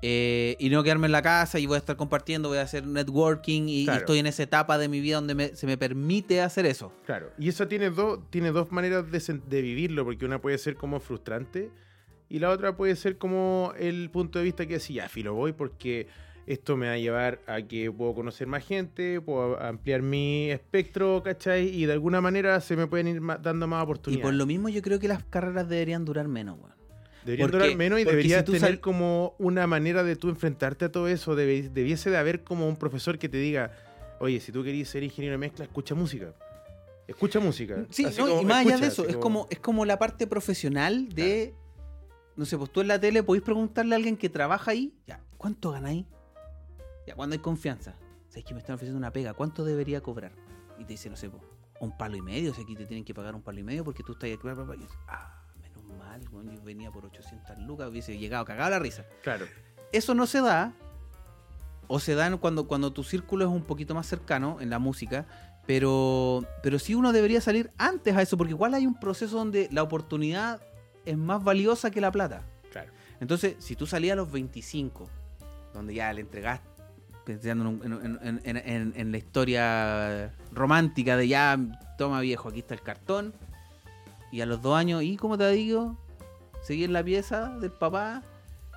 eh, 0.00 0.56
y 0.60 0.68
no 0.70 0.82
quedarme 0.84 1.06
en 1.06 1.12
la 1.12 1.22
casa 1.22 1.58
y 1.58 1.66
voy 1.66 1.74
a 1.74 1.78
estar 1.78 1.96
compartiendo, 1.96 2.48
voy 2.48 2.58
a 2.58 2.62
hacer 2.62 2.86
networking 2.86 3.62
y, 3.68 3.84
y 3.84 3.88
estoy 3.88 4.18
en 4.20 4.26
esa 4.26 4.44
etapa 4.44 4.78
de 4.78 4.88
mi 4.88 5.00
vida 5.00 5.16
donde 5.16 5.34
me- 5.34 5.56
se 5.56 5.66
me 5.66 5.76
permite 5.76 6.40
hacer 6.40 6.66
eso. 6.66 6.92
Claro, 7.04 7.32
y 7.38 7.48
eso 7.48 7.66
tiene, 7.66 7.90
dos 7.90 8.20
tiene 8.30 8.52
dos 8.52 8.70
maneras 8.70 9.04
de, 9.10 9.62
vivirlo, 9.62 10.04
porque 10.04 10.24
una 10.24 10.40
puede 10.40 10.56
ser 10.58 10.76
como 10.76 11.00
frustrante 11.00 11.70
y 12.28 12.38
la 12.38 12.50
otra 12.50 12.76
puede 12.76 12.94
ser 12.94 13.18
como 13.18 13.72
el 13.76 14.08
punto 14.10 14.38
de 14.38 14.44
vista 14.44 14.66
que 14.66 14.74
decía, 14.74 15.02
ya, 15.04 15.08
filo, 15.08 15.34
voy 15.34 15.52
porque 15.52 16.06
esto 16.46 16.76
me 16.76 16.86
va 16.86 16.92
a 16.92 16.98
llevar 16.98 17.40
a 17.48 17.60
que 17.62 17.90
puedo 17.90 18.14
conocer 18.14 18.46
más 18.46 18.64
gente, 18.64 19.20
puedo 19.20 19.60
ampliar 19.60 20.00
mi 20.02 20.48
espectro, 20.50 21.22
¿cachai? 21.24 21.68
Y 21.74 21.86
de 21.86 21.92
alguna 21.94 22.20
manera 22.20 22.60
se 22.60 22.76
me 22.76 22.86
pueden 22.86 23.08
ir 23.08 23.20
dando 23.42 23.66
más 23.66 23.80
Y 23.80 23.84
oportunidades. 23.84 24.24
por 24.24 24.34
lo 24.34 24.46
mismo 24.46 24.68
yo 24.68 24.80
creo 24.80 25.00
que 25.00 25.08
las 25.08 25.24
carreras 25.24 25.68
deberían 25.68 26.04
durar 26.04 26.28
menos, 26.28 26.56
weón. 26.60 26.77
Deberían 27.28 27.50
porque- 27.50 27.64
durar 27.64 27.76
menos 27.76 28.00
y 28.00 28.04
deberías 28.04 28.44
si 28.46 28.52
tener 28.52 28.80
como 28.80 29.34
una 29.38 29.66
manera 29.66 30.02
de 30.02 30.16
tú 30.16 30.28
enfrentarte 30.30 30.86
a 30.86 30.92
todo 30.92 31.08
eso. 31.08 31.36
Debe- 31.36 31.68
debiese 31.70 32.10
de 32.10 32.16
haber 32.16 32.42
como 32.42 32.66
un 32.68 32.76
profesor 32.76 33.18
que 33.18 33.28
te 33.28 33.36
diga, 33.36 33.72
oye, 34.20 34.40
si 34.40 34.50
tú 34.52 34.64
querías 34.64 34.88
ser 34.88 35.02
ingeniero 35.02 35.34
de 35.34 35.38
mezcla, 35.38 35.64
escucha 35.64 35.94
música. 35.94 36.34
Escucha 37.06 37.40
música. 37.40 37.84
Sí, 37.90 38.04
Así 38.04 38.20
no, 38.20 38.26
como, 38.28 38.42
y 38.42 38.44
más 38.44 38.66
allá 38.66 38.76
de 38.78 38.86
eso, 38.88 39.06
es 39.06 39.16
como, 39.16 39.46
es 39.50 39.58
como 39.60 39.84
la 39.84 39.98
parte 39.98 40.26
profesional 40.26 41.08
de. 41.10 41.54
No 42.36 42.44
sé, 42.44 42.56
pues 42.58 42.70
tú 42.70 42.80
en 42.82 42.88
la 42.88 43.00
tele 43.00 43.22
podéis 43.22 43.42
preguntarle 43.44 43.94
a 43.94 43.96
alguien 43.96 44.16
que 44.16 44.28
trabaja 44.28 44.70
ahí, 44.70 44.92
ya, 45.06 45.20
¿cuánto 45.38 45.70
ganáis? 45.72 46.04
Ya, 47.06 47.14
cuando 47.14 47.34
hay 47.34 47.40
confianza. 47.40 47.96
Sabes 48.28 48.44
que 48.44 48.52
me 48.54 48.60
están 48.60 48.74
ofreciendo 48.74 48.98
una 48.98 49.10
pega, 49.12 49.32
¿cuánto 49.34 49.64
debería 49.64 50.00
cobrar? 50.02 50.32
Y 50.78 50.84
te 50.84 50.92
dice, 50.92 51.08
no 51.08 51.16
sé, 51.16 51.30
pues, 51.30 51.42
un 51.80 51.96
palo 51.96 52.16
y 52.16 52.20
medio, 52.22 52.50
o 52.50 52.54
sea, 52.54 52.62
aquí 52.64 52.76
te 52.76 52.84
tienen 52.84 53.04
que 53.04 53.14
pagar 53.14 53.34
un 53.34 53.42
palo 53.42 53.58
y 53.58 53.62
medio 53.62 53.84
porque 53.84 54.02
tú 54.02 54.12
estás 54.12 54.30
aquí. 54.30 54.38
ah, 55.08 55.37
mal, 56.18 56.28
weón, 56.32 56.56
yo 56.56 56.62
venía 56.62 56.90
por 56.90 57.04
800 57.06 57.58
lucas, 57.60 57.88
hubiese 57.88 58.16
llegado 58.18 58.44
cagado 58.44 58.70
la 58.70 58.78
risa. 58.78 59.04
Claro. 59.22 59.46
Eso 59.92 60.14
no 60.14 60.26
se 60.26 60.40
da, 60.40 60.72
o 61.86 61.98
se 62.00 62.14
da 62.14 62.34
cuando, 62.36 62.66
cuando 62.68 62.92
tu 62.92 63.02
círculo 63.04 63.44
es 63.44 63.50
un 63.50 63.62
poquito 63.62 63.94
más 63.94 64.06
cercano 64.06 64.58
en 64.60 64.70
la 64.70 64.78
música, 64.78 65.26
pero, 65.66 66.44
pero 66.62 66.78
sí 66.78 66.94
uno 66.94 67.12
debería 67.12 67.40
salir 67.40 67.70
antes 67.78 68.16
a 68.16 68.22
eso, 68.22 68.36
porque 68.36 68.52
igual 68.52 68.74
hay 68.74 68.86
un 68.86 68.98
proceso 68.98 69.36
donde 69.36 69.68
la 69.72 69.82
oportunidad 69.82 70.60
es 71.04 71.16
más 71.16 71.42
valiosa 71.42 71.90
que 71.90 72.00
la 72.00 72.10
plata. 72.12 72.42
Claro. 72.70 72.90
Entonces, 73.20 73.56
si 73.58 73.76
tú 73.76 73.86
salías 73.86 74.12
a 74.12 74.16
los 74.16 74.30
25, 74.30 75.08
donde 75.74 75.94
ya 75.94 76.12
le 76.12 76.20
entregaste, 76.22 76.68
pensando 77.24 77.84
en- 77.84 78.92
en 78.96 79.12
la 79.12 79.18
historia 79.18 80.34
romántica 80.52 81.16
de 81.16 81.28
ya, 81.28 81.58
toma 81.98 82.20
viejo, 82.20 82.48
aquí 82.48 82.60
está 82.60 82.72
el 82.74 82.80
cartón, 82.82 83.34
y 84.32 84.40
a 84.40 84.46
los 84.46 84.60
dos 84.62 84.76
años, 84.76 85.02
¿y 85.02 85.16
cómo 85.16 85.36
te 85.36 85.50
digo? 85.50 85.96
Seguí 86.68 86.84
en 86.84 86.92
la 86.92 87.02
pieza 87.02 87.48
del 87.60 87.70
papá 87.72 88.22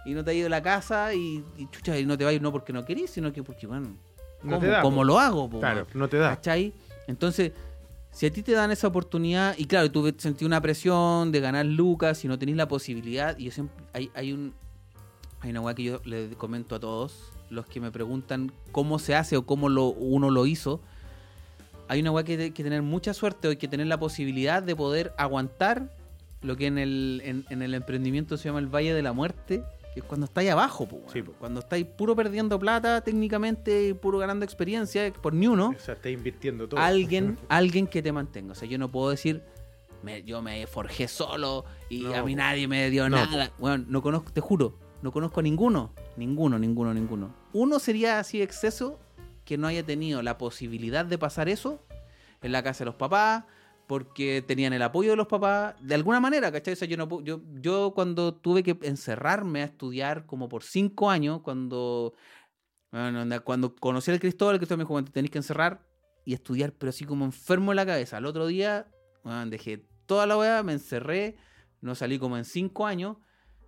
y 0.05 0.13
no 0.13 0.23
te 0.23 0.31
ha 0.31 0.33
ido 0.33 0.47
a 0.47 0.49
la 0.49 0.63
casa 0.63 1.13
y, 1.13 1.43
y 1.57 1.67
chucha, 1.71 1.99
y 1.99 2.05
no 2.05 2.17
te 2.17 2.23
va 2.23 2.29
a 2.29 2.33
ir 2.33 2.41
no 2.41 2.49
porque 2.49 2.71
no 2.71 2.85
querís, 2.85 3.09
sino 3.11 3.33
que 3.33 3.43
porque, 3.43 3.67
bueno, 3.67 3.97
No 4.43 4.51
¿cómo, 4.51 4.59
te 4.59 4.67
da, 4.67 4.81
cómo 4.81 4.95
po. 4.95 5.03
lo 5.03 5.19
hago? 5.19 5.49
po, 5.49 5.59
Claro, 5.59 5.85
no 5.93 6.07
te 6.07 6.15
da. 6.15 6.29
¿Cachai? 6.29 6.73
Entonces, 7.07 7.51
si 8.11 8.27
a 8.27 8.31
ti 8.31 8.43
te 8.43 8.53
dan 8.53 8.71
esa 8.71 8.87
oportunidad, 8.87 9.55
y 9.57 9.65
claro, 9.65 9.91
tú 9.91 10.09
sentí 10.19 10.45
una 10.45 10.61
presión 10.61 11.33
de 11.33 11.41
ganar 11.41 11.65
lucas 11.65 12.23
y 12.23 12.29
no 12.29 12.39
tenés 12.39 12.55
la 12.55 12.69
posibilidad, 12.69 13.37
y 13.37 13.43
yo 13.43 13.51
siempre, 13.51 13.83
hay, 13.91 14.09
hay 14.15 14.31
un 14.31 14.53
hay 15.41 15.49
una 15.49 15.59
weá 15.59 15.75
que 15.75 15.83
yo 15.83 15.99
le 16.05 16.29
comento 16.37 16.75
a 16.75 16.79
todos, 16.79 17.33
los 17.49 17.65
que 17.65 17.81
me 17.81 17.91
preguntan 17.91 18.53
cómo 18.71 18.99
se 18.99 19.15
hace 19.15 19.35
o 19.35 19.45
cómo 19.45 19.67
lo, 19.67 19.87
uno 19.87 20.29
lo 20.29 20.45
hizo. 20.45 20.79
Hay 21.89 21.99
una 21.99 22.11
weá 22.11 22.23
que 22.23 22.37
hay 22.37 22.51
que 22.51 22.63
tener 22.63 22.83
mucha 22.83 23.13
suerte 23.13 23.49
o 23.49 23.51
hay 23.51 23.57
que 23.57 23.67
tener 23.67 23.87
la 23.87 23.99
posibilidad 23.99 24.63
de 24.63 24.77
poder 24.77 25.13
aguantar 25.17 25.91
lo 26.41 26.55
que 26.57 26.67
en 26.67 26.77
el, 26.77 27.21
en, 27.23 27.45
en 27.49 27.61
el 27.61 27.73
emprendimiento 27.73 28.37
se 28.37 28.45
llama 28.49 28.59
el 28.59 28.67
Valle 28.67 28.93
de 28.93 29.01
la 29.03 29.13
Muerte, 29.13 29.63
que 29.93 29.99
es 29.99 30.05
cuando 30.05 30.25
estáis 30.25 30.49
abajo, 30.49 30.87
po. 30.87 31.01
Sí, 31.11 31.21
po. 31.21 31.33
cuando 31.33 31.59
estáis 31.59 31.85
puro 31.85 32.15
perdiendo 32.15 32.57
plata 32.59 33.01
técnicamente 33.01 33.89
y 33.89 33.93
puro 33.93 34.17
ganando 34.19 34.45
experiencia 34.45 35.11
por 35.13 35.33
ni 35.33 35.47
uno 35.47 35.73
O 35.75 35.79
sea, 35.79 35.95
está 35.95 36.09
invirtiendo 36.09 36.67
todo. 36.67 36.79
alguien, 36.79 37.37
alguien 37.49 37.87
que 37.87 38.01
te 38.01 38.11
mantenga. 38.11 38.53
O 38.53 38.55
sea, 38.55 38.67
yo 38.67 38.77
no 38.77 38.89
puedo 38.89 39.09
decir, 39.11 39.43
me- 40.01 40.23
yo 40.23 40.41
me 40.41 40.65
forjé 40.67 41.07
solo 41.07 41.65
y 41.89 42.01
No, 42.03 42.15
a 42.15 42.23
mí 42.23 42.33
po. 42.33 42.37
nadie 42.37 42.67
me 42.67 42.89
dio 42.89 43.09
No, 43.09 43.17
nada. 43.17 43.51
Bueno, 43.59 43.83
no 43.87 44.01
conozco, 44.01 44.31
te 44.31 44.39
juro, 44.41 44.77
no 45.01 45.11
conozco 45.11 45.41
a 45.41 45.43
ninguno. 45.43 45.93
Ninguno, 46.17 46.57
ninguno, 46.57 46.93
ninguno. 46.93 47.35
Uno 47.53 47.77
sería 47.79 48.17
así 48.19 48.41
exceso 48.41 48.99
que 49.45 49.57
no 49.57 49.67
haya 49.67 49.83
tenido 49.83 50.21
la 50.21 50.37
posibilidad 50.37 51.05
de 51.05 51.17
pasar 51.17 51.49
eso 51.49 51.83
en 52.41 52.51
la 52.53 52.63
casa 52.63 52.79
de 52.79 52.85
los 52.85 52.95
papás, 52.95 53.43
porque 53.91 54.41
tenían 54.41 54.71
el 54.71 54.83
apoyo 54.83 55.09
de 55.09 55.17
los 55.17 55.27
papás, 55.27 55.75
de 55.81 55.95
alguna 55.95 56.21
manera, 56.21 56.49
¿cachai? 56.49 56.75
O 56.75 56.77
sea, 56.77 56.87
yo, 56.87 56.95
no, 56.95 57.21
yo, 57.23 57.41
yo 57.55 57.91
cuando 57.93 58.33
tuve 58.33 58.63
que 58.63 58.77
encerrarme 58.83 59.63
a 59.63 59.65
estudiar 59.65 60.25
como 60.25 60.47
por 60.47 60.63
cinco 60.63 61.09
años, 61.09 61.41
cuando, 61.41 62.13
bueno, 62.89 63.43
cuando 63.43 63.75
conocí 63.75 64.09
al 64.09 64.21
Cristóbal, 64.21 64.55
el 64.55 64.59
Cristóbal 64.59 64.77
me 64.77 64.83
dijo, 64.85 64.93
"Bueno, 64.93 65.07
te 65.07 65.11
tenés 65.11 65.29
que 65.29 65.39
encerrar 65.39 65.85
y 66.23 66.33
estudiar, 66.33 66.71
pero 66.71 66.91
así 66.91 67.03
como 67.03 67.25
enfermo 67.25 67.73
en 67.73 67.75
la 67.75 67.85
cabeza. 67.85 68.15
Al 68.15 68.25
otro 68.27 68.47
día, 68.47 68.87
bueno, 69.25 69.45
dejé 69.47 69.85
toda 70.05 70.25
la 70.25 70.37
weá, 70.37 70.63
me 70.63 70.71
encerré, 70.71 71.35
no 71.81 71.93
salí 71.93 72.17
como 72.17 72.37
en 72.37 72.45
cinco 72.45 72.85
años, 72.85 73.17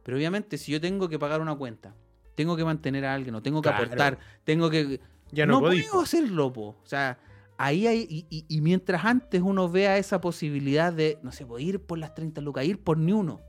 pero 0.06 0.16
obviamente 0.16 0.58
si 0.58 0.72
yo 0.72 0.80
tengo 0.80 1.10
que 1.10 1.20
pagar 1.20 1.42
una 1.42 1.56
cuenta, 1.56 1.98
tengo 2.36 2.56
que 2.56 2.64
mantener 2.64 3.04
a 3.04 3.14
alguien, 3.14 3.36
o 3.36 3.42
tengo 3.44 3.62
que 3.62 3.68
Claro. 3.68 3.84
aportar, 3.84 4.20
tengo 4.46 4.70
que... 4.70 5.02
Ya 5.34 5.46
no, 5.46 5.60
puedo 5.60 6.00
hacerlo, 6.00 6.54
po. 6.54 6.78
O 6.82 6.86
sea, 6.86 7.20
ahí 7.58 7.88
hay. 7.88 8.06
Y, 8.10 8.26
y- 8.30 8.46
y 8.48 8.62
mientras 8.62 9.06
antes 9.06 9.42
uno 9.42 9.70
vea 9.70 9.98
esa 9.98 10.20
posibilidad 10.22 10.92
de, 10.94 11.20
no 11.24 11.32
sé, 11.32 11.46
ir 11.60 11.80
por 11.82 11.98
las 11.98 12.14
30 12.16 12.42
lucas, 12.42 12.66
ir 12.66 12.82
por 12.84 12.98
ni 12.98 13.12
uno. 13.14 13.42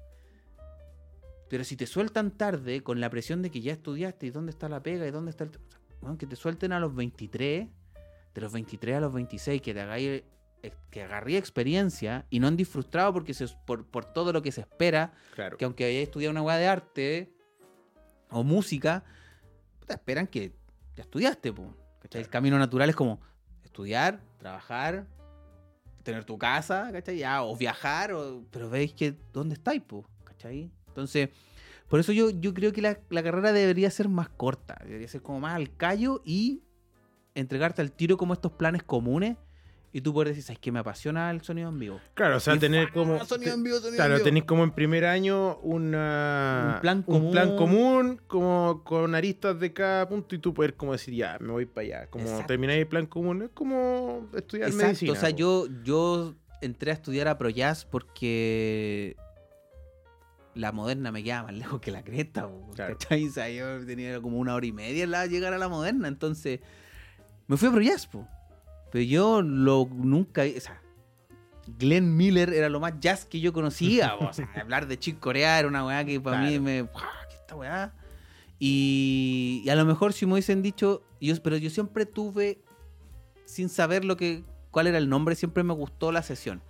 Pero 1.48 1.62
si 1.64 1.76
te 1.76 1.86
sueltan 1.86 2.30
tarde 2.32 2.82
con 2.82 3.00
la 3.00 3.10
presión 3.10 3.42
de 3.42 3.50
que 3.50 3.60
ya 3.60 3.72
estudiaste 3.72 4.26
y 4.26 4.30
dónde 4.30 4.50
está 4.50 4.68
la 4.68 4.82
pega 4.82 5.06
y 5.06 5.10
dónde 5.10 5.30
está 5.30 5.44
el... 5.44 5.50
o 5.50 5.52
sea, 5.52 5.80
weón, 6.02 6.16
que 6.18 6.26
te 6.26 6.36
suelten 6.36 6.72
a 6.72 6.80
los 6.80 6.94
23, 6.94 7.68
de 8.34 8.40
los 8.40 8.52
23 8.52 8.96
a 8.96 9.00
los 9.00 9.12
26, 9.12 9.60
que 9.62 9.74
te 9.74 9.80
hagáis 9.80 10.22
eh, 10.62 10.72
que 10.90 11.02
agarré 11.02 11.36
experiencia 11.36 12.26
y 12.30 12.40
no 12.40 12.48
andes 12.48 12.68
frustrado 12.68 13.12
porque 13.12 13.34
se- 13.34 13.46
por, 13.66 13.86
por 13.86 14.06
todo 14.06 14.32
lo 14.32 14.42
que 14.42 14.50
se 14.52 14.62
espera, 14.62 15.12
Claro. 15.34 15.56
que 15.58 15.64
aunque 15.66 15.84
hayas 15.84 16.02
estudiado 16.04 16.30
una 16.32 16.42
weá 16.42 16.56
de 16.56 16.66
arte 16.66 17.32
o 18.30 18.42
música, 18.42 19.04
te 19.86 19.92
esperan 19.92 20.26
que 20.26 20.52
ya 20.96 21.02
estudiaste, 21.02 21.52
po, 21.52 21.76
¿cachai? 22.00 22.22
El 22.22 22.26
Claro. 22.28 22.32
camino 22.32 22.58
natural 22.58 22.88
es 22.88 22.96
como 22.96 23.20
estudiar, 23.74 24.20
trabajar, 24.38 25.04
tener 26.04 26.24
tu 26.24 26.38
casa, 26.38 26.90
¿cachai? 26.92 27.24
O 27.42 27.56
viajar, 27.56 28.12
o- 28.12 28.44
pero 28.52 28.70
veis 28.70 28.92
que 28.94 29.16
dónde 29.32 29.54
estáis, 29.54 29.82
po, 29.82 30.04
¿cachai? 30.22 30.70
Entonces, 30.86 31.30
por 31.88 31.98
eso 31.98 32.12
yo, 32.12 32.30
yo 32.30 32.54
creo 32.54 32.72
que 32.72 32.80
la, 32.80 32.98
la 33.10 33.22
carrera 33.24 33.52
debería 33.52 33.90
ser 33.90 34.08
más 34.08 34.28
corta, 34.28 34.80
debería 34.84 35.08
ser 35.08 35.22
como 35.22 35.40
más 35.40 35.56
al 35.56 35.74
callo 35.76 36.22
y 36.24 36.62
entregarte 37.34 37.82
al 37.82 37.90
tiro 37.90 38.16
como 38.16 38.32
estos 38.32 38.52
planes 38.52 38.84
comunes 38.84 39.36
y 39.96 40.00
tú 40.00 40.12
puedes 40.12 40.32
decir, 40.32 40.42
¿sabes 40.42 40.58
qué 40.58 40.72
me 40.72 40.80
apasiona 40.80 41.30
el 41.30 41.40
sonido 41.42 41.68
en 41.68 41.78
vivo? 41.78 42.00
Claro, 42.14 42.38
o 42.38 42.40
sea, 42.40 42.56
Y 42.56 42.58
tener 42.58 42.90
como. 42.92 43.24
Sonido 43.24 43.54
en 43.54 43.62
vivo, 43.62 43.76
sonido 43.78 43.94
Claro, 43.94 44.16
en 44.18 44.34
vivo. 44.34 44.46
como 44.46 44.64
en 44.64 44.72
primer 44.72 45.04
año 45.04 45.56
una, 45.58 46.72
Un 46.74 46.80
plan 46.80 47.02
plan 47.04 47.56
común. 47.56 47.56
común, 47.56 48.20
como 48.26 48.82
con 48.84 49.14
aristas 49.14 49.60
de 49.60 49.72
cada 49.72 50.08
punto 50.08 50.34
y 50.34 50.38
tú 50.38 50.52
poder 50.52 50.74
como 50.74 50.90
decir, 50.92 51.14
ya, 51.14 51.38
me 51.40 51.52
voy 51.52 51.66
para 51.66 51.86
allá. 51.86 52.06
Como 52.10 52.24
Exacto. 52.24 52.46
termináis 52.48 52.80
el 52.80 52.88
plan 52.88 53.06
común, 53.06 53.42
es 53.42 53.50
como 53.54 54.28
estudiar 54.34 54.68
Exacto, 54.68 54.86
medicina. 54.88 55.12
o 55.12 55.16
sea, 55.16 55.30
yo, 55.30 55.68
yo 55.84 56.34
entré 56.60 56.90
a 56.90 56.94
estudiar 56.94 57.28
a 57.28 57.38
ProJazz 57.38 57.84
porque 57.84 59.16
la 60.54 60.72
moderna 60.72 61.12
me 61.12 61.22
quedaba 61.22 61.44
más 61.48 61.54
lejos 61.56 61.80
que 61.80 61.90
la 61.92 62.02
cresta, 62.02 62.48
po, 62.48 62.70
Claro. 62.74 62.96
¿cachai? 62.98 63.28
O 63.28 63.30
sea, 63.32 63.48
yo 63.48 63.84
tenía 63.86 64.20
como 64.20 64.38
una 64.38 64.54
hora 64.56 64.66
y 64.66 64.72
media 64.72 65.04
en 65.04 65.12
la 65.12 65.26
llegar 65.26 65.52
a 65.52 65.58
la 65.58 65.68
moderna, 65.68 66.08
entonces 66.08 66.60
me 67.46 67.56
fui 67.56 67.68
a 67.68 67.72
ProJazz, 67.72 68.06
po. 68.08 68.26
Pero 68.94 69.06
yo 69.06 69.42
lo 69.42 69.88
nunca, 69.90 70.42
o 70.42 70.60
sea, 70.60 70.80
Glenn 71.78 72.16
Miller 72.16 72.54
era 72.54 72.68
lo 72.68 72.78
más 72.78 72.92
jazz 73.00 73.24
que 73.24 73.40
yo 73.40 73.52
conocía, 73.52 74.14
o 74.20 74.32
sea, 74.32 74.48
hablar 74.54 74.86
de 74.86 74.96
Chick 74.96 75.18
Corea 75.18 75.58
era 75.58 75.66
una 75.66 75.84
weá 75.84 76.04
que 76.04 76.20
para 76.20 76.38
mí 76.38 76.60
me. 76.60 76.88
¿qué 77.28 77.34
esta 77.34 77.56
weá? 77.56 77.92
Y, 78.60 79.62
y 79.64 79.68
a 79.68 79.74
lo 79.74 79.84
mejor 79.84 80.12
si 80.12 80.26
me 80.26 80.34
hubiesen 80.34 80.62
dicho, 80.62 81.02
yo, 81.20 81.34
pero 81.42 81.56
yo 81.56 81.70
siempre 81.70 82.06
tuve 82.06 82.62
sin 83.46 83.68
saber 83.68 84.04
lo 84.04 84.16
que 84.16 84.44
cuál 84.70 84.86
era 84.86 84.98
el 84.98 85.08
nombre, 85.08 85.34
siempre 85.34 85.64
me 85.64 85.74
gustó 85.74 86.12
la 86.12 86.22
sesión. 86.22 86.62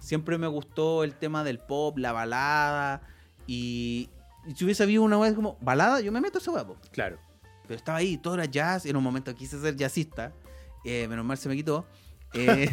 Siempre 0.00 0.36
me 0.36 0.48
gustó 0.48 1.02
el 1.02 1.14
tema 1.14 1.44
del 1.44 1.60
pop, 1.60 1.96
la 1.96 2.12
balada. 2.12 3.08
Y, 3.46 4.10
y 4.46 4.54
si 4.54 4.66
hubiese 4.66 4.82
habido 4.82 5.02
una 5.02 5.16
vez 5.16 5.32
como 5.32 5.56
balada, 5.62 6.02
yo 6.02 6.12
me 6.12 6.20
meto 6.20 6.40
a 6.46 6.50
weá, 6.50 6.66
po. 6.66 6.76
Claro. 6.92 7.18
Pero 7.62 7.78
estaba 7.78 7.96
ahí, 7.96 8.18
todo 8.18 8.34
era 8.34 8.44
jazz. 8.44 8.84
En 8.84 8.96
un 8.96 9.02
momento 9.02 9.34
quise 9.34 9.58
ser 9.58 9.76
jazzista. 9.76 10.34
Eh, 10.84 11.06
menos 11.08 11.24
mal 11.24 11.38
se 11.38 11.48
me 11.48 11.56
quitó. 11.56 11.86
Eh, 12.32 12.70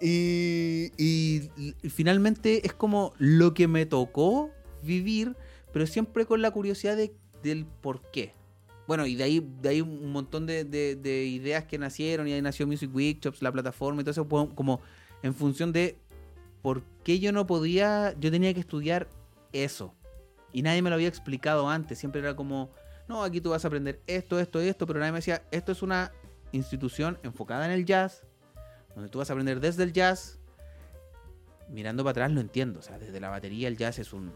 y, 0.00 1.50
finalmente 1.90 2.66
es 2.66 2.72
como 2.72 3.12
lo 3.18 3.52
que 3.52 3.68
me 3.68 3.84
tocó 3.86 4.50
vivir, 4.82 5.36
pero 5.72 5.86
siempre 5.86 6.24
con 6.26 6.40
la 6.42 6.50
curiosidad 6.50 6.96
de, 6.96 7.14
del 7.42 7.66
por 7.66 8.10
qué. 8.10 8.32
Bueno, 8.86 9.06
y 9.06 9.14
de 9.16 9.24
ahí, 9.24 9.46
de 9.62 9.68
ahí 9.70 9.80
un 9.80 10.12
montón 10.12 10.46
de 10.46 11.26
ideas 11.26 11.64
que 11.64 11.78
nacieron, 11.78 12.28
y 12.28 12.32
ahí 12.32 12.42
nació 12.42 12.66
Music 12.66 12.90
Workshops, 12.94 13.42
la 13.42 13.50
plataforma 13.50 14.00
y 14.00 14.04
todo 14.04 14.10
eso, 14.10 14.28
pues, 14.28 14.48
como 14.54 14.80
en 15.22 15.34
función 15.34 15.72
de 15.72 15.98
por 16.60 16.82
qué 17.02 17.18
yo 17.18 17.32
no 17.32 17.46
podía, 17.46 18.14
yo 18.18 18.30
tenía 18.30 18.52
que 18.54 18.60
estudiar 18.60 19.08
eso. 19.52 19.94
Y 20.52 20.62
nadie 20.62 20.82
me 20.82 20.90
lo 20.90 20.94
había 20.96 21.08
explicado 21.08 21.68
antes, 21.68 21.98
siempre 21.98 22.20
era 22.20 22.36
como, 22.36 22.70
no, 23.08 23.22
aquí 23.22 23.40
tú 23.40 23.50
vas 23.50 23.64
a 23.64 23.68
aprender 23.68 24.00
esto, 24.06 24.38
esto, 24.40 24.60
esto, 24.60 24.86
pero 24.86 24.98
nadie 25.00 25.12
me 25.12 25.18
decía, 25.18 25.42
esto 25.50 25.72
es 25.72 25.82
una 25.82 26.12
institución 26.52 27.18
enfocada 27.22 27.64
en 27.66 27.72
el 27.72 27.84
jazz, 27.84 28.22
donde 28.94 29.10
tú 29.10 29.18
vas 29.18 29.28
a 29.30 29.32
aprender 29.32 29.60
desde 29.60 29.82
el 29.82 29.92
jazz. 29.92 30.38
Mirando 31.68 32.04
para 32.04 32.10
atrás 32.12 32.30
lo 32.32 32.40
entiendo, 32.40 32.80
o 32.80 32.82
sea, 32.82 32.98
desde 32.98 33.18
la 33.20 33.30
batería 33.30 33.68
el 33.68 33.76
jazz 33.76 33.98
es 33.98 34.12
un, 34.12 34.30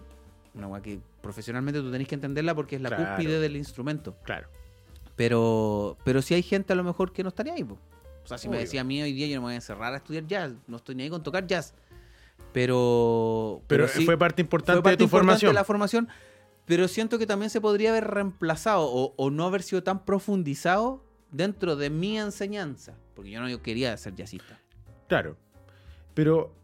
una 0.55 0.67
weá 0.67 0.81
que 0.83 0.99
profesionalmente 1.21 1.81
tú 1.81 1.91
tenés 1.93 2.09
que 2.09 2.15
entenderla 2.15 2.55
porque 2.55 2.77
es 2.77 2.83
la 2.83 2.89
Claro. 2.89 3.05
cúspide 3.17 3.39
del 3.39 3.57
instrumento. 3.57 4.17
Claro. 4.25 4.49
Pero, 5.15 5.97
pero 6.05 6.23
si 6.23 6.35
hay 6.35 6.43
gente 6.43 6.73
a 6.73 6.77
lo 6.77 6.85
mejor 6.85 7.13
que 7.13 7.23
no 7.23 7.29
estaría 7.29 7.53
ahí. 7.53 7.65
po. 7.65 7.79
O 8.25 8.27
sea, 8.29 8.39
si 8.39 8.49
me 8.49 8.59
decía 8.59 8.81
a 8.83 8.85
mí 8.85 9.03
hoy 9.03 9.13
día 9.13 9.27
yo 9.27 9.37
no 9.37 9.41
me 9.43 9.47
voy 9.47 9.53
a 9.55 9.57
encerrar 9.57 9.93
a 9.93 9.97
estudiar 9.99 10.27
jazz, 10.27 10.53
no 10.67 10.77
estoy 10.79 10.95
ni 10.95 11.03
ahí 11.05 11.11
con 11.11 11.23
tocar 11.23 11.47
jazz. 11.47 11.75
Pero, 12.53 13.63
Pero, 13.67 13.89
sí, 13.89 14.05
fue 14.05 14.17
parte 14.19 14.41
importante 14.43 14.77
fue 14.79 14.83
parte 14.83 14.91
de 14.93 14.97
tu 14.99 15.05
importante 15.05 15.27
formación. 15.29 15.51
de 15.51 15.55
la 15.55 15.65
formación. 15.65 16.09
Pero 16.69 16.87
siento 16.87 17.19
que 17.19 17.27
también 17.27 17.49
se 17.51 17.61
podría 17.61 17.91
haber 17.91 18.05
reemplazado 18.05 18.83
o, 18.83 19.15
o 19.17 19.31
no 19.31 19.47
haber 19.47 19.63
sido 19.63 19.83
tan 19.83 20.05
profundizado 20.05 21.03
dentro 21.33 21.77
de 21.77 21.89
mi 21.89 22.19
enseñanza. 22.19 22.95
Porque 23.15 23.31
yo 23.31 23.41
no 23.41 23.49
yo 23.49 23.63
quería 23.63 23.97
ser 23.97 24.15
jazzista. 24.15 24.61
Claro. 25.09 25.37
Pero 26.13 26.55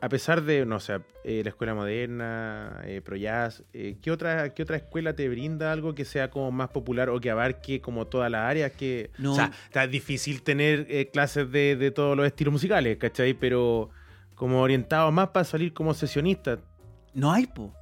a 0.00 0.08
pesar 0.08 0.42
de, 0.42 0.66
no 0.66 0.80
sé, 0.80 1.00
eh, 1.22 1.42
la 1.42 1.50
escuela 1.50 1.74
moderna, 1.74 2.80
eh, 2.84 3.00
ProJazz, 3.02 3.62
eh, 3.72 3.96
¿qué, 4.02 4.10
otra, 4.10 4.52
¿qué 4.52 4.62
otra 4.62 4.76
escuela 4.76 5.14
te 5.14 5.28
brinda 5.28 5.72
algo 5.72 5.94
que 5.94 6.04
sea 6.04 6.30
como 6.30 6.50
más 6.50 6.68
popular 6.70 7.08
o 7.10 7.20
que 7.20 7.30
abarque 7.30 7.80
como 7.80 8.06
todas 8.06 8.30
las 8.30 8.42
áreas? 8.42 8.72
Que, 8.72 9.10
No. 9.18 9.32
O 9.32 9.34
sea, 9.34 9.50
está 9.66 9.86
difícil 9.86 10.42
tener 10.42 10.86
eh, 10.88 11.10
clases 11.10 11.50
de, 11.50 11.76
de 11.76 11.90
todos 11.90 12.16
los 12.16 12.26
estilos 12.26 12.52
musicales, 12.52 12.96
¿cachai? 12.98 13.34
Pero 13.34 13.90
como 14.34 14.60
orientado 14.60 15.10
más 15.12 15.28
para 15.28 15.44
salir 15.44 15.72
como 15.72 15.94
sesionista. 15.94 16.58
No 17.14 17.32
hay, 17.32 17.46
po. 17.46 17.74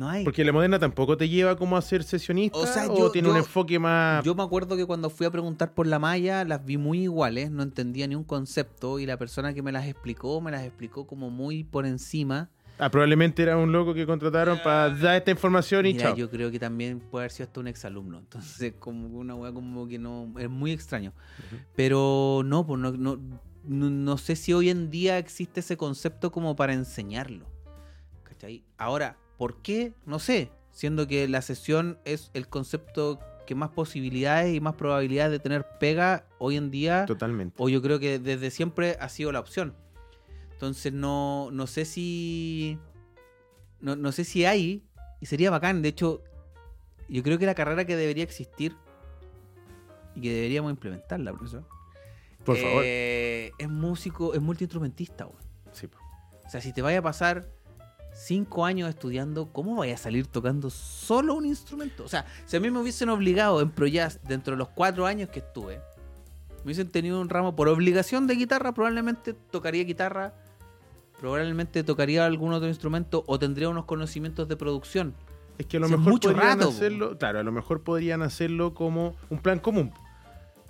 No 0.00 0.08
hay. 0.08 0.24
Porque 0.24 0.42
la 0.44 0.52
moderna 0.52 0.78
tampoco 0.78 1.14
te 1.18 1.28
lleva 1.28 1.56
como 1.56 1.76
a 1.76 1.82
ser 1.82 2.04
sesionista 2.04 2.56
o, 2.56 2.66
sea, 2.66 2.86
yo- 2.86 3.10
tiene 3.10 3.28
un 3.28 3.36
enfoque 3.36 3.78
más... 3.78 4.24
Yo 4.24 4.34
me 4.34 4.42
acuerdo 4.42 4.74
que 4.74 4.86
cuando 4.86 5.10
fui 5.10 5.26
a 5.26 5.30
preguntar 5.30 5.74
por 5.74 5.86
la 5.86 5.98
malla, 5.98 6.42
las 6.46 6.64
vi 6.64 6.78
muy 6.78 7.02
iguales, 7.02 7.50
no 7.50 7.62
entendía 7.62 8.06
ni 8.06 8.14
un 8.14 8.24
concepto 8.24 8.98
y 8.98 9.04
la 9.04 9.18
persona 9.18 9.52
que 9.52 9.60
me 9.62 9.72
las 9.72 9.86
explicó, 9.86 10.40
me 10.40 10.50
las 10.52 10.64
explicó 10.64 11.06
como 11.06 11.28
muy 11.28 11.64
por 11.64 11.84
encima. 11.84 12.48
Ah, 12.78 12.90
probablemente 12.90 13.42
era 13.42 13.58
un 13.58 13.72
loco 13.72 13.92
que 13.92 14.06
contrataron 14.06 14.58
para 14.64 14.88
dar 14.88 15.16
esta 15.16 15.32
información 15.32 15.84
y 15.84 15.92
Mira, 15.92 16.04
chao. 16.06 16.16
yo 16.16 16.30
creo 16.30 16.50
que 16.50 16.58
también 16.58 17.00
puede 17.00 17.24
haber 17.24 17.32
sido 17.32 17.48
hasta 17.48 17.60
un 17.60 17.68
exalumno. 17.68 18.20
Entonces, 18.20 18.72
como 18.78 19.06
una 19.06 19.34
weá 19.34 19.52
como 19.52 19.86
que 19.86 19.98
no. 19.98 20.32
Es 20.38 20.48
muy 20.48 20.72
extraño. 20.72 21.12
Pero 21.76 22.40
no, 22.42 22.66
pues 22.66 22.80
no, 22.80 22.92
no, 22.92 23.20
no, 23.64 23.90
no 23.90 24.16
sé 24.16 24.34
si 24.34 24.54
hoy 24.54 24.70
en 24.70 24.90
día 24.90 25.18
existe 25.18 25.60
ese 25.60 25.76
concepto 25.76 26.32
como 26.32 26.56
para 26.56 26.72
enseñarlo. 26.72 27.44
¿Cachai? 28.24 28.64
Ahora, 28.78 29.18
¿por 29.40 29.62
qué? 29.62 29.94
No 30.04 30.18
sé. 30.18 30.52
Siendo 30.70 31.06
que 31.06 31.26
la 31.26 31.40
sesión 31.40 31.98
es 32.04 32.30
el 32.34 32.46
concepto 32.46 33.18
que 33.46 33.54
más 33.54 33.70
posibilidades 33.70 34.54
y 34.54 34.60
más 34.60 34.74
probabilidades 34.74 35.32
de 35.32 35.38
tener 35.38 35.66
pega 35.80 36.26
hoy 36.38 36.58
en 36.58 36.70
día. 36.70 37.06
Totalmente. 37.06 37.54
O 37.56 37.70
yo 37.70 37.80
creo 37.80 37.98
que 37.98 38.18
desde 38.18 38.50
siempre 38.50 38.98
ha 39.00 39.08
sido 39.08 39.32
la 39.32 39.40
opción. 39.40 39.74
Entonces 40.52 40.92
no, 40.92 41.48
no 41.52 41.66
sé 41.66 41.86
si. 41.86 42.78
No, 43.80 43.96
no 43.96 44.12
sé 44.12 44.24
si 44.24 44.44
hay. 44.44 44.84
Y 45.20 45.26
sería 45.26 45.50
bacán. 45.50 45.80
De 45.80 45.88
hecho, 45.88 46.22
yo 47.08 47.22
creo 47.22 47.38
que 47.38 47.46
la 47.46 47.54
carrera 47.54 47.86
que 47.86 47.96
debería 47.96 48.24
existir. 48.24 48.76
Y 50.14 50.20
que 50.20 50.34
deberíamos 50.34 50.70
implementarla, 50.70 51.32
profesor. 51.32 51.66
Por 52.44 52.58
favor. 52.58 52.82
eh, 52.84 53.52
es 53.56 53.70
músico, 53.70 54.34
es 54.34 54.42
multiinstrumentista, 54.42 55.24
weón. 55.24 55.40
Sí, 55.72 55.86
po. 55.86 55.96
O 56.44 56.50
sea, 56.50 56.60
si 56.60 56.74
te 56.74 56.82
vaya 56.82 56.98
a 56.98 57.02
pasar 57.02 57.48
cinco 58.20 58.64
años 58.64 58.88
estudiando, 58.88 59.48
¿cómo 59.52 59.76
vaya 59.76 59.94
a 59.94 59.98
salir 59.98 60.26
tocando 60.26 60.70
solo 60.70 61.34
un 61.34 61.46
instrumento? 61.46 62.04
O 62.04 62.08
sea, 62.08 62.26
si 62.46 62.56
a 62.56 62.60
mí 62.60 62.70
me 62.70 62.78
hubiesen 62.78 63.08
obligado 63.08 63.60
en 63.60 63.70
ProJazz 63.70 64.20
dentro 64.26 64.52
de 64.52 64.58
los 64.58 64.68
cuatro 64.68 65.06
años 65.06 65.30
que 65.30 65.40
estuve, 65.40 65.76
me 66.58 66.64
hubiesen 66.64 66.90
tenido 66.90 67.20
un 67.20 67.28
ramo 67.28 67.56
por 67.56 67.68
obligación 67.68 68.26
de 68.26 68.34
guitarra, 68.34 68.72
probablemente 68.72 69.32
tocaría 69.32 69.84
guitarra, 69.84 70.34
probablemente 71.18 71.82
tocaría 71.82 72.26
algún 72.26 72.52
otro 72.52 72.68
instrumento 72.68 73.24
o 73.26 73.38
tendría 73.38 73.68
unos 73.68 73.86
conocimientos 73.86 74.46
de 74.48 74.56
producción. 74.56 75.14
Es 75.58 75.66
que 75.66 75.78
a 75.78 75.80
lo 75.80 75.88
mejor 75.88 76.12
mucho 76.12 76.30
podrían 76.30 76.58
rato, 76.58 76.70
po. 76.70 76.76
hacerlo, 76.76 77.18
claro, 77.18 77.38
a 77.40 77.42
lo 77.42 77.52
mejor 77.52 77.82
podrían 77.82 78.22
hacerlo 78.22 78.74
como 78.74 79.14
un 79.28 79.38
plan 79.38 79.58
común. 79.58 79.92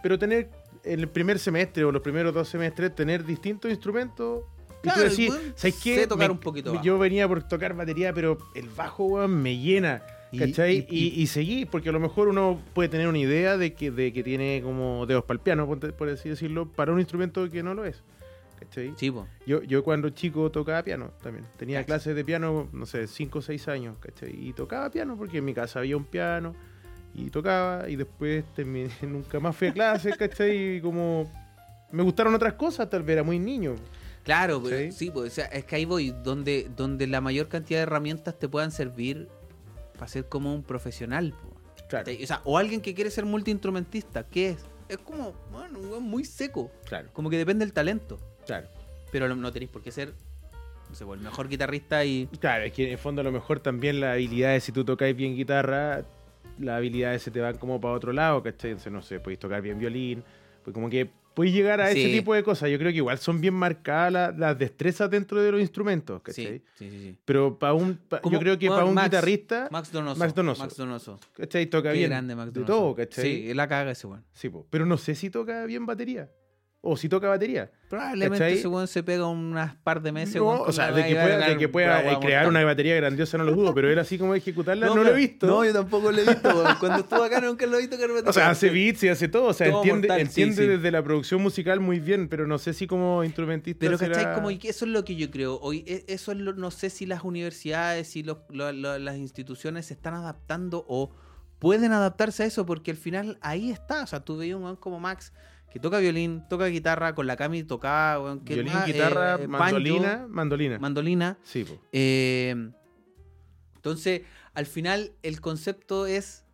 Pero 0.03 0.19
tener 0.19 0.51
en 0.85 1.01
el 1.01 1.09
primer 1.09 1.39
semestre 1.39 1.85
o 1.85 1.93
los 1.93 2.03
primeros 2.03 2.33
dos 2.35 2.49
semestres, 2.49 2.95
tener 2.95 3.25
distintos 3.25 3.71
instrumentos. 3.71 4.45
Y 4.83 4.89
tú 4.89 4.95
Claro, 4.95 5.11
decís, 5.11 5.33
¿sabes 5.57 5.81
qué? 5.83 5.95
sé 5.97 6.07
tocar 6.07 6.29
Me- 6.29 6.33
un 6.33 6.39
poquito 6.41 6.73
bajo. 6.73 6.85
Yo 6.85 6.99
venía 6.99 7.29
por 7.29 7.43
tocar 7.43 7.75
batería, 7.75 8.13
pero 8.15 8.39
el 8.55 8.69
bajo, 8.71 9.05
weón, 9.05 9.43
me 9.43 9.59
llena. 9.59 10.03
Y- 10.33 10.39
¿Cachai? 10.39 10.87
y- 10.89 11.09
Y, 11.19 11.23
y, 11.23 11.27
seguí, 11.27 11.65
porque 11.67 11.89
a 11.89 11.93
lo 11.93 12.01
mejor 12.01 12.29
uno 12.29 12.61
puede 12.73 12.89
tener 12.89 13.09
una 13.09 13.19
idea 13.19 13.57
de 13.59 13.75
que, 13.75 13.91
de 13.91 14.13
que 14.13 14.23
tiene 14.23 14.61
como 14.65 15.05
dedos 15.07 15.25
para 15.25 15.35
el 15.35 15.41
piano, 15.41 15.67
por, 15.67 16.09
así 16.09 16.29
decirlo, 16.29 16.67
para 16.71 16.93
un 16.93 17.01
instrumento 17.01 17.49
que 17.51 17.63
no 17.63 17.75
lo 17.75 17.85
es. 17.85 18.03
¿Cachai? 18.59 18.93
Sí. 18.97 19.13
Yo, 19.47 19.63
yo 19.63 19.83
cuando 19.83 20.11
chico 20.11 20.51
tocaba 20.51 20.83
piano 20.83 21.13
también. 21.23 21.47
Tenía 21.57 21.79
Cacha. 21.79 21.87
clases 21.87 22.15
de 22.15 22.25
piano, 22.25 22.69
no 22.73 22.87
sé, 22.87 23.07
5 23.07 23.39
o 23.39 23.43
6 23.43 23.67
años, 23.69 23.97
¿cachai? 24.01 24.31
Y 24.39 24.53
tocaba 24.53 24.91
piano 24.91 25.17
porque 25.17 25.39
en 25.39 25.47
mi 25.47 25.55
casa 25.55 25.79
había 25.81 25.97
un 25.97 26.05
piano 26.05 26.55
y 27.15 27.31
tocaba 27.31 27.89
y 27.89 27.97
después 27.97 28.45
terminé, 28.55 28.89
nunca 29.03 29.41
más 29.41 29.57
fui 29.57 29.69
a 29.69 29.73
clases, 29.73 30.17
¿cachai? 30.17 30.77
Y 30.77 30.81
como 30.81 31.31
me 31.91 32.03
gustaron 32.03 32.35
otras 32.35 32.53
cosas, 32.53 32.89
tal 32.89 33.03
vez 33.03 33.15
era 33.15 33.23
muy 33.23 33.39
niño. 33.39 33.75
Claro, 34.25 34.61
pues, 34.61 34.95
¿Sí? 34.95 35.11
pues, 35.11 35.33
o 35.33 35.35
sea, 35.35 35.47
es 35.47 35.65
que 35.65 35.77
ahí 35.77 35.85
voy, 35.85 36.11
donde, 36.23 36.71
donde 36.77 37.07
la 37.07 37.21
mayor 37.21 37.49
cantidad 37.49 37.79
de 37.81 37.83
herramientas 37.85 38.39
te 38.39 38.49
puedan 38.49 38.71
servir 38.71 39.29
para 39.95 40.09
ser 40.09 40.27
como 40.29 40.55
un 40.55 40.63
profesional. 40.63 41.35
Claro, 41.89 42.11
O 42.23 42.27
sea, 42.27 42.41
o 42.45 42.57
alguien 42.59 42.81
que 42.81 42.95
quiere 42.95 43.11
ser 43.11 43.25
multiinstrumentista, 43.25 44.25
¿qué 44.27 44.51
es? 44.51 44.59
Es 44.89 44.99
como, 44.99 45.33
bueno, 45.51 45.79
muy 46.01 46.25
seco. 46.25 46.71
claro, 46.85 47.09
Como 47.13 47.31
que 47.31 47.39
depende 47.39 47.65
del 47.65 47.73
talento. 47.73 48.19
claro. 48.47 48.69
Pero 49.13 49.29
no- 49.29 49.35
no 49.35 49.51
tenéis 49.53 49.71
por 49.73 49.83
qué 49.83 49.91
ser, 49.91 50.15
no 50.89 50.95
sé, 50.95 51.05
pues, 51.05 51.19
el 51.19 51.25
mejor 51.25 51.49
guitarrista 51.49 52.05
y. 52.05 52.29
Claro, 52.39 52.63
es 52.65 52.73
que 52.73 52.85
en 52.87 52.93
el 52.93 52.99
fondo 52.99 53.23
a 53.23 53.25
lo 53.25 53.33
mejor 53.33 53.59
también 53.59 53.99
las 54.01 54.13
habilidades, 54.15 54.63
si 54.63 54.71
tú 54.71 54.85
tocáis 54.85 55.17
bien 55.17 55.35
guitarra, 55.35 56.05
las 56.61 56.77
habilidades 56.77 57.23
se 57.23 57.33
te 57.33 57.41
van 57.41 57.57
como 57.59 57.81
para 57.81 57.95
otro 57.95 58.13
lado, 58.13 58.41
¿cachai? 58.41 58.71
Entonces, 58.71 58.93
no 58.93 59.03
sé, 59.03 59.19
podéis 59.19 59.41
tocar 59.41 59.63
bien 59.63 59.81
violín, 59.81 60.23
pues 60.63 60.73
como 60.75 60.89
que 60.89 61.11
puedes 61.35 61.53
llegar 61.53 61.81
a 61.81 61.91
ese 61.91 62.09
tipo 62.11 62.35
de 62.35 62.43
cosas. 62.43 62.71
Yo 62.71 62.79
creo 62.79 62.91
que 62.91 62.97
igual 62.99 63.19
son 63.19 63.41
bien 63.41 63.55
marcadas 63.55 64.13
la- 64.13 64.31
las 64.33 64.59
destrezas 64.59 65.11
dentro 65.11 65.41
de 65.41 65.53
los 65.53 65.61
instrumentos, 65.61 66.21
¿cachai? 66.23 66.63
Sí, 66.77 66.91
sí, 66.91 66.91
sí. 66.91 67.17
Pero 67.25 67.59
para 67.59 67.75
un, 67.75 67.97
pa- 67.97 68.21
yo 68.31 68.39
creo 68.39 68.59
que 68.59 68.67
bueno, 68.67 68.77
para 68.77 68.89
un 68.89 68.95
Max- 68.95 69.07
guitarrista, 69.09 69.69
Max 69.71 69.93
Donoso. 69.93 70.19
Max 70.19 70.35
Donoso. 70.35 70.63
Max 70.63 70.77
Donoso. 70.77 71.21
¿cachai? 71.35 71.67
Toca 71.67 71.93
Qué 71.93 71.99
bien 71.99 72.11
grande 72.11 72.35
Max 72.35 72.53
de 72.53 72.61
Donoso. 72.61 72.79
todo, 72.81 72.95
¿cachai? 72.95 73.25
Sí, 73.49 73.55
la 73.55 73.69
caga 73.69 73.91
ese 73.93 74.07
weón. 74.07 74.25
Sí, 74.33 74.49
po. 74.49 74.67
pero 74.71 74.87
no 74.87 74.97
sé 74.99 75.15
si 75.15 75.31
toca 75.31 75.65
bien 75.67 75.87
batería. 75.87 76.29
O 76.83 76.97
si 76.97 77.11
toca 77.11 77.29
batería. 77.29 77.71
Probablemente 77.91 78.67
weón 78.67 78.89
se 78.89 79.03
pega 79.03 79.27
unas 79.27 79.75
par 79.77 80.01
de 80.01 80.13
meses. 80.13 80.37
No, 80.37 80.63
o 80.63 80.73
sea, 80.73 80.93
de 80.93 81.05
que 81.07 81.15
pueda, 81.15 81.49
de 81.49 81.57
que 81.59 81.69
pueda 81.69 82.13
eh, 82.13 82.19
crear 82.23 82.49
una 82.49 82.65
batería 82.65 82.97
grandiosa 82.97 83.37
no 83.37 83.45
lo 83.45 83.53
dudo, 83.53 83.75
pero 83.75 83.91
él 83.91 83.99
así 83.99 84.17
como 84.17 84.35
ejecutarla 84.35 84.87
no, 84.87 84.97
lo 84.97 85.11
he 85.11 85.15
visto. 85.15 85.47
No, 85.47 85.63
yo 85.63 85.75
tampoco 85.75 86.11
lo 86.11 86.19
he 86.19 86.25
visto. 86.25 86.65
Cuando 86.81 87.01
estuvo 87.01 87.23
acá 87.23 87.39
nunca 87.43 87.67
lo 87.67 87.77
he 87.77 87.81
visto 87.81 87.99
batería. 87.99 88.23
O 88.31 88.33
sea, 88.33 88.49
hace 88.49 88.71
beats 88.71 89.03
y 89.03 89.09
hace 89.09 89.29
todo. 89.29 89.49
O 89.49 89.53
sea, 89.53 89.69
Todo 89.69 89.81
entiende, 89.83 90.09
mortal, 90.09 90.21
entiende 90.27 90.55
sí. 90.63 90.67
desde 90.69 90.91
la 90.91 91.03
producción 91.03 91.43
musical 91.43 91.81
muy 91.81 92.01
bien, 92.01 92.29
pero 92.31 92.47
no 92.47 92.57
sé 92.59 92.73
si 92.73 92.87
como 92.87 93.25
instrumentista. 93.25 93.79
Pero, 93.81 93.99
será- 93.99 94.15
¿cachai? 94.15 94.35
Como 94.37 94.49
que 94.59 94.71
eso 94.71 94.87
es 94.87 94.91
lo 94.91 95.05
que 95.05 95.17
yo 95.17 95.31
creo. 95.31 95.59
Hoy, 95.61 95.85
e- 95.87 96.05
eso 96.09 96.33
es 96.33 96.39
lo- 96.39 96.55
no 96.55 96.71
sé 96.71 96.89
si 96.89 97.05
las 97.05 97.25
universidades 97.25 98.17
y 98.17 98.23
lo- 98.23 98.47
las 98.73 99.17
instituciones 99.19 99.85
se 99.87 99.93
están 99.95 100.15
adaptando 100.15 100.87
o 100.89 101.11
pueden 101.59 101.93
adaptarse 101.93 102.45
a 102.45 102.47
eso, 102.47 102.65
porque 102.65 102.91
al 102.93 102.97
final 102.97 103.37
ahí 103.43 103.71
está. 103.71 104.03
O 104.03 104.07
sea, 104.07 104.21
tú 104.21 104.39
veías 104.39 104.57
un 104.57 104.65
weón 104.65 104.77
como 104.77 104.99
Max 104.99 105.35
que 105.71 105.79
toca 105.81 105.99
violín, 105.99 106.43
toca 106.49 106.67
guitarra, 106.67 107.15
con 107.15 107.27
la 107.27 107.37
Cami 107.37 107.63
tocaba, 107.63 108.39
que 108.45 108.55
Violín, 108.55 108.73
más, 108.73 108.87
guitarra, 108.87 109.35
eh, 109.41 109.47
mandolina, 109.49 110.17
banjo, 110.17 110.29
mandolina. 110.29 110.79
mandolina. 110.79 111.39
sí, 111.45 111.65
po. 111.65 111.79
Eh, 111.93 112.71
entonces, 113.77 114.23
al 114.55 114.67
final, 114.67 115.13
el 115.23 115.41
concepto 115.41 116.07
es: 116.07 116.45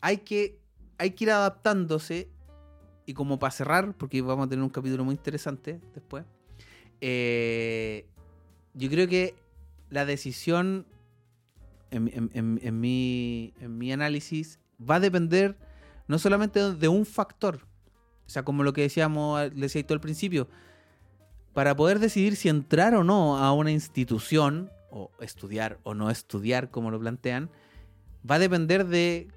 hay 0.00 0.18
que, 0.18 0.58
hay 0.98 1.10
que 1.12 1.24
ir 1.24 1.30
adaptándose. 1.30 2.30
Y 3.08 3.14
como 3.14 3.38
para 3.38 3.52
cerrar, 3.52 3.94
porque 3.96 4.20
vamos 4.20 4.46
a 4.46 4.48
tener 4.48 4.64
un 4.64 4.68
capítulo 4.70 5.04
muy 5.04 5.14
interesante 5.14 5.80
después. 5.94 6.24
eh, 7.00 8.06
yo 8.74 8.90
creo 8.90 9.06
que 9.06 9.34
la 9.90 10.04
decisión, 10.04 10.86
en, 11.90 12.08
en- 12.08 12.30
en- 12.34 12.60
en 12.62 12.80
mi, 12.80 13.54
en 13.60 13.78
mi 13.78 13.92
análisis, 13.92 14.58
va 14.78 14.96
a 14.96 15.00
depender 15.00 15.56
no 16.08 16.18
solamente 16.18 16.72
de 16.72 16.88
un 16.88 17.06
factor. 17.06 17.60
O 18.26 18.30
sea, 18.30 18.44
como 18.44 18.62
lo 18.64 18.72
que 18.72 18.82
decíamos, 18.82 19.50
decía 19.54 19.84
todo 19.86 19.94
al 19.94 20.00
principio, 20.00 20.48
para 21.54 21.74
poder 21.76 21.98
decidir 22.00 22.36
si 22.36 22.48
entrar 22.48 22.94
o 22.94 23.04
no 23.04 23.38
a 23.38 23.52
una 23.52 23.70
institución, 23.70 24.70
o 24.90 25.10
estudiar 25.20 25.78
o 25.84 25.94
no 25.94 26.10
estudiar, 26.10 26.70
como 26.70 26.90
lo 26.90 26.98
plantean, 26.98 27.50
va 28.28 28.36
a 28.36 28.38
depender 28.38 28.86
de 28.86 29.28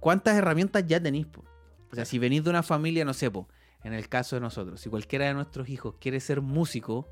cuántas 0.00 0.36
herramientas 0.36 0.84
ya 0.86 1.00
tenéis. 1.00 1.26
po. 1.26 1.44
O 1.90 1.94
sea, 1.94 2.04
si 2.04 2.18
venís 2.18 2.44
de 2.44 2.50
una 2.50 2.62
familia, 2.62 3.04
no 3.04 3.14
sé, 3.14 3.30
po, 3.30 3.48
en 3.82 3.92
el 3.94 4.08
caso 4.08 4.36
de 4.36 4.40
nosotros, 4.40 4.80
si 4.80 4.90
cualquiera 4.90 5.26
de 5.26 5.34
nuestros 5.34 5.68
hijos 5.68 5.94
quiere 6.00 6.20
ser 6.20 6.40
músico, 6.42 7.06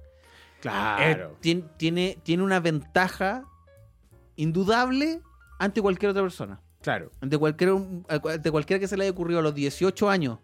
Claro. 0.60 1.30
eh, 1.32 1.36
tien- 1.40 1.68
tiene, 1.76 2.18
tiene 2.22 2.42
una 2.42 2.60
ventaja 2.60 3.44
indudable 4.36 5.20
ante 5.58 5.80
cualquier 5.80 6.10
otra 6.10 6.22
persona. 6.22 6.60
claro. 6.82 7.10
Ante, 7.20 7.36
cualquier, 7.38 7.72
ante 8.08 8.50
cualquiera 8.50 8.78
que 8.80 8.88
se 8.88 8.96
le 8.96 9.04
haya 9.04 9.10
ocurrido 9.10 9.40
a 9.40 9.42
los 9.42 9.54
18 9.54 10.08
años, 10.10 10.38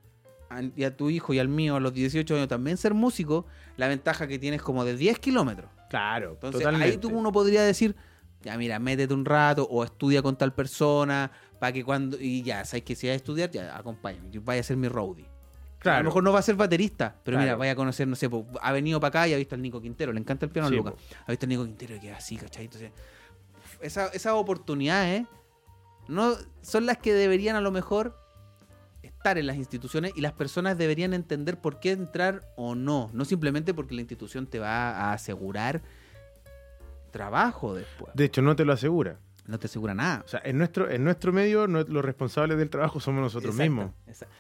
y 0.77 0.85
a 0.85 0.97
tu 0.97 1.11
hijo 1.11 1.33
y 1.35 1.39
al 1.39 1.49
mío 1.49 1.77
a 1.77 1.81
los 1.81 1.93
18 1.95 2.35
años 2.35 2.49
también 2.49 2.77
ser 2.77 2.95
músico, 2.95 3.47
la 3.77 3.89
ventaja 3.89 4.27
que 4.27 4.39
tienes 4.39 4.63
como 4.63 4.85
de 4.85 4.97
10 4.97 5.19
kilómetros. 5.19 5.71
Claro. 5.89 6.33
Entonces 6.33 6.61
totalmente. 6.61 6.93
ahí 6.93 6.97
tú 6.99 7.09
uno 7.11 7.33
podría 7.33 7.63
decir, 7.63 7.95
ya 8.43 8.57
mira, 8.57 8.79
métete 8.79 9.15
un 9.15 9.25
rato 9.25 9.67
o 9.71 9.85
estudia 9.85 10.23
con 10.23 10.37
tal 10.37 10.53
persona, 10.55 11.31
para 11.61 11.73
que 11.73 11.85
cuando, 11.85 12.17
y 12.21 12.43
ya, 12.43 12.65
sabes 12.65 12.83
que 12.85 12.97
si 12.97 13.07
vas 13.07 13.13
a 13.13 13.17
estudiar, 13.17 13.51
ya, 13.51 13.77
acompáñame, 13.77 14.31
yo 14.31 14.43
vaya 14.43 14.61
a 14.61 14.65
ser 14.65 14.77
mi 14.77 14.89
roadie. 14.89 15.27
Claro. 15.79 15.99
A 15.99 16.01
lo 16.03 16.05
mejor 16.11 16.23
no 16.23 16.33
va 16.33 16.39
a 16.39 16.43
ser 16.43 16.55
baterista, 16.55 17.17
pero 17.25 17.39
mira, 17.39 17.57
vaya 17.57 17.73
a 17.73 17.75
conocer, 17.77 18.07
no 18.07 18.15
sé, 18.17 18.31
po, 18.31 18.47
ha 18.61 18.73
venido 18.73 19.01
para 19.01 19.09
acá 19.09 19.29
y 19.29 19.35
ha 19.35 19.37
visto 19.37 19.55
al 19.55 19.63
Nico 19.63 19.81
Quintero, 19.81 20.13
le 20.13 20.21
encanta 20.21 20.47
el 20.47 20.53
piano 20.53 20.69
Sí, 20.69 20.77
Lucas. 20.77 20.95
Ha 21.27 21.33
visto 21.33 21.45
al 21.47 21.51
Nico 21.51 21.65
Quintero 21.65 21.97
y 21.97 22.01
queda 22.01 22.17
así, 22.19 22.37
¿cachai? 22.37 22.65
Entonces, 22.67 22.93
esa- 23.81 24.09
esas 24.09 24.33
oportunidades 24.35 25.25
no 26.09 26.35
son 26.63 26.87
las 26.87 26.99
que 26.99 27.13
deberían 27.15 27.57
a 27.57 27.61
lo 27.61 27.71
mejor 27.73 28.17
estar 29.23 29.39
en 29.39 29.47
las 29.47 29.55
instituciones 29.57 30.13
y 30.17 30.21
las 30.21 30.33
personas 30.33 30.77
deberían 30.77 31.15
entender 31.15 31.57
por 31.57 31.79
qué 31.79 31.93
entrar 31.93 32.43
o 32.57 32.75
no. 32.75 33.09
No 33.13 33.25
simplemente 33.25 33.73
porque 33.73 33.95
la 33.95 34.01
institución 34.01 34.49
te 34.49 34.59
va 34.59 34.91
a 34.91 35.13
asegurar 35.13 35.81
trabajo 37.13 37.75
después. 37.75 38.13
De 38.17 38.25
hecho, 38.25 38.43
no 38.43 38.57
te 38.57 38.65
lo 38.65 38.73
asegura. 38.73 39.19
No 39.47 39.59
te 39.61 39.67
asegura 39.67 39.95
nada. 39.95 40.23
O 40.25 40.29
sea, 40.29 40.41
en 40.45 40.59
nuestro, 40.59 40.91
en 40.91 41.05
nuestro 41.05 41.33
medio, 41.33 41.69
los 41.69 42.05
responsables 42.05 42.59
del 42.59 42.69
trabajo 42.69 42.99
somos 42.99 43.21
nosotros 43.23 43.55
Exacto, 43.55 43.71
mismos. 43.73 43.91
exacto. 44.09 44.35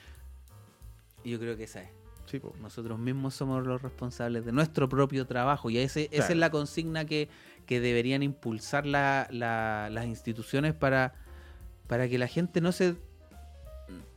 Yo 1.25 1.39
creo 1.39 1.57
que 1.57 1.65
esa 1.65 1.83
es. 1.83 1.91
Sí. 2.27 2.41
Nosotros 2.61 2.99
mismos 2.99 3.35
somos 3.35 3.65
los 3.65 3.83
responsables 3.83 4.45
de 4.45 4.51
nuestro 4.53 4.89
propio 4.89 5.27
trabajo 5.27 5.71
y 5.71 5.79
ese, 5.79 6.09
esa 6.13 6.31
es 6.33 6.37
la 6.37 6.51
consigna 6.51 7.05
que, 7.05 7.29
que 7.67 7.81
deberían 7.81 8.23
impulsar 8.25 8.85
la- 8.87 9.29
la- 9.31 9.91
las 9.93 10.07
instituciones 10.07 10.73
para, 10.75 11.15
para 11.87 12.09
que 12.09 12.19
la 12.19 12.27
gente 12.27 12.61
no 12.61 12.73
se 12.73 12.97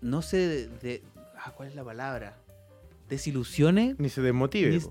no 0.01 0.21
se 0.21 0.67
de- 0.67 1.03
ah, 1.37 1.51
¿cuál 1.55 1.69
es 1.69 1.75
la 1.75 1.83
palabra? 1.83 2.37
desilusione. 3.09 3.95
Ni 3.99 4.09
se 4.09 4.21
desmotive. 4.21 4.69
Ni- 4.71 4.77
es 4.77 4.87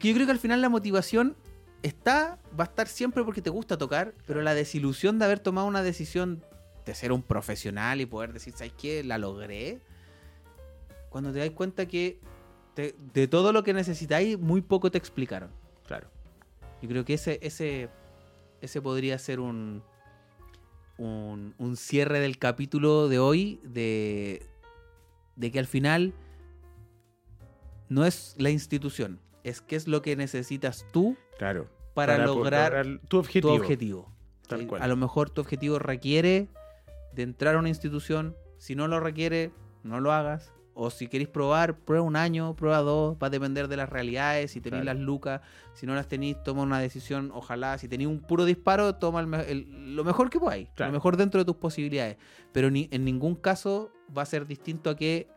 que 0.00 0.08
yo 0.08 0.14
creo 0.14 0.26
que 0.26 0.32
al 0.32 0.38
final 0.38 0.60
la 0.60 0.68
motivación 0.68 1.34
está, 1.82 2.38
va 2.58 2.64
a 2.64 2.66
estar 2.66 2.86
siempre 2.88 3.24
porque 3.24 3.40
te 3.40 3.48
gusta 3.50 3.78
tocar, 3.78 4.12
pero 4.26 4.42
la 4.42 4.52
desilusión 4.54 5.18
de 5.18 5.24
haber 5.24 5.38
tomado 5.40 5.66
una 5.66 5.82
decisión 5.82 6.44
de 6.84 6.94
ser 6.94 7.10
un 7.10 7.22
profesional 7.22 8.02
y 8.02 8.06
poder 8.06 8.34
decir, 8.34 8.52
¿sabes 8.54 8.74
qué? 8.78 9.02
La 9.02 9.16
logré. 9.16 9.80
Cuando 11.08 11.32
te 11.32 11.38
das 11.38 11.50
cuenta 11.50 11.86
que 11.86 12.18
te- 12.74 12.94
de 13.14 13.28
todo 13.28 13.50
lo 13.52 13.62
que 13.62 13.72
necesitáis, 13.72 14.38
muy 14.38 14.60
poco 14.60 14.90
te 14.90 14.98
explicaron. 14.98 15.48
Claro. 15.86 16.08
Yo 16.82 16.88
creo 16.90 17.04
que 17.06 17.14
ese, 17.14 17.38
ese, 17.40 17.88
ese 18.60 18.82
podría 18.82 19.18
ser 19.18 19.40
un, 19.40 19.82
un, 20.98 21.54
un 21.58 21.76
cierre 21.76 22.20
del 22.20 22.38
capítulo 22.38 23.08
de 23.08 23.18
hoy, 23.18 23.60
de, 23.64 24.46
de 25.36 25.50
que 25.50 25.58
al 25.58 25.66
final 25.66 26.14
no 27.88 28.06
es 28.06 28.34
la 28.38 28.50
institución, 28.50 29.20
es 29.42 29.60
qué 29.60 29.76
es 29.76 29.86
lo 29.88 30.02
que 30.02 30.16
necesitas 30.16 30.86
tú 30.92 31.16
Claro. 31.38 31.68
para, 31.94 32.24
lograr 32.24 33.00
tu 33.08 33.18
objetivo. 33.18 33.54
tu 33.54 33.60
objetivo. 33.62 34.12
Tal 34.48 34.60
¿sí? 34.60 34.66
cual. 34.66 34.82
A 34.82 34.88
lo 34.88 34.96
mejor 34.96 35.30
tu 35.30 35.40
objetivo 35.40 35.78
requiere 35.78 36.48
de 37.12 37.22
entrar 37.22 37.56
a 37.56 37.58
una 37.58 37.68
institución. 37.68 38.36
Si 38.58 38.74
no 38.74 38.88
lo 38.88 39.00
requiere, 39.00 39.52
no 39.82 40.00
lo 40.00 40.12
hagas. 40.12 40.53
O 40.76 40.90
si 40.90 41.06
queréis 41.06 41.28
probar, 41.28 41.78
prueba 41.78 42.04
un 42.04 42.16
año, 42.16 42.54
prueba 42.56 42.78
dos. 42.78 43.16
Va 43.22 43.28
a 43.28 43.30
depender 43.30 43.68
de 43.68 43.76
las 43.76 43.88
realidades. 43.88 44.50
Si 44.50 44.60
tenéis 44.60 44.82
Claro. 44.82 44.98
las 44.98 45.06
lucas, 45.06 45.40
si 45.72 45.86
no 45.86 45.94
las 45.94 46.08
tenéis, 46.08 46.42
toma 46.42 46.62
una 46.62 46.80
decisión. 46.80 47.30
Ojalá, 47.32 47.78
si 47.78 47.86
tenéis 47.88 48.08
un 48.10 48.20
puro 48.20 48.44
disparo, 48.44 48.96
toma 48.96 49.20
el 49.20 49.26
me- 49.28 49.48
el- 49.50 49.94
lo 49.94 50.02
mejor 50.04 50.30
que 50.30 50.40
podáis. 50.40 50.68
Claro. 50.74 50.90
Lo 50.90 50.96
mejor 50.98 51.16
dentro 51.16 51.38
de 51.40 51.44
tus 51.44 51.56
posibilidades. 51.56 52.16
Pero 52.52 52.70
ni, 52.70 52.88
en 52.90 53.04
ningún 53.04 53.36
caso 53.36 53.92
va 54.16 54.22
a 54.22 54.26
ser 54.26 54.46
distinto 54.46 54.90
a 54.90 54.96
que 54.96 55.28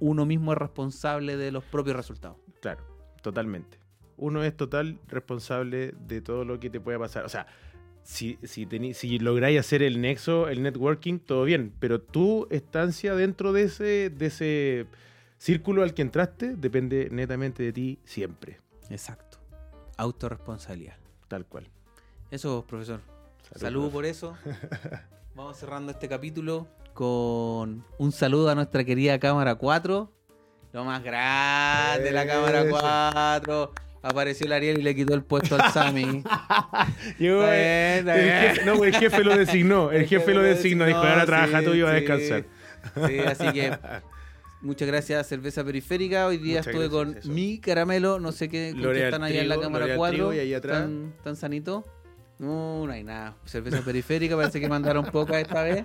uno 0.00 0.24
mismo 0.26 0.52
es 0.52 0.58
responsable 0.58 1.36
de 1.36 1.52
los 1.52 1.62
propios 1.64 1.94
resultados. 1.96 2.38
Claro, 2.60 2.82
totalmente. 3.22 3.78
Uno 4.18 4.42
es 4.44 4.56
total 4.56 4.98
responsable 5.08 5.92
de 6.06 6.22
todo 6.22 6.46
lo 6.46 6.58
que 6.58 6.70
te 6.70 6.80
pueda 6.80 6.98
pasar. 6.98 7.24
O 7.26 7.28
sea, 7.28 7.46
si, 8.06 8.38
si, 8.44 8.66
tení- 8.66 8.94
si 8.94 9.18
lográis 9.18 9.58
hacer 9.58 9.82
el 9.82 10.00
nexo, 10.00 10.48
el 10.48 10.62
networking, 10.62 11.18
todo 11.18 11.42
bien. 11.42 11.72
Pero 11.80 12.00
tu 12.00 12.46
estancia 12.50 13.14
dentro 13.16 13.52
de 13.52 13.64
ese, 13.64 14.10
de 14.10 14.26
ese 14.26 14.86
círculo 15.38 15.82
al 15.82 15.92
que 15.92 16.02
entraste 16.02 16.54
depende 16.56 17.08
netamente 17.10 17.64
de 17.64 17.72
ti 17.72 17.98
siempre. 18.04 18.60
Exacto. 18.90 19.38
Autorresponsabilidad. 19.96 20.96
Tal 21.26 21.46
cual. 21.46 21.68
Eso, 22.30 22.64
profesor. 22.66 23.00
Salud, 23.56 23.90
por 23.90 24.06
eso. 24.06 24.36
Vamos 25.34 25.56
cerrando 25.58 25.90
este 25.92 26.08
capítulo 26.08 26.68
con 26.94 27.84
un 27.98 28.12
saludo 28.12 28.48
a 28.50 28.54
nuestra 28.54 28.84
querida 28.84 29.18
cámara 29.18 29.56
4. 29.56 30.12
Lo 30.72 30.84
más 30.84 31.02
grande, 31.02 32.12
la 32.12 32.26
cámara 32.26 32.60
Eso. 32.62 32.70
4. 32.70 33.72
Apareció 34.08 34.46
el 34.46 34.52
Ariel 34.52 34.78
y 34.78 34.82
le 34.82 34.94
quitó 34.94 35.14
el 35.14 35.22
puesto 35.22 35.56
al 35.56 35.72
Sammy. 35.72 36.22
Llegó, 37.18 37.42
Está 37.42 37.56
eh, 37.56 38.02
bien, 38.02 38.08
está 38.08 38.14
el 38.14 38.54
jefe, 38.54 38.64
no, 38.64 38.84
el 38.84 38.94
jefe 38.94 39.24
lo 39.24 39.36
designó. 39.36 39.90
El, 39.90 40.06
jefe, 40.08 40.34
lo 40.34 40.42
designó. 40.42 40.86
Dijo, 40.86 40.98
ahora 40.98 41.26
trabaja 41.26 41.62
tú 41.62 41.74
y 41.74 41.80
va 41.80 41.90
a 41.90 41.94
sí, 41.94 42.00
descansar. 42.00 42.44
Sí, 43.08 43.18
así 43.18 43.52
que 43.52 43.76
Muchas 44.60 44.88
gracias, 44.88 45.26
Cerveza 45.26 45.64
Periférica. 45.64 46.26
Hoy 46.26 46.38
día 46.38 46.58
Muchas 46.58 46.66
estuve 46.68 46.88
gracias, 46.88 47.04
con 47.04 47.18
eso. 47.18 47.28
mi 47.30 47.58
caramelo. 47.58 48.20
No 48.20 48.30
sé 48.30 48.48
qué, 48.48 48.74
con 48.80 48.92
qué 48.92 49.04
están 49.04 49.24
allá 49.24 49.42
en 49.42 49.48
la 49.48 49.58
cámara 49.58 49.86
L'Oreal 49.86 49.98
4. 49.98 50.16
Trigo 50.16 50.34
y 50.34 50.38
ahí 50.38 50.54
atrás. 50.54 50.82
¿Tan, 50.82 51.12
tan 51.24 51.36
sanito? 51.36 51.84
No, 52.38 52.86
no 52.86 52.92
hay 52.92 53.02
nada. 53.02 53.36
Cerveza 53.44 53.82
Periférica, 53.82 54.36
parece 54.36 54.60
que 54.60 54.68
mandaron 54.68 55.04
poca 55.06 55.40
esta 55.40 55.62
vez. 55.62 55.84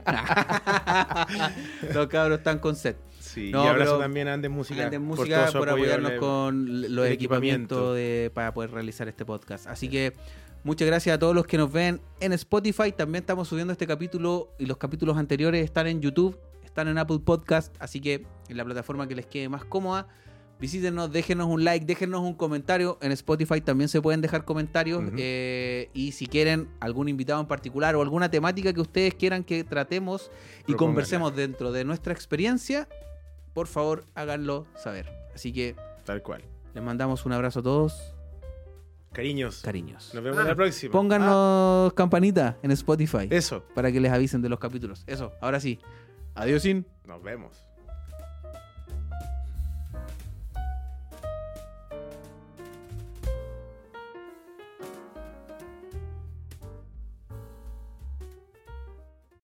Los 1.94 2.08
cabros 2.08 2.40
están 2.40 2.60
con 2.60 2.76
set. 2.76 2.98
Sí, 3.34 3.50
No, 3.52 3.64
y 3.64 3.68
abrazo 3.68 3.92
pero- 3.94 4.00
también 4.00 4.28
a 4.28 4.34
Andes 4.34 4.52
Música. 4.52 4.84
Andes 4.86 5.00
por 5.00 5.08
Música 5.08 5.50
por, 5.54 5.70
apoyo 5.70 5.72
apoyarnos 5.86 6.12
con 6.20 6.66
los 6.96 7.08
equipamientos 7.08 7.12
equipamiento. 7.78 7.94
de, 7.94 8.32
para 8.34 8.54
poder 8.54 8.72
realizar 8.72 9.08
este 9.08 9.26
podcast. 9.26 9.68
Así 9.68 9.88
que 9.88 10.14
muchas 10.64 10.88
gracias 10.88 11.16
a 11.16 11.20
todos 11.20 11.34
los 11.36 11.46
que 11.46 11.58
nos 11.58 11.72
ven 11.72 12.02
en 12.20 12.34
Spotify. 12.34 12.92
También 12.92 13.22
estamos 13.24 13.48
subiendo 13.48 13.72
este 13.72 13.88
capítulo 13.88 14.50
y 14.60 14.66
los 14.66 14.78
capítulos 14.78 15.18
anteriores 15.18 15.64
están 15.64 15.88
en 15.88 16.02
YouTube, 16.02 16.38
están 16.64 16.88
en 16.88 16.98
Apple 16.98 17.20
Podcast. 17.24 17.74
Así 17.80 18.02
que 18.02 18.26
en 18.50 18.58
la 18.58 18.66
plataforma 18.66 19.08
que 19.08 19.16
les 19.16 19.26
quede 19.26 19.48
más 19.50 19.64
cómoda. 19.66 20.08
Visítenos, 20.60 21.12
déjenos 21.12 21.48
un 21.48 21.64
like, 21.64 21.88
déjenos 21.88 22.22
un 22.22 22.36
comentario. 22.36 23.00
En 23.02 23.12
Spotify 23.14 23.62
también 23.62 23.88
se 23.90 24.00
pueden 24.00 24.22
dejar 24.22 24.46
comentarios. 24.46 25.04
Eh, 25.18 25.90
y 25.96 26.12
si 26.12 26.28
quieren 26.28 26.68
algún 26.80 27.10
invitado 27.10 27.42
en 27.42 27.48
particular 27.48 27.96
o 27.96 28.02
alguna 28.04 28.30
temática 28.30 28.72
que 28.72 28.80
ustedes 28.80 29.16
quieran 29.16 29.44
que 29.44 29.64
tratemos 29.64 30.30
y 30.68 30.74
conversemos 30.74 31.36
dentro 31.36 31.72
de 31.72 31.84
nuestra 31.84 32.14
experiencia, 32.14 32.88
por 33.54 33.68
favor 33.68 34.06
háganlo 34.16 34.66
saber. 34.76 35.10
Así 35.34 35.52
que 35.54 35.76
Tal 36.06 36.22
cual. 36.22 36.44
les 36.74 36.84
mandamos 36.84 37.26
un 37.26 37.34
abrazo 37.34 37.60
a 37.60 37.64
todos. 37.64 38.14
Cariños. 39.14 39.62
Cariños. 39.62 40.14
Nos 40.14 40.24
vemos 40.24 40.40
en 40.40 40.48
la 40.48 40.56
próxima. 40.56 40.92
Pónganos 40.92 41.94
campanita 41.94 42.58
en 42.64 42.72
Spotify 42.72 43.28
Ah, 43.30 43.36
eso. 43.36 43.64
para 43.76 43.92
que 43.92 44.00
les 44.00 44.12
avisen 44.12 44.42
de 44.42 44.48
los 44.50 44.58
capítulos. 44.60 45.04
Eso, 45.06 45.34
ahora 45.42 45.60
sí. 45.60 45.80
Adiós, 46.34 46.62
sin. 46.64 46.86
Nos 47.06 47.22
vemos. 47.22 47.68